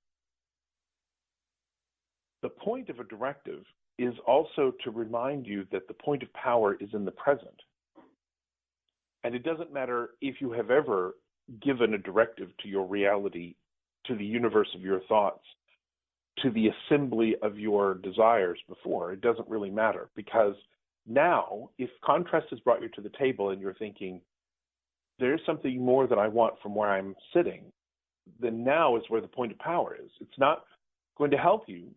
The 2.41 2.49
point 2.49 2.89
of 2.89 2.99
a 2.99 3.05
directive 3.05 3.63
is 3.97 4.13
also 4.27 4.73
to 4.83 4.91
remind 4.91 5.47
you 5.47 5.65
that 5.71 5.87
the 5.87 5.93
point 5.93 6.23
of 6.23 6.33
power 6.33 6.75
is 6.81 6.89
in 6.93 7.05
the 7.05 7.11
present. 7.11 7.61
And 9.27 9.35
it 9.35 9.43
doesn't 9.43 9.73
matter 9.73 10.11
if 10.21 10.39
you 10.39 10.53
have 10.53 10.71
ever 10.71 11.15
given 11.61 11.93
a 11.93 11.97
directive 11.97 12.47
to 12.61 12.69
your 12.69 12.85
reality, 12.85 13.55
to 14.05 14.15
the 14.15 14.23
universe 14.23 14.69
of 14.73 14.79
your 14.79 15.01
thoughts, 15.01 15.43
to 16.43 16.49
the 16.49 16.69
assembly 16.69 17.35
of 17.41 17.59
your 17.59 17.95
desires 17.95 18.57
before. 18.69 19.11
It 19.11 19.19
doesn't 19.19 19.49
really 19.49 19.69
matter 19.69 20.07
because 20.15 20.55
now, 21.05 21.71
if 21.77 21.89
contrast 22.05 22.47
has 22.51 22.61
brought 22.61 22.81
you 22.81 22.87
to 22.95 23.01
the 23.01 23.11
table 23.19 23.49
and 23.49 23.59
you're 23.59 23.73
thinking, 23.73 24.21
there's 25.19 25.41
something 25.45 25.83
more 25.83 26.07
that 26.07 26.17
I 26.17 26.29
want 26.29 26.53
from 26.63 26.73
where 26.73 26.89
I'm 26.89 27.13
sitting, 27.33 27.65
then 28.39 28.63
now 28.63 28.95
is 28.95 29.03
where 29.09 29.19
the 29.19 29.27
point 29.27 29.51
of 29.51 29.59
power 29.59 29.93
is. 29.93 30.09
It's 30.21 30.39
not 30.39 30.63
going 31.17 31.31
to 31.31 31.37
help 31.37 31.67
you 31.67 31.89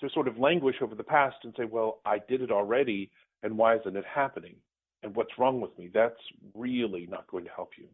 to 0.00 0.08
sort 0.14 0.26
of 0.26 0.38
languish 0.38 0.76
over 0.80 0.94
the 0.94 1.04
past 1.04 1.36
and 1.44 1.52
say, 1.54 1.66
well, 1.66 2.00
I 2.06 2.20
did 2.30 2.40
it 2.40 2.50
already, 2.50 3.10
and 3.42 3.58
why 3.58 3.76
isn't 3.76 3.94
it 3.94 4.06
happening? 4.06 4.54
And 5.02 5.14
what's 5.16 5.38
wrong 5.38 5.60
with 5.60 5.76
me? 5.78 5.90
That's 5.92 6.14
really 6.54 7.06
not 7.10 7.26
going 7.26 7.44
to 7.44 7.50
help 7.50 7.70
you. 7.76 7.86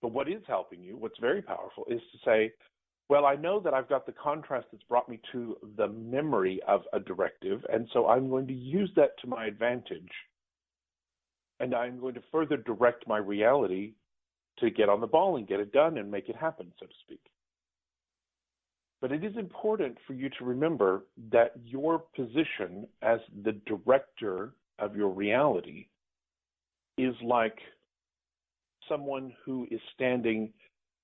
But 0.00 0.12
what 0.12 0.28
is 0.28 0.42
helping 0.46 0.82
you, 0.82 0.96
what's 0.96 1.18
very 1.20 1.42
powerful, 1.42 1.84
is 1.88 2.00
to 2.12 2.18
say, 2.24 2.52
well, 3.08 3.26
I 3.26 3.36
know 3.36 3.60
that 3.60 3.74
I've 3.74 3.88
got 3.88 4.06
the 4.06 4.12
contrast 4.12 4.68
that's 4.72 4.84
brought 4.84 5.08
me 5.08 5.20
to 5.32 5.56
the 5.76 5.88
memory 5.88 6.60
of 6.66 6.82
a 6.92 7.00
directive, 7.00 7.64
and 7.72 7.88
so 7.92 8.08
I'm 8.08 8.30
going 8.30 8.46
to 8.46 8.54
use 8.54 8.90
that 8.96 9.10
to 9.20 9.28
my 9.28 9.46
advantage. 9.46 10.10
And 11.60 11.74
I'm 11.74 12.00
going 12.00 12.14
to 12.14 12.22
further 12.32 12.56
direct 12.56 13.06
my 13.06 13.18
reality 13.18 13.92
to 14.58 14.70
get 14.70 14.88
on 14.88 15.00
the 15.00 15.06
ball 15.06 15.36
and 15.36 15.46
get 15.46 15.60
it 15.60 15.72
done 15.72 15.98
and 15.98 16.10
make 16.10 16.28
it 16.28 16.36
happen, 16.36 16.72
so 16.80 16.86
to 16.86 16.92
speak. 17.04 17.20
But 19.00 19.12
it 19.12 19.24
is 19.24 19.36
important 19.36 19.98
for 20.06 20.14
you 20.14 20.30
to 20.38 20.44
remember 20.44 21.04
that 21.30 21.52
your 21.64 21.98
position 22.16 22.86
as 23.02 23.20
the 23.44 23.52
director 23.66 24.54
of 24.78 24.96
your 24.96 25.08
reality 25.08 25.86
is 26.98 27.14
like 27.22 27.58
someone 28.88 29.32
who 29.44 29.66
is 29.70 29.80
standing 29.94 30.52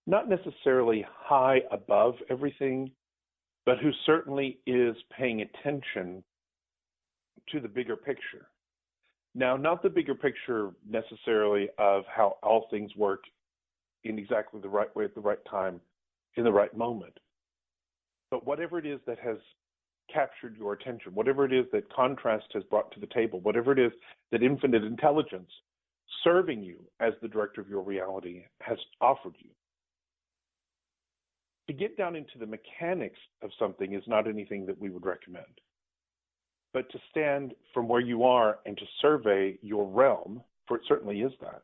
not 0.06 0.28
necessarily 0.28 1.04
high 1.08 1.60
above 1.70 2.14
everything, 2.30 2.90
but 3.66 3.78
who 3.78 3.90
certainly 4.06 4.58
is 4.66 4.96
paying 5.16 5.42
attention 5.42 6.22
to 7.52 7.60
the 7.60 7.68
bigger 7.68 7.96
picture. 7.96 8.48
Now, 9.34 9.56
not 9.56 9.82
the 9.82 9.90
bigger 9.90 10.14
picture 10.14 10.70
necessarily 10.88 11.68
of 11.78 12.04
how 12.14 12.38
all 12.42 12.66
things 12.70 12.90
work 12.96 13.22
in 14.04 14.18
exactly 14.18 14.60
the 14.60 14.68
right 14.68 14.94
way 14.96 15.04
at 15.04 15.14
the 15.14 15.20
right 15.20 15.38
time 15.50 15.80
in 16.36 16.44
the 16.44 16.52
right 16.52 16.74
moment, 16.76 17.18
but 18.30 18.46
whatever 18.46 18.78
it 18.78 18.86
is 18.86 19.00
that 19.06 19.18
has 19.18 19.36
captured 20.12 20.56
your 20.56 20.72
attention, 20.72 21.14
whatever 21.14 21.44
it 21.44 21.52
is 21.52 21.66
that 21.72 21.92
contrast 21.92 22.46
has 22.54 22.62
brought 22.64 22.90
to 22.92 23.00
the 23.00 23.06
table, 23.06 23.40
whatever 23.40 23.72
it 23.72 23.78
is 23.78 23.92
that 24.32 24.42
infinite 24.42 24.84
intelligence 24.84 25.50
serving 26.24 26.62
you 26.62 26.78
as 27.00 27.12
the 27.20 27.28
director 27.28 27.60
of 27.60 27.68
your 27.68 27.82
reality 27.82 28.44
has 28.60 28.78
offered 29.00 29.34
you. 29.38 29.50
To 31.68 31.74
get 31.74 31.98
down 31.98 32.16
into 32.16 32.38
the 32.38 32.46
mechanics 32.46 33.18
of 33.42 33.50
something 33.58 33.92
is 33.92 34.02
not 34.06 34.26
anything 34.26 34.64
that 34.66 34.80
we 34.80 34.88
would 34.88 35.04
recommend. 35.04 35.44
But 36.72 36.90
to 36.90 36.98
stand 37.10 37.54
from 37.74 37.88
where 37.88 38.00
you 38.00 38.24
are 38.24 38.58
and 38.66 38.76
to 38.78 38.84
survey 39.00 39.58
your 39.62 39.86
realm, 39.86 40.42
for 40.66 40.76
it 40.76 40.82
certainly 40.88 41.20
is 41.20 41.32
that, 41.40 41.62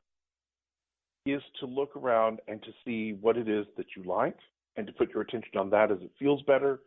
is 1.27 1.43
to 1.61 1.67
look 1.67 1.97
around 1.97 2.41
and 2.49 2.63
to 2.63 2.71
see 2.85 3.15
what 3.21 3.37
it 3.37 3.49
is 3.49 3.67
that 3.77 3.87
you 3.97 4.03
like 4.05 4.37
and 4.77 4.87
to 4.87 4.93
put 4.93 5.13
your 5.13 5.23
attention 5.23 5.57
on 5.57 5.71
that 5.71 5.91
as 5.91 5.99
it 6.03 6.11
feels 6.19 6.43
better, 6.43 6.81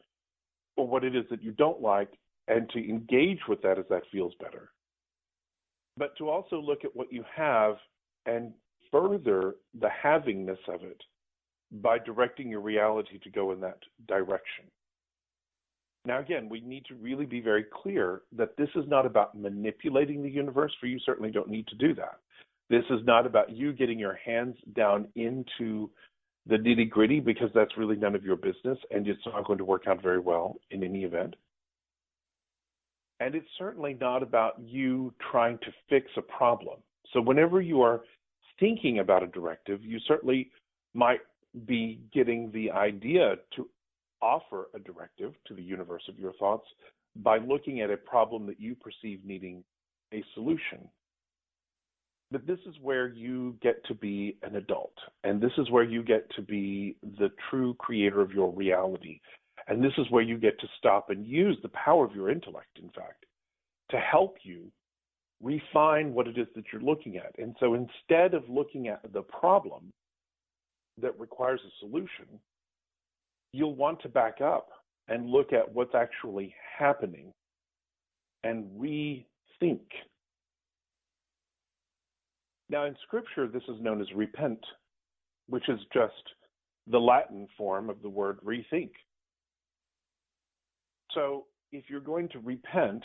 or 0.78 0.88
what 0.88 1.04
it 1.04 1.16
is 1.16 1.26
that 1.30 1.44
you 1.44 1.52
don't 1.52 1.82
like 1.82 2.12
and 2.48 2.70
to 2.70 2.80
engage 2.80 3.40
with 3.50 3.62
that 3.62 3.78
as 3.78 3.86
that 3.90 4.04
feels 4.12 4.34
better 4.40 4.72
but 5.98 6.16
to 6.18 6.30
also 6.30 6.62
look 6.62 6.86
at 6.86 6.96
what 6.96 7.12
you 7.12 7.24
have 7.36 7.76
and 8.26 8.54
further 8.92 9.56
the 9.80 9.90
havingness 10.04 10.60
of 10.68 10.84
it 10.84 11.02
by 11.72 11.98
directing 12.00 12.50
your 12.50 12.62
reality 12.62 13.20
to 13.20 13.30
go 13.30 13.52
in 13.52 13.60
that 13.60 13.80
direction. 14.08 14.66
Now, 16.06 16.20
again, 16.20 16.48
we 16.48 16.62
need 16.62 16.86
to 16.86 16.96
really 16.96 17.26
be 17.26 17.42
very 17.42 17.66
clear 17.84 18.22
that 18.38 18.56
this 18.56 18.70
is 18.76 18.86
not 18.88 19.06
about 19.06 19.38
manipulating 19.38 20.24
the 20.24 20.30
universe, 20.30 20.72
for 20.80 20.86
you 20.86 21.00
certainly 21.00 21.32
don't 21.32 21.50
need 21.50 21.68
to 21.68 21.76
do 21.76 21.94
that. 21.96 22.20
This 22.70 22.86
is 22.90 23.02
not 23.04 23.26
about 23.26 23.52
you 23.52 23.74
getting 23.74 24.00
your 24.00 24.18
hands 24.24 24.56
down 24.74 25.08
into 25.16 25.90
the 26.50 26.56
nitty 26.56 26.90
gritty 26.90 27.20
because 27.20 27.50
that's 27.54 27.78
really 27.78 27.96
none 27.96 28.16
of 28.16 28.24
your 28.24 28.36
business 28.36 28.78
and 28.92 29.08
it's 29.08 29.26
not 29.26 29.46
going 29.46 29.58
to 29.58 29.66
work 29.66 29.84
out 29.88 30.02
very 30.02 30.20
well 30.20 30.56
in 30.72 30.84
any 30.84 31.04
event. 31.04 31.36
And 33.20 33.34
it's 33.34 33.48
certainly 33.58 33.98
not 34.00 34.22
about 34.22 34.60
you 34.60 35.14
trying 35.32 35.58
to 35.60 35.72
fix 35.90 36.08
a 36.18 36.22
problem. 36.22 36.80
So, 37.14 37.22
whenever 37.22 37.62
you 37.62 37.82
are 37.82 38.02
thinking 38.60 39.00
about 39.00 39.24
a 39.24 39.28
directive, 39.28 39.84
you 39.84 40.00
certainly 40.08 40.52
might 40.94 41.22
be 41.66 42.02
getting 42.14 42.52
the 42.52 42.70
idea 42.70 43.36
to 43.56 43.68
offer 44.22 44.68
a 44.76 44.80
directive 44.80 45.34
to 45.48 45.54
the 45.56 45.64
universe 45.64 46.04
of 46.10 46.20
your 46.20 46.34
thoughts 46.34 46.68
by 47.18 47.38
looking 47.40 47.82
at 47.82 47.90
a 47.90 47.98
problem 47.98 48.46
that 48.46 48.60
you 48.60 48.76
perceive 48.76 49.24
needing 49.26 49.64
a 50.14 50.24
solution. 50.34 50.88
But 52.30 52.46
this 52.46 52.60
is 52.68 52.76
where 52.82 53.08
you 53.08 53.56
get 53.62 53.84
to 53.86 53.94
be 53.94 54.38
an 54.44 54.58
adult, 54.58 54.94
and 55.24 55.40
this 55.40 55.54
is 55.58 55.72
where 55.72 55.86
you 55.86 56.04
get 56.04 56.30
to 56.36 56.42
be 56.42 56.98
the 57.18 57.32
true 57.50 57.74
creator 57.76 58.20
of 58.20 58.32
your 58.32 58.52
reality. 58.52 59.22
And 59.68 59.84
this 59.84 59.94
is 59.98 60.10
where 60.10 60.24
you 60.24 60.38
get 60.38 60.60
to 60.60 60.68
stop 60.78 61.10
and 61.10 61.26
use 61.26 61.58
the 61.62 61.70
power 61.70 62.06
of 62.06 62.16
your 62.16 62.30
intellect, 62.30 62.80
in 62.82 62.90
fact, 62.90 63.26
to 63.92 63.98
help 63.98 64.38
you 64.44 64.72
refine 65.42 66.14
what 66.14 66.28
it 66.28 66.38
is 66.38 66.48
that 66.56 66.66
you're 66.72 66.82
looking 66.82 67.18
at. 67.18 67.34
And 67.38 67.56
so 67.60 67.74
instead 67.74 68.34
of 68.34 68.50
looking 68.50 68.88
at 68.88 69.02
the 69.14 69.22
problem 69.22 69.92
that 71.02 71.20
requires 71.20 71.62
a 71.66 71.72
solution, 71.80 72.26
you'll 73.54 73.76
want 73.76 74.02
to 74.02 74.10
back 74.10 74.42
up 74.42 74.70
and 75.08 75.30
look 75.30 75.54
at 75.54 75.74
what's 75.74 75.96
actually 75.96 76.54
happening 76.78 77.32
and 78.44 78.66
rethink. 78.80 79.86
Now, 82.70 82.86
in 82.86 82.96
Scripture, 83.06 83.48
this 83.48 83.64
is 83.70 83.82
known 83.82 84.02
as 84.02 84.08
repent, 84.14 84.60
which 85.48 85.70
is 85.70 85.80
just 85.94 86.14
the 86.88 87.00
Latin 87.00 87.48
form 87.58 87.90
of 87.90 88.02
the 88.02 88.10
word 88.10 88.40
rethink. 88.46 88.92
So 91.12 91.46
if 91.72 91.86
you're 91.90 92.00
going 92.00 92.30
to 92.30 92.40
repent, 92.40 93.04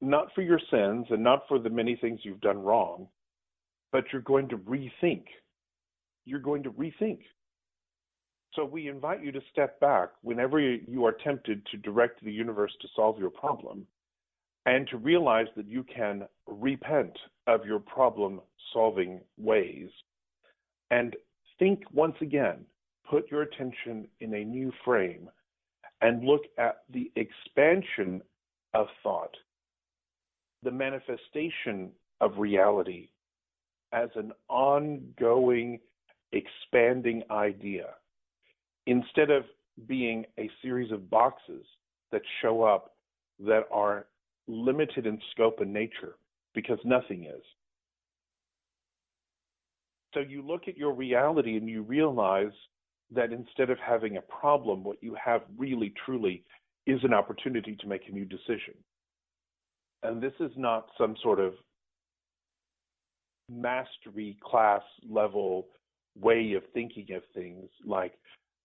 not 0.00 0.28
for 0.34 0.42
your 0.42 0.60
sins 0.70 1.06
and 1.10 1.22
not 1.22 1.42
for 1.48 1.58
the 1.58 1.70
many 1.70 1.96
things 1.96 2.20
you've 2.22 2.40
done 2.40 2.58
wrong, 2.58 3.08
but 3.92 4.04
you're 4.12 4.22
going 4.22 4.48
to 4.48 4.56
rethink. 4.58 5.24
You're 6.24 6.40
going 6.40 6.62
to 6.62 6.70
rethink. 6.70 7.20
So 8.54 8.64
we 8.64 8.88
invite 8.88 9.22
you 9.22 9.32
to 9.32 9.40
step 9.50 9.80
back 9.80 10.10
whenever 10.22 10.58
you 10.60 11.04
are 11.04 11.16
tempted 11.24 11.64
to 11.70 11.76
direct 11.78 12.22
the 12.22 12.32
universe 12.32 12.72
to 12.80 12.88
solve 12.94 13.18
your 13.18 13.30
problem 13.30 13.86
and 14.66 14.86
to 14.88 14.96
realize 14.96 15.46
that 15.56 15.66
you 15.66 15.84
can 15.84 16.26
repent 16.46 17.16
of 17.46 17.64
your 17.64 17.80
problem 17.80 18.40
solving 18.72 19.20
ways. 19.36 19.88
And 20.90 21.16
think 21.58 21.82
once 21.92 22.16
again, 22.20 22.64
put 23.08 23.30
your 23.30 23.42
attention 23.42 24.06
in 24.20 24.34
a 24.34 24.44
new 24.44 24.72
frame 24.84 25.28
and 26.00 26.24
look 26.24 26.42
at 26.58 26.82
the 26.92 27.10
expansion 27.16 28.22
of 28.74 28.86
thought, 29.02 29.34
the 30.62 30.70
manifestation 30.70 31.90
of 32.20 32.38
reality 32.38 33.08
as 33.92 34.08
an 34.14 34.32
ongoing, 34.48 35.78
expanding 36.32 37.22
idea, 37.30 37.90
instead 38.86 39.30
of 39.30 39.44
being 39.86 40.24
a 40.38 40.50
series 40.62 40.90
of 40.90 41.10
boxes 41.10 41.64
that 42.10 42.22
show 42.40 42.62
up 42.62 42.94
that 43.40 43.64
are 43.70 44.06
limited 44.48 45.06
in 45.06 45.20
scope 45.30 45.60
and 45.60 45.72
nature, 45.72 46.16
because 46.54 46.78
nothing 46.84 47.24
is. 47.24 47.42
So 50.14 50.20
you 50.20 50.42
look 50.42 50.68
at 50.68 50.76
your 50.76 50.92
reality 50.92 51.56
and 51.56 51.68
you 51.68 51.82
realize 51.82 52.52
that 53.14 53.32
instead 53.32 53.70
of 53.70 53.78
having 53.78 54.16
a 54.16 54.22
problem, 54.22 54.84
what 54.84 55.02
you 55.02 55.16
have 55.22 55.42
really 55.56 55.92
truly 56.04 56.44
is 56.86 57.00
an 57.02 57.14
opportunity 57.14 57.76
to 57.80 57.86
make 57.86 58.02
a 58.08 58.12
new 58.12 58.24
decision. 58.24 58.74
And 60.02 60.20
this 60.20 60.32
is 60.40 60.50
not 60.56 60.88
some 60.98 61.14
sort 61.22 61.38
of 61.38 61.54
mastery 63.50 64.36
class 64.42 64.82
level 65.08 65.68
way 66.18 66.54
of 66.54 66.62
thinking 66.74 67.06
of 67.14 67.22
things 67.34 67.68
like 67.86 68.12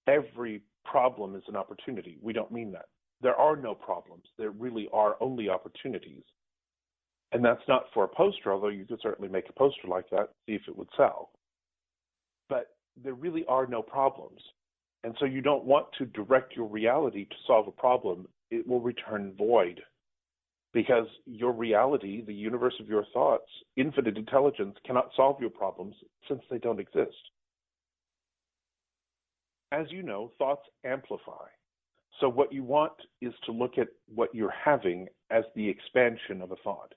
every 0.08 0.62
problem 0.86 1.36
is 1.36 1.44
an 1.48 1.56
opportunity. 1.56 2.18
We 2.22 2.34
don't 2.34 2.52
mean 2.52 2.72
that. 2.72 2.88
There 3.22 3.36
are 3.36 3.56
no 3.56 3.74
problems. 3.74 4.24
There 4.38 4.52
really 4.52 4.90
are 4.94 5.18
only 5.20 5.50
opportunities. 5.50 6.24
And 7.32 7.44
that's 7.44 7.68
not 7.68 7.86
for 7.94 8.06
a 8.06 8.08
poster, 8.08 8.54
although 8.54 8.70
you 8.70 8.86
could 8.86 9.02
certainly 9.02 9.30
make 9.30 9.50
a 9.50 9.54
poster 9.54 9.88
like 9.88 10.10
that, 10.12 10.30
see 10.46 10.54
if 10.54 10.62
it 10.68 10.78
would 10.78 10.90
sell. 10.96 11.32
But 12.48 12.68
there 13.04 13.14
really 13.14 13.46
are 13.48 13.68
no 13.68 13.82
problems. 13.82 14.40
And 15.04 15.16
so 15.20 15.26
you 15.26 15.42
don't 15.42 15.66
want 15.66 15.88
to 15.98 16.06
direct 16.06 16.56
your 16.56 16.68
reality 16.68 17.26
to 17.26 17.36
solve 17.46 17.68
a 17.68 17.72
problem. 17.72 18.28
It 18.50 18.68
will 18.68 18.82
return 18.82 19.34
void 19.38 19.82
because 20.74 21.08
your 21.26 21.52
reality, 21.52 22.24
the 22.26 22.34
universe 22.34 22.76
of 22.80 22.88
your 22.88 23.06
thoughts, 23.14 23.50
infinite 23.76 24.18
intelligence 24.18 24.78
cannot 24.86 25.10
solve 25.16 25.40
your 25.42 25.50
problems 25.50 25.96
since 26.28 26.42
they 26.50 26.60
don't 26.60 26.80
exist. 26.80 27.16
As 29.72 29.88
you 29.90 30.02
know, 30.02 30.32
thoughts 30.38 30.68
amplify. 30.86 31.48
So 32.20 32.30
what 32.30 32.52
you 32.52 32.64
want 32.64 32.94
is 33.22 33.34
to 33.46 33.52
look 33.52 33.78
at 33.78 33.88
what 34.14 34.34
you're 34.34 34.54
having 34.64 35.08
as 35.30 35.44
the 35.56 35.68
expansion 35.68 36.42
of 36.42 36.52
a 36.52 36.56
thought 36.64 36.94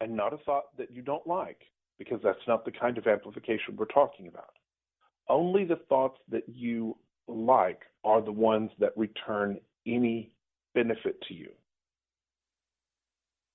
and 0.00 0.16
not 0.16 0.32
a 0.32 0.38
thought 0.38 0.76
that 0.78 0.90
you 0.90 1.02
don't 1.02 1.26
like 1.26 1.60
because 1.98 2.20
that's 2.22 2.38
not 2.46 2.64
the 2.64 2.72
kind 2.72 2.98
of 2.98 3.06
amplification 3.06 3.76
we're 3.76 3.86
talking 3.86 4.28
about. 4.28 4.50
Only 5.28 5.64
the 5.64 5.80
thoughts 5.88 6.18
that 6.30 6.44
you 6.48 6.96
like 7.26 7.82
are 8.04 8.22
the 8.22 8.32
ones 8.32 8.70
that 8.78 8.96
return 8.96 9.58
any 9.86 10.30
benefit 10.74 11.20
to 11.28 11.34
you. 11.34 11.50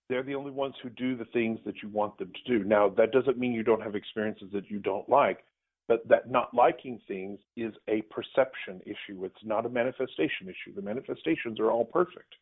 They're 0.09 0.23
the 0.23 0.35
only 0.35 0.51
ones 0.51 0.75
who 0.83 0.89
do 0.89 1.15
the 1.15 1.25
things 1.25 1.59
that 1.65 1.81
you 1.81 1.89
want 1.89 2.17
them 2.17 2.31
to 2.33 2.57
do. 2.59 2.63
Now, 2.63 2.89
that 2.89 3.11
doesn't 3.11 3.37
mean 3.37 3.53
you 3.53 3.63
don't 3.63 3.81
have 3.81 3.95
experiences 3.95 4.49
that 4.53 4.69
you 4.69 4.79
don't 4.79 5.07
like, 5.09 5.39
but 5.87 6.07
that 6.07 6.29
not 6.29 6.53
liking 6.53 6.99
things 7.07 7.39
is 7.57 7.73
a 7.89 8.01
perception 8.03 8.81
issue. 8.85 9.25
It's 9.25 9.43
not 9.43 9.65
a 9.65 9.69
manifestation 9.69 10.47
issue. 10.47 10.73
The 10.75 10.81
manifestations 10.81 11.59
are 11.59 11.71
all 11.71 11.85
perfect. 11.85 12.35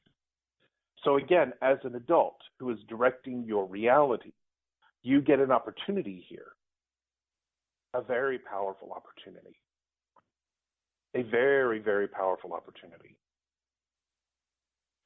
So, 1.03 1.17
again, 1.17 1.53
as 1.61 1.77
an 1.83 1.95
adult 1.95 2.37
who 2.59 2.69
is 2.69 2.77
directing 2.87 3.43
your 3.43 3.65
reality, 3.65 4.33
you 5.01 5.21
get 5.21 5.39
an 5.39 5.51
opportunity 5.51 6.23
here 6.29 6.53
a 7.93 8.01
very 8.01 8.39
powerful 8.39 8.93
opportunity. 8.93 9.59
A 11.15 11.23
very, 11.23 11.79
very 11.79 12.07
powerful 12.07 12.53
opportunity 12.53 13.17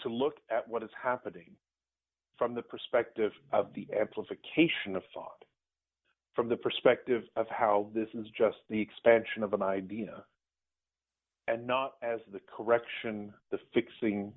to 0.01 0.09
look 0.09 0.35
at 0.51 0.67
what 0.67 0.83
is 0.83 0.89
happening 1.01 1.51
from 2.37 2.53
the 2.53 2.61
perspective 2.61 3.31
of 3.53 3.69
the 3.73 3.87
amplification 3.99 4.95
of 4.95 5.01
thought, 5.13 5.43
from 6.35 6.49
the 6.49 6.57
perspective 6.57 7.23
of 7.35 7.47
how 7.49 7.87
this 7.93 8.09
is 8.13 8.25
just 8.37 8.57
the 8.69 8.79
expansion 8.79 9.41
of 9.41 9.53
an 9.53 9.61
idea, 9.61 10.23
and 11.47 11.65
not 11.65 11.93
as 12.01 12.19
the 12.31 12.41
correction, 12.55 13.33
the 13.51 13.59
fixing, 13.73 14.33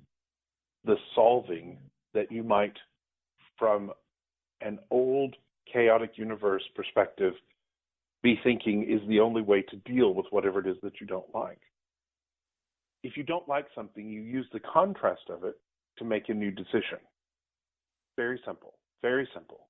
the 0.85 0.95
solving 1.13 1.77
that 2.13 2.31
you 2.31 2.43
might, 2.43 2.77
from 3.57 3.91
an 4.61 4.79
old 4.89 5.35
chaotic 5.71 6.11
universe 6.15 6.63
perspective, 6.75 7.33
be 8.21 8.39
thinking 8.43 8.83
is 8.83 9.07
the 9.07 9.19
only 9.19 9.41
way 9.41 9.61
to 9.61 9.75
deal 9.91 10.13
with 10.13 10.25
whatever 10.31 10.59
it 10.59 10.67
is 10.67 10.77
that 10.83 10.99
you 10.99 11.07
don't 11.07 11.33
like. 11.33 11.59
If 13.03 13.15
you 13.15 13.23
don't 13.23 13.47
like 13.47 13.67
something, 13.73 14.09
you 14.09 14.21
use 14.21 14.45
the 14.51 14.59
contrast 14.59 15.29
of 15.29 15.43
it 15.43 15.57
to 15.97 16.05
make 16.05 16.29
a 16.29 16.33
new 16.33 16.51
decision. 16.51 16.99
Very 18.17 18.41
simple. 18.45 18.73
Very 19.01 19.27
simple. 19.33 19.68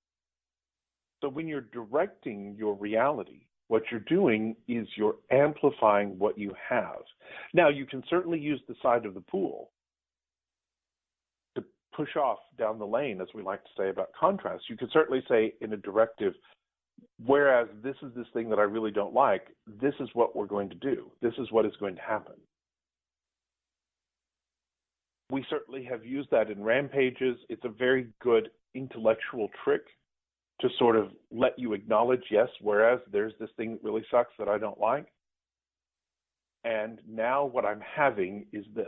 So 1.22 1.30
when 1.30 1.48
you're 1.48 1.62
directing 1.62 2.56
your 2.58 2.76
reality, 2.76 3.42
what 3.68 3.84
you're 3.92 4.00
doing 4.02 4.56
is 4.68 4.88
you're 4.96 5.18
amplifying 5.32 6.18
what 6.18 6.38
you 6.38 6.54
have. 6.70 7.02
Now, 7.54 7.70
you 7.70 7.86
can 7.86 8.04
certainly 8.10 8.40
use 8.40 8.62
the 8.68 8.76
side 8.82 9.06
of 9.06 9.14
the 9.14 9.22
pool 9.22 9.70
to 11.56 11.64
push 11.96 12.16
off 12.16 12.40
down 12.58 12.80
the 12.80 12.88
lane, 12.88 13.22
as 13.22 13.28
we 13.36 13.44
like 13.44 13.64
to 13.64 13.70
say 13.78 13.90
about 13.90 14.10
contrast. 14.20 14.64
You 14.70 14.78
can 14.78 14.90
certainly 14.92 15.24
say 15.30 15.54
in 15.62 15.74
a 15.74 15.78
directive, 15.78 16.34
whereas 17.26 17.68
this 17.84 17.96
is 18.02 18.12
this 18.16 18.26
thing 18.34 18.50
that 18.50 18.60
I 18.60 18.64
really 18.64 18.92
don't 18.92 19.14
like, 19.14 19.48
this 19.80 19.94
is 20.00 20.10
what 20.14 20.36
we're 20.36 20.48
going 20.48 20.70
to 20.70 20.76
do. 20.76 21.12
This 21.22 21.34
is 21.38 21.52
what 21.52 21.66
is 21.66 21.74
going 21.80 21.96
to 21.96 22.02
happen. 22.02 22.36
We 25.32 25.46
certainly 25.48 25.84
have 25.84 26.04
used 26.04 26.32
that 26.32 26.50
in 26.50 26.64
rampages. 26.64 27.38
It's 27.50 27.66
a 27.66 27.70
very 27.70 28.08
good 28.20 28.50
intellectual 28.74 29.50
trick 29.64 29.84
to 30.62 30.70
sort 30.78 30.96
of 30.96 31.10
let 31.32 31.58
you 31.58 31.74
acknowledge, 31.74 32.24
yes, 32.30 32.50
whereas 32.62 33.00
there's 33.12 33.34
this 33.40 33.50
thing 33.56 33.72
that 33.72 33.84
really 33.84 34.06
sucks 34.12 34.34
that 34.38 34.48
I 34.48 34.58
don't 34.58 34.80
like. 34.80 35.08
And 36.66 37.00
now 37.08 37.46
what 37.46 37.66
I'm 37.66 37.82
having 37.96 38.46
is 38.52 38.66
this. 38.76 38.88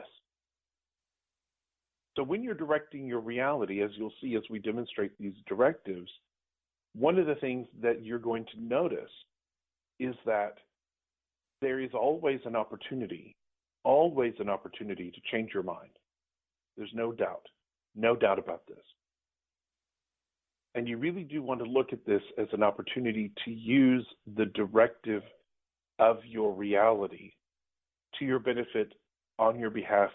So 2.18 2.24
when 2.24 2.44
you're 2.44 2.54
directing 2.54 3.06
your 3.06 3.22
reality, 3.22 3.82
as 3.82 3.92
you'll 3.96 4.14
see 4.22 4.36
as 4.36 4.44
we 4.50 4.60
demonstrate 4.60 5.18
these 5.18 5.34
directives, 5.48 6.12
one 6.94 7.18
of 7.18 7.26
the 7.26 7.36
things 7.36 7.68
that 7.82 8.04
you're 8.04 8.20
going 8.20 8.46
to 8.54 8.62
notice 8.62 9.10
is 10.00 10.16
that 10.26 10.56
there 11.62 11.80
is 11.80 11.92
always 11.94 12.40
an 12.46 12.56
opportunity, 12.56 13.36
always 13.86 14.34
an 14.40 14.50
opportunity 14.50 15.10
to 15.12 15.22
change 15.32 15.52
your 15.54 15.64
mind. 15.64 15.92
There's 16.76 16.92
no 16.94 17.14
doubt, 17.14 17.46
no 17.96 18.16
doubt 18.16 18.40
about 18.40 18.68
this. 18.68 18.84
And 20.74 20.88
you 20.88 20.98
really 20.98 21.24
do 21.24 21.44
want 21.44 21.62
to 21.64 21.70
look 21.70 21.92
at 21.92 22.06
this 22.06 22.22
as 22.38 22.48
an 22.54 22.64
opportunity 22.64 23.32
to 23.46 23.52
use 23.52 24.08
the 24.38 24.46
directive 24.46 25.24
of 26.00 26.18
your 26.26 26.54
reality 26.54 27.34
to 28.18 28.26
your 28.26 28.40
benefit 28.40 28.94
on 29.38 29.60
your 29.60 29.70
behalf 29.70 30.12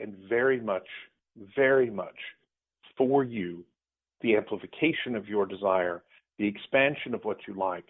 and 0.00 0.16
very 0.28 0.60
much, 0.60 0.86
very 1.54 1.90
much 1.90 2.16
for 2.96 3.24
you, 3.24 3.64
the 4.22 4.36
amplification 4.36 5.14
of 5.14 5.28
your 5.28 5.44
desire, 5.44 6.02
the 6.38 6.46
expansion 6.46 7.14
of 7.14 7.24
what 7.24 7.38
you 7.46 7.54
like, 7.54 7.84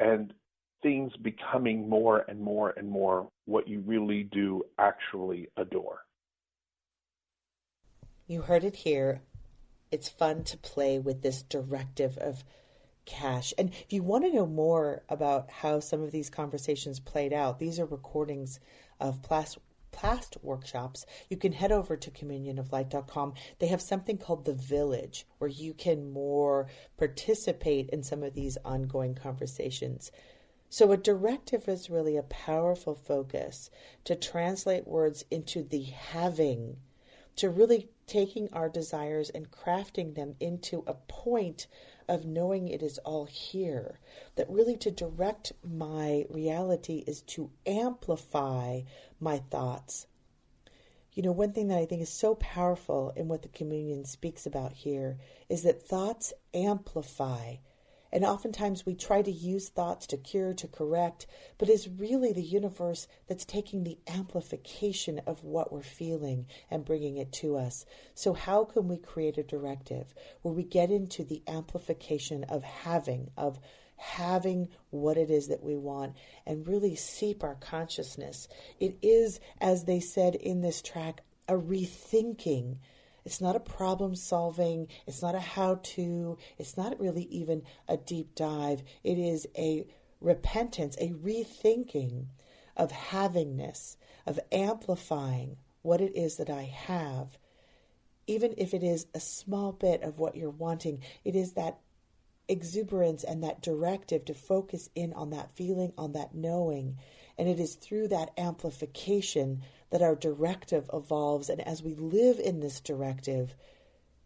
and 0.00 0.32
things 0.82 1.12
becoming 1.22 1.88
more 1.88 2.24
and 2.28 2.38
more 2.38 2.74
and 2.76 2.88
more 2.88 3.28
what 3.46 3.66
you 3.66 3.80
really 3.86 4.24
do 4.24 4.62
actually 4.78 5.48
adore. 5.56 6.00
You 8.26 8.42
heard 8.42 8.64
it 8.64 8.76
here 8.76 9.22
it's 9.94 10.08
fun 10.08 10.42
to 10.42 10.56
play 10.56 10.98
with 10.98 11.22
this 11.22 11.42
directive 11.42 12.18
of 12.18 12.42
cash. 13.06 13.54
And 13.56 13.70
if 13.70 13.92
you 13.92 14.02
want 14.02 14.24
to 14.24 14.34
know 14.34 14.44
more 14.44 15.04
about 15.08 15.48
how 15.50 15.78
some 15.78 16.02
of 16.02 16.10
these 16.10 16.30
conversations 16.30 16.98
played 16.98 17.32
out, 17.32 17.60
these 17.60 17.78
are 17.78 17.86
recordings 17.86 18.58
of 18.98 19.22
Plast 19.22 20.36
workshops. 20.42 21.06
You 21.30 21.36
can 21.36 21.52
head 21.52 21.70
over 21.70 21.96
to 21.96 22.10
communionoflight.com. 22.10 23.34
They 23.60 23.68
have 23.68 23.80
something 23.80 24.18
called 24.18 24.44
the 24.44 24.52
Village 24.54 25.26
where 25.38 25.48
you 25.48 25.72
can 25.74 26.12
more 26.12 26.66
participate 26.96 27.88
in 27.90 28.02
some 28.02 28.24
of 28.24 28.34
these 28.34 28.58
ongoing 28.64 29.14
conversations. 29.14 30.10
So, 30.70 30.90
a 30.90 30.96
directive 30.96 31.68
is 31.68 31.88
really 31.88 32.16
a 32.16 32.24
powerful 32.24 32.96
focus 32.96 33.70
to 34.02 34.16
translate 34.16 34.88
words 34.88 35.24
into 35.30 35.62
the 35.62 35.82
having 35.82 36.78
to 37.36 37.50
really 37.50 37.88
taking 38.06 38.48
our 38.52 38.68
desires 38.68 39.30
and 39.30 39.50
crafting 39.50 40.14
them 40.14 40.34
into 40.40 40.84
a 40.86 40.94
point 40.94 41.66
of 42.08 42.26
knowing 42.26 42.68
it 42.68 42.82
is 42.82 42.98
all 42.98 43.24
here. 43.24 43.98
That 44.36 44.50
really 44.50 44.76
to 44.78 44.90
direct 44.90 45.52
my 45.62 46.26
reality 46.28 47.04
is 47.06 47.22
to 47.22 47.50
amplify 47.66 48.82
my 49.20 49.38
thoughts. 49.38 50.06
You 51.14 51.22
know, 51.22 51.32
one 51.32 51.52
thing 51.52 51.68
that 51.68 51.78
I 51.78 51.86
think 51.86 52.02
is 52.02 52.10
so 52.10 52.34
powerful 52.34 53.12
in 53.14 53.28
what 53.28 53.42
the 53.42 53.48
communion 53.48 54.04
speaks 54.04 54.46
about 54.46 54.72
here 54.72 55.18
is 55.48 55.62
that 55.62 55.80
thoughts 55.80 56.32
amplify. 56.52 57.56
And 58.14 58.24
oftentimes 58.24 58.86
we 58.86 58.94
try 58.94 59.22
to 59.22 59.30
use 59.30 59.68
thoughts 59.68 60.06
to 60.06 60.16
cure, 60.16 60.54
to 60.54 60.68
correct, 60.68 61.26
but 61.58 61.68
it's 61.68 61.88
really 61.88 62.32
the 62.32 62.44
universe 62.44 63.08
that's 63.26 63.44
taking 63.44 63.82
the 63.82 63.98
amplification 64.06 65.20
of 65.26 65.42
what 65.42 65.72
we're 65.72 65.82
feeling 65.82 66.46
and 66.70 66.84
bringing 66.84 67.16
it 67.16 67.32
to 67.32 67.56
us. 67.56 67.84
So, 68.14 68.32
how 68.32 68.66
can 68.66 68.86
we 68.86 68.98
create 68.98 69.36
a 69.36 69.42
directive 69.42 70.14
where 70.42 70.54
we 70.54 70.62
get 70.62 70.92
into 70.92 71.24
the 71.24 71.42
amplification 71.48 72.44
of 72.44 72.62
having, 72.62 73.32
of 73.36 73.58
having 73.96 74.68
what 74.90 75.16
it 75.16 75.28
is 75.28 75.48
that 75.48 75.64
we 75.64 75.76
want 75.76 76.14
and 76.46 76.68
really 76.68 76.94
seep 76.94 77.42
our 77.42 77.56
consciousness? 77.56 78.46
It 78.78 78.96
is, 79.02 79.40
as 79.60 79.86
they 79.86 79.98
said 79.98 80.36
in 80.36 80.60
this 80.60 80.80
track, 80.82 81.22
a 81.48 81.54
rethinking 81.54 82.76
it's 83.24 83.40
not 83.40 83.56
a 83.56 83.60
problem 83.60 84.14
solving. 84.14 84.88
It's 85.06 85.22
not 85.22 85.34
a 85.34 85.40
how 85.40 85.80
to. 85.82 86.36
It's 86.58 86.76
not 86.76 87.00
really 87.00 87.24
even 87.24 87.62
a 87.88 87.96
deep 87.96 88.34
dive. 88.34 88.82
It 89.02 89.18
is 89.18 89.46
a 89.56 89.86
repentance, 90.20 90.96
a 91.00 91.10
rethinking 91.10 92.26
of 92.76 92.92
havingness, 92.92 93.96
of 94.26 94.40
amplifying 94.52 95.56
what 95.82 96.00
it 96.00 96.16
is 96.16 96.36
that 96.36 96.50
I 96.50 96.62
have. 96.62 97.38
Even 98.26 98.54
if 98.56 98.74
it 98.74 98.82
is 98.82 99.06
a 99.14 99.20
small 99.20 99.72
bit 99.72 100.02
of 100.02 100.18
what 100.18 100.36
you're 100.36 100.50
wanting, 100.50 101.00
it 101.24 101.34
is 101.34 101.52
that 101.52 101.78
exuberance 102.48 103.24
and 103.24 103.42
that 103.42 103.62
directive 103.62 104.24
to 104.26 104.34
focus 104.34 104.88
in 104.94 105.12
on 105.14 105.30
that 105.30 105.54
feeling, 105.54 105.92
on 105.96 106.12
that 106.12 106.34
knowing. 106.34 106.98
And 107.38 107.48
it 107.48 107.58
is 107.58 107.74
through 107.74 108.08
that 108.08 108.32
amplification 108.38 109.62
that 109.94 110.02
our 110.02 110.16
directive 110.16 110.90
evolves. 110.92 111.48
And 111.48 111.60
as 111.60 111.80
we 111.80 111.94
live 111.94 112.40
in 112.40 112.58
this 112.58 112.80
directive, 112.80 113.54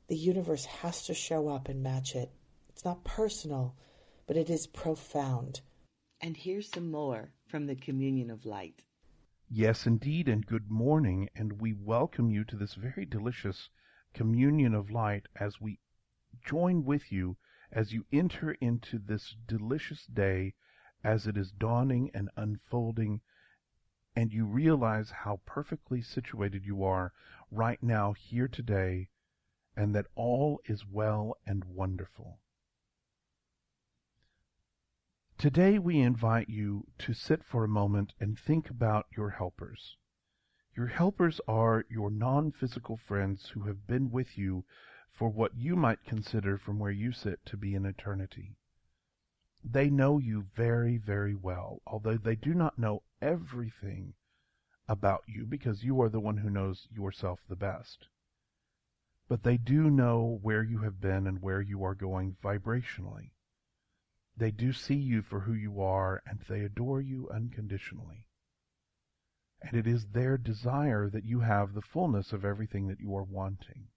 the 0.07 0.17
universe 0.17 0.65
has 0.65 1.05
to 1.05 1.13
show 1.13 1.51
up 1.51 1.69
and 1.69 1.83
match 1.83 2.15
it. 2.15 2.33
It's 2.71 2.87
not 2.87 3.05
personal, 3.05 3.77
but 4.27 4.39
it 4.39 4.49
is 4.49 4.67
profound. 4.67 5.61
And 6.23 6.39
here's 6.39 6.71
some 6.71 6.91
more 6.91 7.35
from 7.49 7.67
the 7.67 7.75
Communion 7.75 8.31
of 8.31 8.47
Light. 8.47 8.83
Yes, 9.51 9.85
indeed, 9.87 10.27
and 10.27 10.47
good 10.47 10.71
morning, 10.71 11.29
and 11.37 11.61
we 11.61 11.75
welcome 11.75 12.31
you 12.31 12.45
to 12.45 12.57
this 12.57 12.73
very 12.73 13.05
delicious 13.05 13.69
communion 14.15 14.73
of 14.73 14.91
light 14.91 15.27
as 15.39 15.61
we 15.61 15.81
join 16.47 16.83
with 16.87 17.13
you 17.13 17.37
as 17.71 17.93
you 17.93 18.07
enter 18.11 18.53
into 18.53 18.99
this 18.99 19.37
delicious 19.47 20.07
day 20.07 20.55
as 21.05 21.27
it 21.27 21.37
is 21.37 21.53
dawning 21.53 22.11
and 22.15 22.31
unfolding 22.39 23.21
and 24.19 24.33
you 24.33 24.45
realize 24.45 25.13
how 25.23 25.41
perfectly 25.47 26.03
situated 26.03 26.67
you 26.67 26.83
are 26.83 27.13
right 27.53 27.81
now, 27.81 28.13
here 28.13 28.49
today, 28.49 29.09
and 29.77 29.95
that 29.95 30.07
all 30.17 30.61
is 30.65 30.85
well 30.85 31.37
and 31.47 31.65
wonderful. 31.65 32.41
Today 35.39 35.79
we 35.79 36.01
invite 36.01 36.49
you 36.49 36.85
to 36.99 37.15
sit 37.15 37.45
for 37.45 37.63
a 37.63 37.69
moment 37.69 38.13
and 38.19 38.37
think 38.37 38.69
about 38.69 39.07
your 39.17 39.31
helpers. 39.31 39.97
Your 40.77 40.89
helpers 40.89 41.41
are 41.47 41.85
your 41.89 42.11
non-physical 42.11 42.97
friends 42.97 43.51
who 43.51 43.69
have 43.69 43.87
been 43.87 44.11
with 44.11 44.37
you 44.37 44.65
for 45.13 45.29
what 45.29 45.57
you 45.57 45.77
might 45.77 46.05
consider 46.05 46.59
from 46.59 46.81
where 46.81 46.91
you 46.91 47.13
sit 47.13 47.47
to 47.47 47.57
be 47.57 47.77
an 47.77 47.87
eternity. 47.87 48.57
They 49.63 49.91
know 49.91 50.19
you 50.19 50.47
very, 50.57 50.97
very 50.97 51.37
well, 51.37 51.83
although 51.87 52.17
they 52.17 52.35
do 52.35 52.53
not 52.53 52.81
know 52.81 53.05
everything 53.21 54.15
about 54.89 55.23
you 55.27 55.45
because 55.47 55.85
you 55.85 56.01
are 56.01 56.09
the 56.09 56.21
one 56.21 56.39
who 56.39 56.51
knows 56.51 56.89
yourself 56.91 57.41
the 57.49 57.57
best. 57.57 58.09
But 59.29 59.43
they 59.43 59.59
do 59.59 59.91
know 59.91 60.39
where 60.43 60.63
you 60.63 60.79
have 60.79 61.01
been 61.01 61.27
and 61.27 61.43
where 61.43 61.61
you 61.61 61.85
are 61.85 61.95
going 61.95 62.37
vibrationally. 62.43 63.33
They 64.37 64.51
do 64.51 64.73
see 64.73 64.95
you 64.95 65.23
for 65.23 65.41
who 65.41 65.53
you 65.53 65.83
are, 65.83 66.23
and 66.25 66.41
they 66.49 66.63
adore 66.63 67.01
you 67.01 67.29
unconditionally. 67.29 68.27
And 69.61 69.75
it 69.75 69.87
is 69.87 70.07
their 70.07 70.39
desire 70.39 71.11
that 71.11 71.25
you 71.25 71.41
have 71.41 71.75
the 71.75 71.83
fullness 71.83 72.33
of 72.33 72.45
everything 72.45 72.87
that 72.87 73.01
you 73.01 73.15
are 73.17 73.25
wanting. 73.25 73.89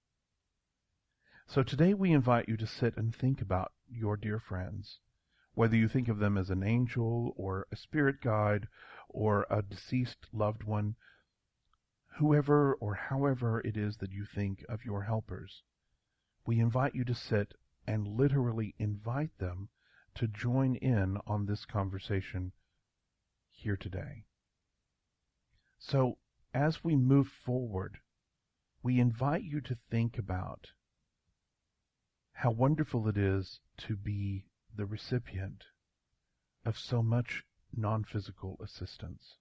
So 1.45 1.63
today 1.63 1.93
we 1.93 2.11
invite 2.11 2.49
you 2.49 2.57
to 2.57 2.65
sit 2.65 2.97
and 2.97 3.15
think 3.15 3.41
about 3.41 3.71
your 3.87 4.17
dear 4.17 4.39
friends, 4.39 4.99
whether 5.53 5.75
you 5.75 5.87
think 5.87 6.07
of 6.07 6.17
them 6.17 6.37
as 6.37 6.49
an 6.49 6.63
angel 6.63 7.33
or 7.37 7.67
a 7.71 7.75
spirit 7.75 8.19
guide 8.21 8.67
or 9.13 9.45
a 9.49 9.61
deceased 9.61 10.27
loved 10.31 10.63
one, 10.63 10.95
whoever 12.17 12.73
or 12.75 12.95
however 12.95 13.61
it 13.61 13.77
is 13.77 13.97
that 13.97 14.11
you 14.11 14.25
think 14.25 14.65
of 14.67 14.85
your 14.85 15.03
helpers. 15.03 15.63
We 16.45 16.59
invite 16.59 16.95
you 16.95 17.03
to 17.05 17.13
sit 17.13 17.53
and 17.85 18.07
literally 18.07 18.75
invite 18.79 19.37
them 19.37 19.69
to 20.15 20.27
join 20.27 20.75
in 20.75 21.17
on 21.25 21.45
this 21.45 21.65
conversation 21.65 22.51
here 23.49 23.77
today. 23.77 24.25
So, 25.77 26.17
as 26.53 26.83
we 26.83 26.95
move 26.95 27.27
forward, 27.27 27.99
we 28.83 28.99
invite 28.99 29.43
you 29.43 29.61
to 29.61 29.77
think 29.89 30.17
about 30.17 30.71
how 32.33 32.51
wonderful 32.51 33.07
it 33.07 33.17
is 33.17 33.59
to 33.77 33.95
be 33.95 34.45
the 34.75 34.85
recipient 34.85 35.65
of 36.65 36.77
so 36.77 37.03
much 37.03 37.43
non 37.75 38.03
physical 38.03 38.57
assistance. 38.61 39.37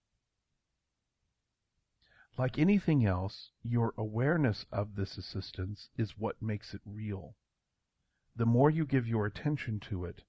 Like 2.38 2.58
anything 2.58 3.04
else, 3.04 3.50
your 3.62 3.92
awareness 3.98 4.64
of 4.72 4.94
this 4.94 5.18
assistance 5.18 5.90
is 5.96 6.16
what 6.16 6.40
makes 6.40 6.72
it 6.74 6.80
real. 6.84 7.36
The 8.36 8.46
more 8.46 8.70
you 8.70 8.86
give 8.86 9.06
your 9.06 9.26
attention 9.26 9.80
to 9.90 10.04
it, 10.04 10.22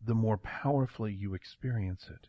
the 0.00 0.14
more 0.14 0.38
powerfully 0.38 1.12
you 1.12 1.34
experience 1.34 2.08
it. 2.08 2.28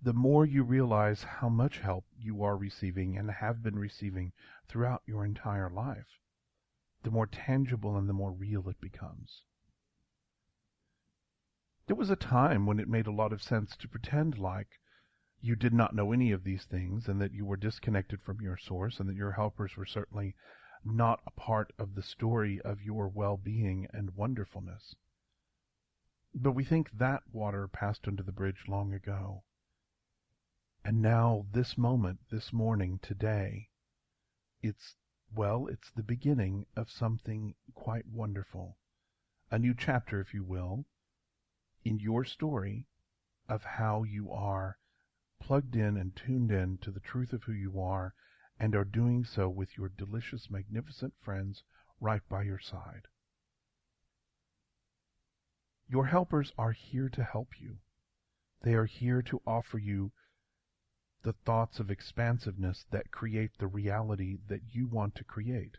The 0.00 0.14
more 0.14 0.46
you 0.46 0.62
realize 0.62 1.24
how 1.24 1.48
much 1.48 1.80
help 1.80 2.06
you 2.16 2.42
are 2.44 2.56
receiving 2.56 3.18
and 3.18 3.30
have 3.30 3.62
been 3.62 3.78
receiving 3.78 4.32
throughout 4.68 5.02
your 5.04 5.24
entire 5.24 5.68
life, 5.68 6.20
the 7.02 7.10
more 7.10 7.26
tangible 7.26 7.96
and 7.96 8.08
the 8.08 8.12
more 8.12 8.32
real 8.32 8.68
it 8.68 8.80
becomes. 8.80 9.42
There 11.86 11.96
was 11.96 12.10
a 12.10 12.16
time 12.16 12.66
when 12.66 12.78
it 12.78 12.88
made 12.88 13.06
a 13.06 13.12
lot 13.12 13.32
of 13.32 13.42
sense 13.42 13.76
to 13.76 13.88
pretend 13.88 14.38
like 14.38 14.80
you 15.40 15.56
did 15.56 15.72
not 15.72 15.94
know 15.94 16.12
any 16.12 16.32
of 16.32 16.44
these 16.44 16.64
things 16.64 17.08
and 17.08 17.20
that 17.20 17.32
you 17.32 17.46
were 17.46 17.56
disconnected 17.56 18.20
from 18.22 18.40
your 18.40 18.56
source 18.56 18.98
and 18.98 19.08
that 19.08 19.16
your 19.16 19.32
helpers 19.32 19.76
were 19.76 19.86
certainly 19.86 20.34
not 20.84 21.20
a 21.26 21.30
part 21.30 21.72
of 21.78 21.94
the 21.94 22.02
story 22.02 22.60
of 22.60 22.82
your 22.82 23.08
well-being 23.08 23.86
and 23.92 24.16
wonderfulness. 24.16 24.94
But 26.34 26.52
we 26.52 26.64
think 26.64 26.90
that 26.92 27.22
water 27.32 27.68
passed 27.68 28.06
under 28.06 28.22
the 28.22 28.32
bridge 28.32 28.64
long 28.68 28.92
ago. 28.92 29.44
And 30.84 31.02
now, 31.02 31.46
this 31.52 31.76
moment, 31.76 32.20
this 32.30 32.52
morning, 32.52 32.98
today, 33.02 33.68
it's, 34.62 34.94
well, 35.34 35.66
it's 35.66 35.90
the 35.90 36.02
beginning 36.02 36.66
of 36.76 36.90
something 36.90 37.54
quite 37.74 38.06
wonderful. 38.06 38.76
A 39.50 39.58
new 39.58 39.74
chapter, 39.74 40.20
if 40.20 40.34
you 40.34 40.42
will, 40.42 40.84
in 41.84 41.98
your 41.98 42.24
story 42.24 42.86
of 43.48 43.64
how 43.64 44.02
you 44.02 44.30
are 44.30 44.78
plugged 45.40 45.76
in 45.76 45.96
and 45.96 46.14
tuned 46.14 46.50
in 46.50 46.78
to 46.78 46.90
the 46.90 47.00
truth 47.00 47.32
of 47.32 47.44
who 47.44 47.52
you 47.52 47.80
are 47.80 48.14
and 48.58 48.74
are 48.74 48.84
doing 48.84 49.24
so 49.24 49.48
with 49.48 49.76
your 49.76 49.88
delicious, 49.88 50.50
magnificent 50.50 51.14
friends 51.20 51.62
right 52.00 52.28
by 52.28 52.42
your 52.42 52.58
side. 52.58 53.06
Your 55.88 56.06
helpers 56.06 56.52
are 56.58 56.72
here 56.72 57.08
to 57.08 57.24
help 57.24 57.60
you. 57.60 57.78
They 58.62 58.74
are 58.74 58.84
here 58.84 59.22
to 59.22 59.40
offer 59.46 59.78
you 59.78 60.12
the 61.22 61.32
thoughts 61.32 61.80
of 61.80 61.90
expansiveness 61.90 62.86
that 62.90 63.10
create 63.10 63.58
the 63.58 63.66
reality 63.66 64.38
that 64.48 64.62
you 64.72 64.86
want 64.86 65.14
to 65.16 65.24
create. 65.24 65.76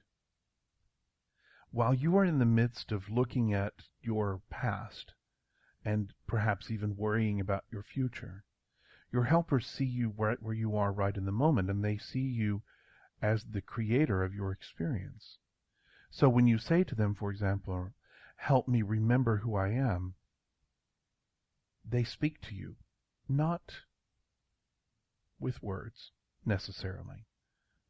While 1.72 1.94
you 1.94 2.18
are 2.18 2.26
in 2.26 2.40
the 2.40 2.46
midst 2.46 2.92
of 2.92 3.10
looking 3.10 3.54
at 3.54 3.74
your 4.02 4.42
past 4.50 5.14
and 5.86 6.14
perhaps 6.28 6.70
even 6.70 6.98
worrying 6.98 7.40
about 7.40 7.66
your 7.72 7.84
future, 7.84 8.44
your 9.12 9.24
helpers 9.24 9.66
see 9.66 9.86
you 9.86 10.14
right 10.18 10.42
where 10.42 10.54
you 10.54 10.76
are 10.76 10.92
right 10.92 11.16
in 11.16 11.26
the 11.26 11.32
moment 11.32 11.70
and 11.70 11.84
they 11.84 11.98
see 11.98 12.20
you 12.20 12.64
as 13.22 13.44
the 13.44 13.62
creator 13.62 14.24
of 14.24 14.34
your 14.34 14.52
experience. 14.52 15.38
So 16.12 16.28
when 16.28 16.48
you 16.48 16.58
say 16.58 16.84
to 16.84 16.96
them, 16.96 17.16
for 17.16 17.32
example, 17.32 17.94
help 18.38 18.68
me 18.68 18.82
remember 18.82 19.38
who 19.38 19.56
I 19.56 19.70
am, 19.70 20.16
they 21.86 22.04
speak 22.04 22.42
to 22.42 22.56
you, 22.56 22.76
not 23.28 23.82
with 25.40 25.64
words 25.64 26.12
necessarily, 26.46 27.26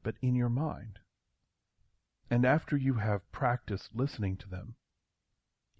but 0.04 0.16
in 0.22 0.36
your 0.36 0.50
mind. 0.50 1.00
And 2.30 2.46
after 2.46 2.78
you 2.78 2.96
have 2.96 3.32
practiced 3.32 3.96
listening 3.96 4.38
to 4.38 4.50
them, 4.50 4.76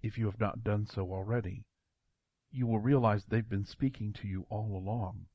if 0.02 0.18
you 0.18 0.26
have 0.26 0.40
not 0.40 0.64
done 0.64 0.86
so 0.86 1.12
already, 1.12 1.64
you 2.50 2.66
will 2.66 2.80
realize 2.80 3.24
they've 3.24 3.48
been 3.48 3.64
speaking 3.64 4.12
to 4.14 4.26
you 4.26 4.46
all 4.48 4.76
along. 4.76 5.26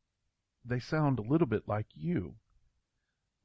They 0.66 0.80
sound 0.80 1.20
a 1.20 1.22
little 1.22 1.48
bit 1.48 1.68
like 1.68 1.88
you, 1.94 2.36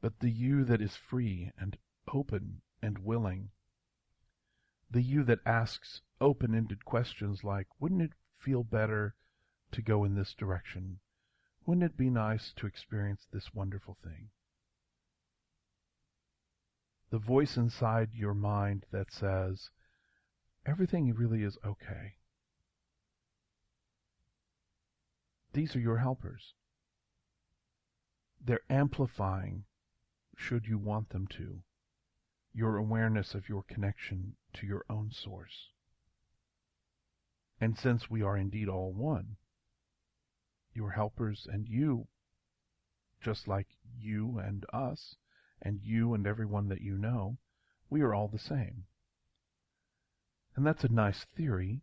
but 0.00 0.18
the 0.20 0.30
you 0.30 0.64
that 0.64 0.80
is 0.80 0.96
free 0.96 1.52
and 1.58 1.76
open 2.12 2.62
and 2.82 2.98
willing. 2.98 3.50
The 4.90 5.02
you 5.02 5.22
that 5.24 5.46
asks 5.46 6.00
open-ended 6.20 6.84
questions 6.84 7.44
like, 7.44 7.68
wouldn't 7.78 8.02
it 8.02 8.12
feel 8.38 8.64
better 8.64 9.14
to 9.72 9.82
go 9.82 10.02
in 10.04 10.14
this 10.14 10.34
direction? 10.34 10.98
Wouldn't 11.70 11.92
it 11.92 11.96
be 11.96 12.10
nice 12.10 12.52
to 12.56 12.66
experience 12.66 13.28
this 13.32 13.54
wonderful 13.54 13.96
thing? 14.02 14.30
The 17.10 17.18
voice 17.20 17.56
inside 17.56 18.08
your 18.12 18.34
mind 18.34 18.86
that 18.90 19.12
says, 19.12 19.70
everything 20.66 21.14
really 21.14 21.44
is 21.44 21.58
okay. 21.64 22.16
These 25.52 25.76
are 25.76 25.80
your 25.80 25.98
helpers. 25.98 26.54
They're 28.44 28.58
amplifying, 28.68 29.62
should 30.36 30.66
you 30.66 30.76
want 30.76 31.10
them 31.10 31.28
to, 31.38 31.62
your 32.52 32.78
awareness 32.78 33.32
of 33.32 33.48
your 33.48 33.62
connection 33.62 34.34
to 34.54 34.66
your 34.66 34.84
own 34.90 35.12
source. 35.12 35.68
And 37.60 37.78
since 37.78 38.10
we 38.10 38.22
are 38.22 38.36
indeed 38.36 38.68
all 38.68 38.92
one, 38.92 39.36
your 40.74 40.90
helpers 40.90 41.46
and 41.50 41.68
you, 41.68 42.06
just 43.20 43.48
like 43.48 43.68
you 43.98 44.38
and 44.38 44.64
us, 44.72 45.16
and 45.62 45.80
you 45.82 46.14
and 46.14 46.26
everyone 46.26 46.68
that 46.68 46.80
you 46.80 46.96
know, 46.96 47.36
we 47.88 48.00
are 48.00 48.14
all 48.14 48.28
the 48.28 48.38
same. 48.38 48.84
And 50.56 50.66
that's 50.66 50.84
a 50.84 50.88
nice 50.88 51.24
theory, 51.24 51.82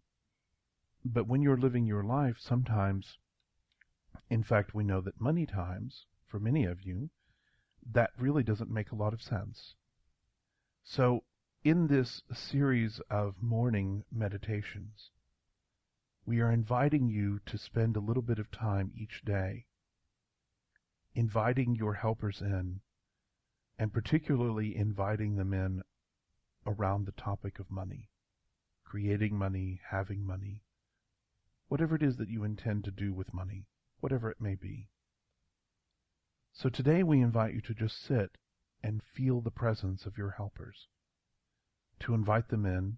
but 1.05 1.27
when 1.27 1.41
you're 1.41 1.57
living 1.57 1.85
your 1.85 2.03
life, 2.03 2.38
sometimes, 2.39 3.17
in 4.29 4.43
fact, 4.43 4.73
we 4.73 4.83
know 4.83 5.01
that 5.01 5.21
many 5.21 5.45
times, 5.45 6.05
for 6.25 6.39
many 6.39 6.65
of 6.65 6.81
you, 6.81 7.09
that 7.85 8.11
really 8.17 8.43
doesn't 8.43 8.69
make 8.69 8.91
a 8.91 8.95
lot 8.95 9.13
of 9.13 9.21
sense. 9.21 9.75
So, 10.83 11.23
in 11.63 11.88
this 11.88 12.23
series 12.33 12.99
of 13.09 13.41
morning 13.41 14.03
meditations, 14.11 15.11
we 16.28 16.41
are 16.41 16.51
inviting 16.51 17.07
you 17.07 17.39
to 17.45 17.57
spend 17.57 17.95
a 17.95 18.01
little 18.01 18.21
bit 18.21 18.38
of 18.38 18.51
time 18.51 18.91
each 18.93 19.23
day 19.23 19.65
inviting 21.15 21.73
your 21.73 21.93
helpers 21.93 22.41
in, 22.41 22.82
and 23.80 23.93
particularly 23.93 24.75
inviting 24.75 25.38
them 25.38 25.53
in 25.53 25.82
around 26.65 27.05
the 27.05 27.13
topic 27.13 27.59
of 27.59 27.71
money, 27.71 28.09
creating 28.84 29.36
money, 29.38 29.80
having 29.89 30.23
money, 30.28 30.61
whatever 31.69 31.95
it 31.95 32.03
is 32.03 32.17
that 32.17 32.30
you 32.30 32.43
intend 32.43 32.84
to 32.84 32.91
do 32.91 33.13
with 33.13 33.34
money, 33.34 33.65
whatever 34.01 34.30
it 34.30 34.41
may 34.41 34.53
be. 34.53 34.89
So 36.51 36.67
today 36.67 37.03
we 37.03 37.21
invite 37.21 37.53
you 37.53 37.61
to 37.61 37.73
just 37.73 38.03
sit 38.03 38.38
and 38.84 39.01
feel 39.15 39.39
the 39.39 39.49
presence 39.49 40.05
of 40.05 40.17
your 40.17 40.32
helpers, 40.32 40.88
to 42.01 42.13
invite 42.13 42.49
them 42.49 42.65
in, 42.65 42.97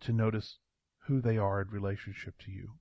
to 0.00 0.12
notice 0.12 0.58
who 1.08 1.20
they 1.22 1.38
are 1.38 1.62
in 1.62 1.68
relationship 1.68 2.34
to 2.38 2.50
you, 2.50 2.74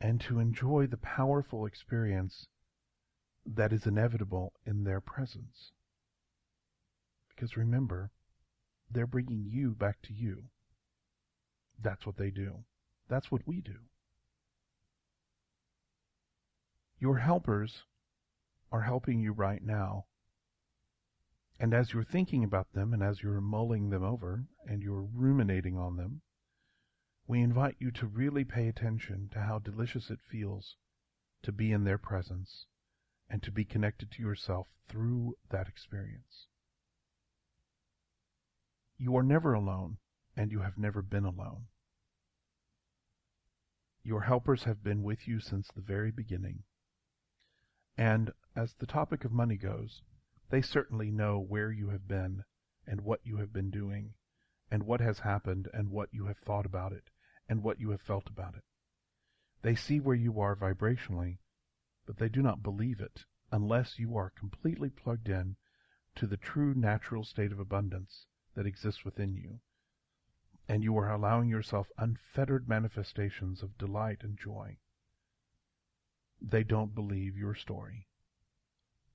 and 0.00 0.20
to 0.20 0.40
enjoy 0.40 0.86
the 0.86 0.96
powerful 0.96 1.64
experience 1.64 2.48
that 3.46 3.72
is 3.72 3.86
inevitable 3.86 4.52
in 4.66 4.82
their 4.82 5.00
presence. 5.00 5.70
Because 7.28 7.56
remember, 7.56 8.10
they're 8.90 9.06
bringing 9.06 9.46
you 9.46 9.70
back 9.70 10.02
to 10.02 10.12
you. 10.12 10.44
That's 11.80 12.04
what 12.04 12.16
they 12.16 12.30
do. 12.30 12.64
That's 13.08 13.30
what 13.30 13.46
we 13.46 13.60
do. 13.60 13.78
Your 16.98 17.18
helpers 17.18 17.84
are 18.72 18.82
helping 18.82 19.20
you 19.20 19.32
right 19.32 19.62
now. 19.62 20.06
And 21.60 21.72
as 21.72 21.92
you're 21.92 22.04
thinking 22.04 22.42
about 22.42 22.72
them 22.72 22.92
and 22.92 23.02
as 23.02 23.22
you're 23.22 23.40
mulling 23.40 23.90
them 23.90 24.02
over 24.02 24.44
and 24.66 24.82
you're 24.82 25.06
ruminating 25.14 25.78
on 25.78 25.96
them, 25.96 26.22
we 27.30 27.42
invite 27.42 27.76
you 27.78 27.92
to 27.92 28.08
really 28.08 28.42
pay 28.42 28.66
attention 28.66 29.30
to 29.32 29.38
how 29.38 29.56
delicious 29.56 30.10
it 30.10 30.18
feels 30.20 30.74
to 31.44 31.52
be 31.52 31.70
in 31.70 31.84
their 31.84 31.96
presence 31.96 32.66
and 33.28 33.40
to 33.40 33.52
be 33.52 33.64
connected 33.64 34.10
to 34.10 34.20
yourself 34.20 34.66
through 34.88 35.32
that 35.48 35.68
experience. 35.68 36.48
You 38.98 39.14
are 39.14 39.22
never 39.22 39.52
alone, 39.52 39.98
and 40.36 40.50
you 40.50 40.62
have 40.62 40.76
never 40.76 41.02
been 41.02 41.24
alone. 41.24 41.66
Your 44.02 44.22
helpers 44.22 44.64
have 44.64 44.82
been 44.82 45.04
with 45.04 45.28
you 45.28 45.38
since 45.38 45.68
the 45.68 45.82
very 45.82 46.10
beginning. 46.10 46.64
And 47.96 48.32
as 48.56 48.74
the 48.74 48.86
topic 48.86 49.24
of 49.24 49.30
money 49.30 49.56
goes, 49.56 50.02
they 50.50 50.62
certainly 50.62 51.12
know 51.12 51.38
where 51.38 51.70
you 51.70 51.90
have 51.90 52.08
been 52.08 52.42
and 52.88 53.02
what 53.02 53.20
you 53.22 53.36
have 53.36 53.52
been 53.52 53.70
doing 53.70 54.14
and 54.68 54.82
what 54.82 55.00
has 55.00 55.20
happened 55.20 55.68
and 55.72 55.90
what 55.90 56.08
you 56.10 56.26
have 56.26 56.38
thought 56.38 56.66
about 56.66 56.90
it 56.90 57.04
and 57.50 57.64
what 57.64 57.80
you 57.80 57.90
have 57.90 58.00
felt 58.00 58.28
about 58.28 58.54
it. 58.54 58.62
They 59.62 59.74
see 59.74 59.98
where 59.98 60.14
you 60.14 60.40
are 60.40 60.54
vibrationally, 60.54 61.38
but 62.06 62.16
they 62.16 62.28
do 62.28 62.42
not 62.42 62.62
believe 62.62 63.00
it 63.00 63.24
unless 63.50 63.98
you 63.98 64.16
are 64.16 64.30
completely 64.30 64.88
plugged 64.88 65.28
in 65.28 65.56
to 66.14 66.28
the 66.28 66.36
true 66.36 66.74
natural 66.74 67.24
state 67.24 67.50
of 67.50 67.58
abundance 67.58 68.26
that 68.54 68.66
exists 68.66 69.04
within 69.04 69.34
you, 69.34 69.58
and 70.68 70.84
you 70.84 70.96
are 70.96 71.10
allowing 71.10 71.48
yourself 71.48 71.88
unfettered 71.98 72.68
manifestations 72.68 73.64
of 73.64 73.76
delight 73.76 74.18
and 74.22 74.38
joy. 74.38 74.78
They 76.40 76.62
don't 76.62 76.94
believe 76.94 77.36
your 77.36 77.56
story, 77.56 78.06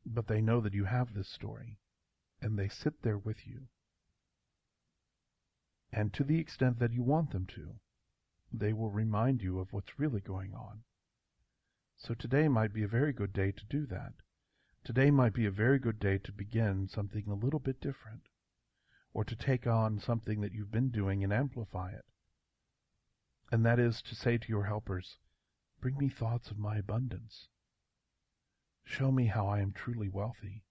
but 0.06 0.28
they 0.28 0.42
know 0.42 0.60
that 0.60 0.74
you 0.74 0.84
have 0.84 1.14
this 1.14 1.30
story, 1.30 1.80
and 2.42 2.60
they 2.60 2.68
sit 2.68 3.02
there 3.02 3.18
with 3.18 3.48
you. 3.48 3.70
And 5.94 6.14
to 6.14 6.26
the 6.26 6.40
extent 6.40 6.80
that 6.80 6.92
you 6.92 7.02
want 7.02 7.32
them 7.32 7.46
to, 7.56 7.76
they 8.52 8.74
will 8.74 8.92
remind 8.92 9.42
you 9.42 9.60
of 9.60 9.74
what's 9.74 10.00
really 10.00 10.22
going 10.22 10.54
on. 10.54 10.84
So 11.98 12.14
today 12.14 12.48
might 12.48 12.74
be 12.74 12.84
a 12.84 12.88
very 12.88 13.14
good 13.14 13.34
day 13.34 13.52
to 13.52 13.66
do 13.66 13.86
that. 13.88 14.14
Today 14.84 15.10
might 15.12 15.34
be 15.34 15.46
a 15.46 15.52
very 15.52 15.80
good 15.80 16.00
day 16.00 16.18
to 16.20 16.32
begin 16.32 16.88
something 16.88 17.28
a 17.28 17.34
little 17.34 17.60
bit 17.60 17.82
different, 17.82 18.28
or 19.14 19.24
to 19.24 19.36
take 19.36 19.66
on 19.66 20.00
something 20.00 20.42
that 20.42 20.54
you've 20.54 20.72
been 20.72 20.90
doing 20.90 21.24
and 21.24 21.34
amplify 21.34 21.92
it. 21.92 22.06
And 23.52 23.66
that 23.66 23.80
is 23.80 24.02
to 24.04 24.16
say 24.16 24.38
to 24.38 24.50
your 24.50 24.66
helpers, 24.66 25.18
Bring 25.82 25.98
me 25.98 26.10
thoughts 26.10 26.52
of 26.52 26.58
my 26.58 26.78
abundance. 26.78 27.48
Show 28.84 29.12
me 29.12 29.26
how 29.26 29.48
I 29.48 29.60
am 29.60 29.72
truly 29.72 30.10
wealthy. 30.10 30.64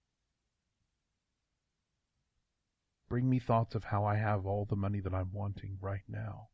Bring 3.09 3.29
me 3.29 3.39
thoughts 3.39 3.75
of 3.75 3.83
how 3.85 4.05
I 4.05 4.15
have 4.15 4.45
all 4.45 4.65
the 4.65 4.75
money 4.75 4.99
that 4.99 5.13
I'm 5.13 5.31
wanting 5.33 5.77
right 5.81 6.03
now. 6.07 6.49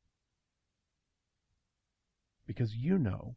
Because 2.46 2.76
you 2.76 2.98
know, 2.98 3.36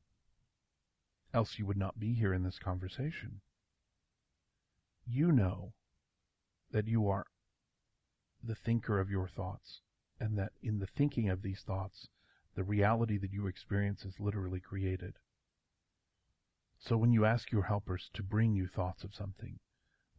else 1.32 1.58
you 1.58 1.66
would 1.66 1.76
not 1.76 1.98
be 1.98 2.14
here 2.14 2.32
in 2.32 2.42
this 2.42 2.58
conversation. 2.58 3.40
You 5.06 5.32
know 5.32 5.74
that 6.70 6.86
you 6.86 7.08
are 7.08 7.26
the 8.42 8.54
thinker 8.54 9.00
of 9.00 9.10
your 9.10 9.28
thoughts, 9.28 9.80
and 10.20 10.38
that 10.38 10.52
in 10.62 10.78
the 10.78 10.86
thinking 10.86 11.28
of 11.28 11.42
these 11.42 11.62
thoughts, 11.62 12.08
the 12.54 12.64
reality 12.64 13.18
that 13.18 13.32
you 13.32 13.46
experience 13.46 14.04
is 14.04 14.20
literally 14.20 14.60
created. 14.60 15.14
So 16.78 16.96
when 16.96 17.12
you 17.12 17.24
ask 17.24 17.50
your 17.50 17.64
helpers 17.64 18.10
to 18.14 18.22
bring 18.22 18.54
you 18.54 18.66
thoughts 18.66 19.04
of 19.04 19.14
something, 19.14 19.58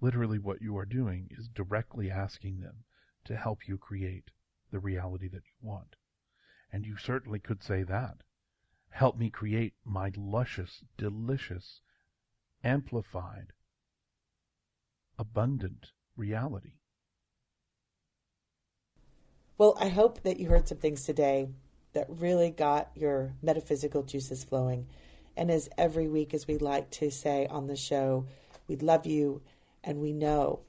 literally 0.01 0.39
what 0.39 0.61
you 0.61 0.77
are 0.77 0.85
doing 0.85 1.27
is 1.31 1.47
directly 1.47 2.11
asking 2.11 2.59
them 2.59 2.83
to 3.25 3.37
help 3.37 3.67
you 3.67 3.77
create 3.77 4.31
the 4.71 4.79
reality 4.79 5.27
that 5.29 5.43
you 5.45 5.67
want. 5.67 5.95
And 6.71 6.85
you 6.85 6.97
certainly 6.97 7.39
could 7.39 7.63
say 7.63 7.83
that. 7.83 8.23
Help 8.95 9.17
me 9.17 9.29
create 9.29 9.73
my 9.83 10.09
luscious, 10.15 10.85
delicious, 10.95 11.81
amplified, 12.63 13.47
abundant 15.19 15.87
reality. 16.15 16.75
Well, 19.57 19.75
I 19.81 19.89
hope 19.89 20.23
that 20.23 20.39
you 20.39 20.47
heard 20.47 20.69
some 20.69 20.77
things 20.77 21.03
today 21.03 21.49
that 21.91 22.05
really 22.07 22.49
got 22.51 22.89
your 22.95 23.33
metaphysical 23.41 24.01
juices 24.01 24.45
flowing. 24.45 24.87
And 25.35 25.51
as 25.51 25.67
every 25.77 26.07
week, 26.07 26.33
as 26.33 26.47
we 26.47 26.57
like 26.57 26.89
to 26.91 27.11
say 27.11 27.47
on 27.47 27.67
the 27.67 27.75
show, 27.75 28.27
we 28.69 28.77
love 28.77 29.05
you 29.05 29.41
and 29.83 29.99
we 29.99 30.13
know 30.13 30.61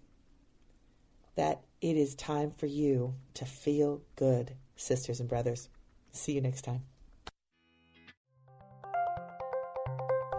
that 1.37 1.63
it 1.81 1.97
is 1.97 2.17
time 2.17 2.51
for 2.51 2.67
you 2.67 3.15
to 3.35 3.45
feel 3.45 4.03
good, 4.17 4.57
sisters 4.75 5.21
and 5.21 5.29
brothers. 5.29 5.69
See 6.11 6.33
you 6.33 6.41
next 6.41 6.63
time. 6.63 6.83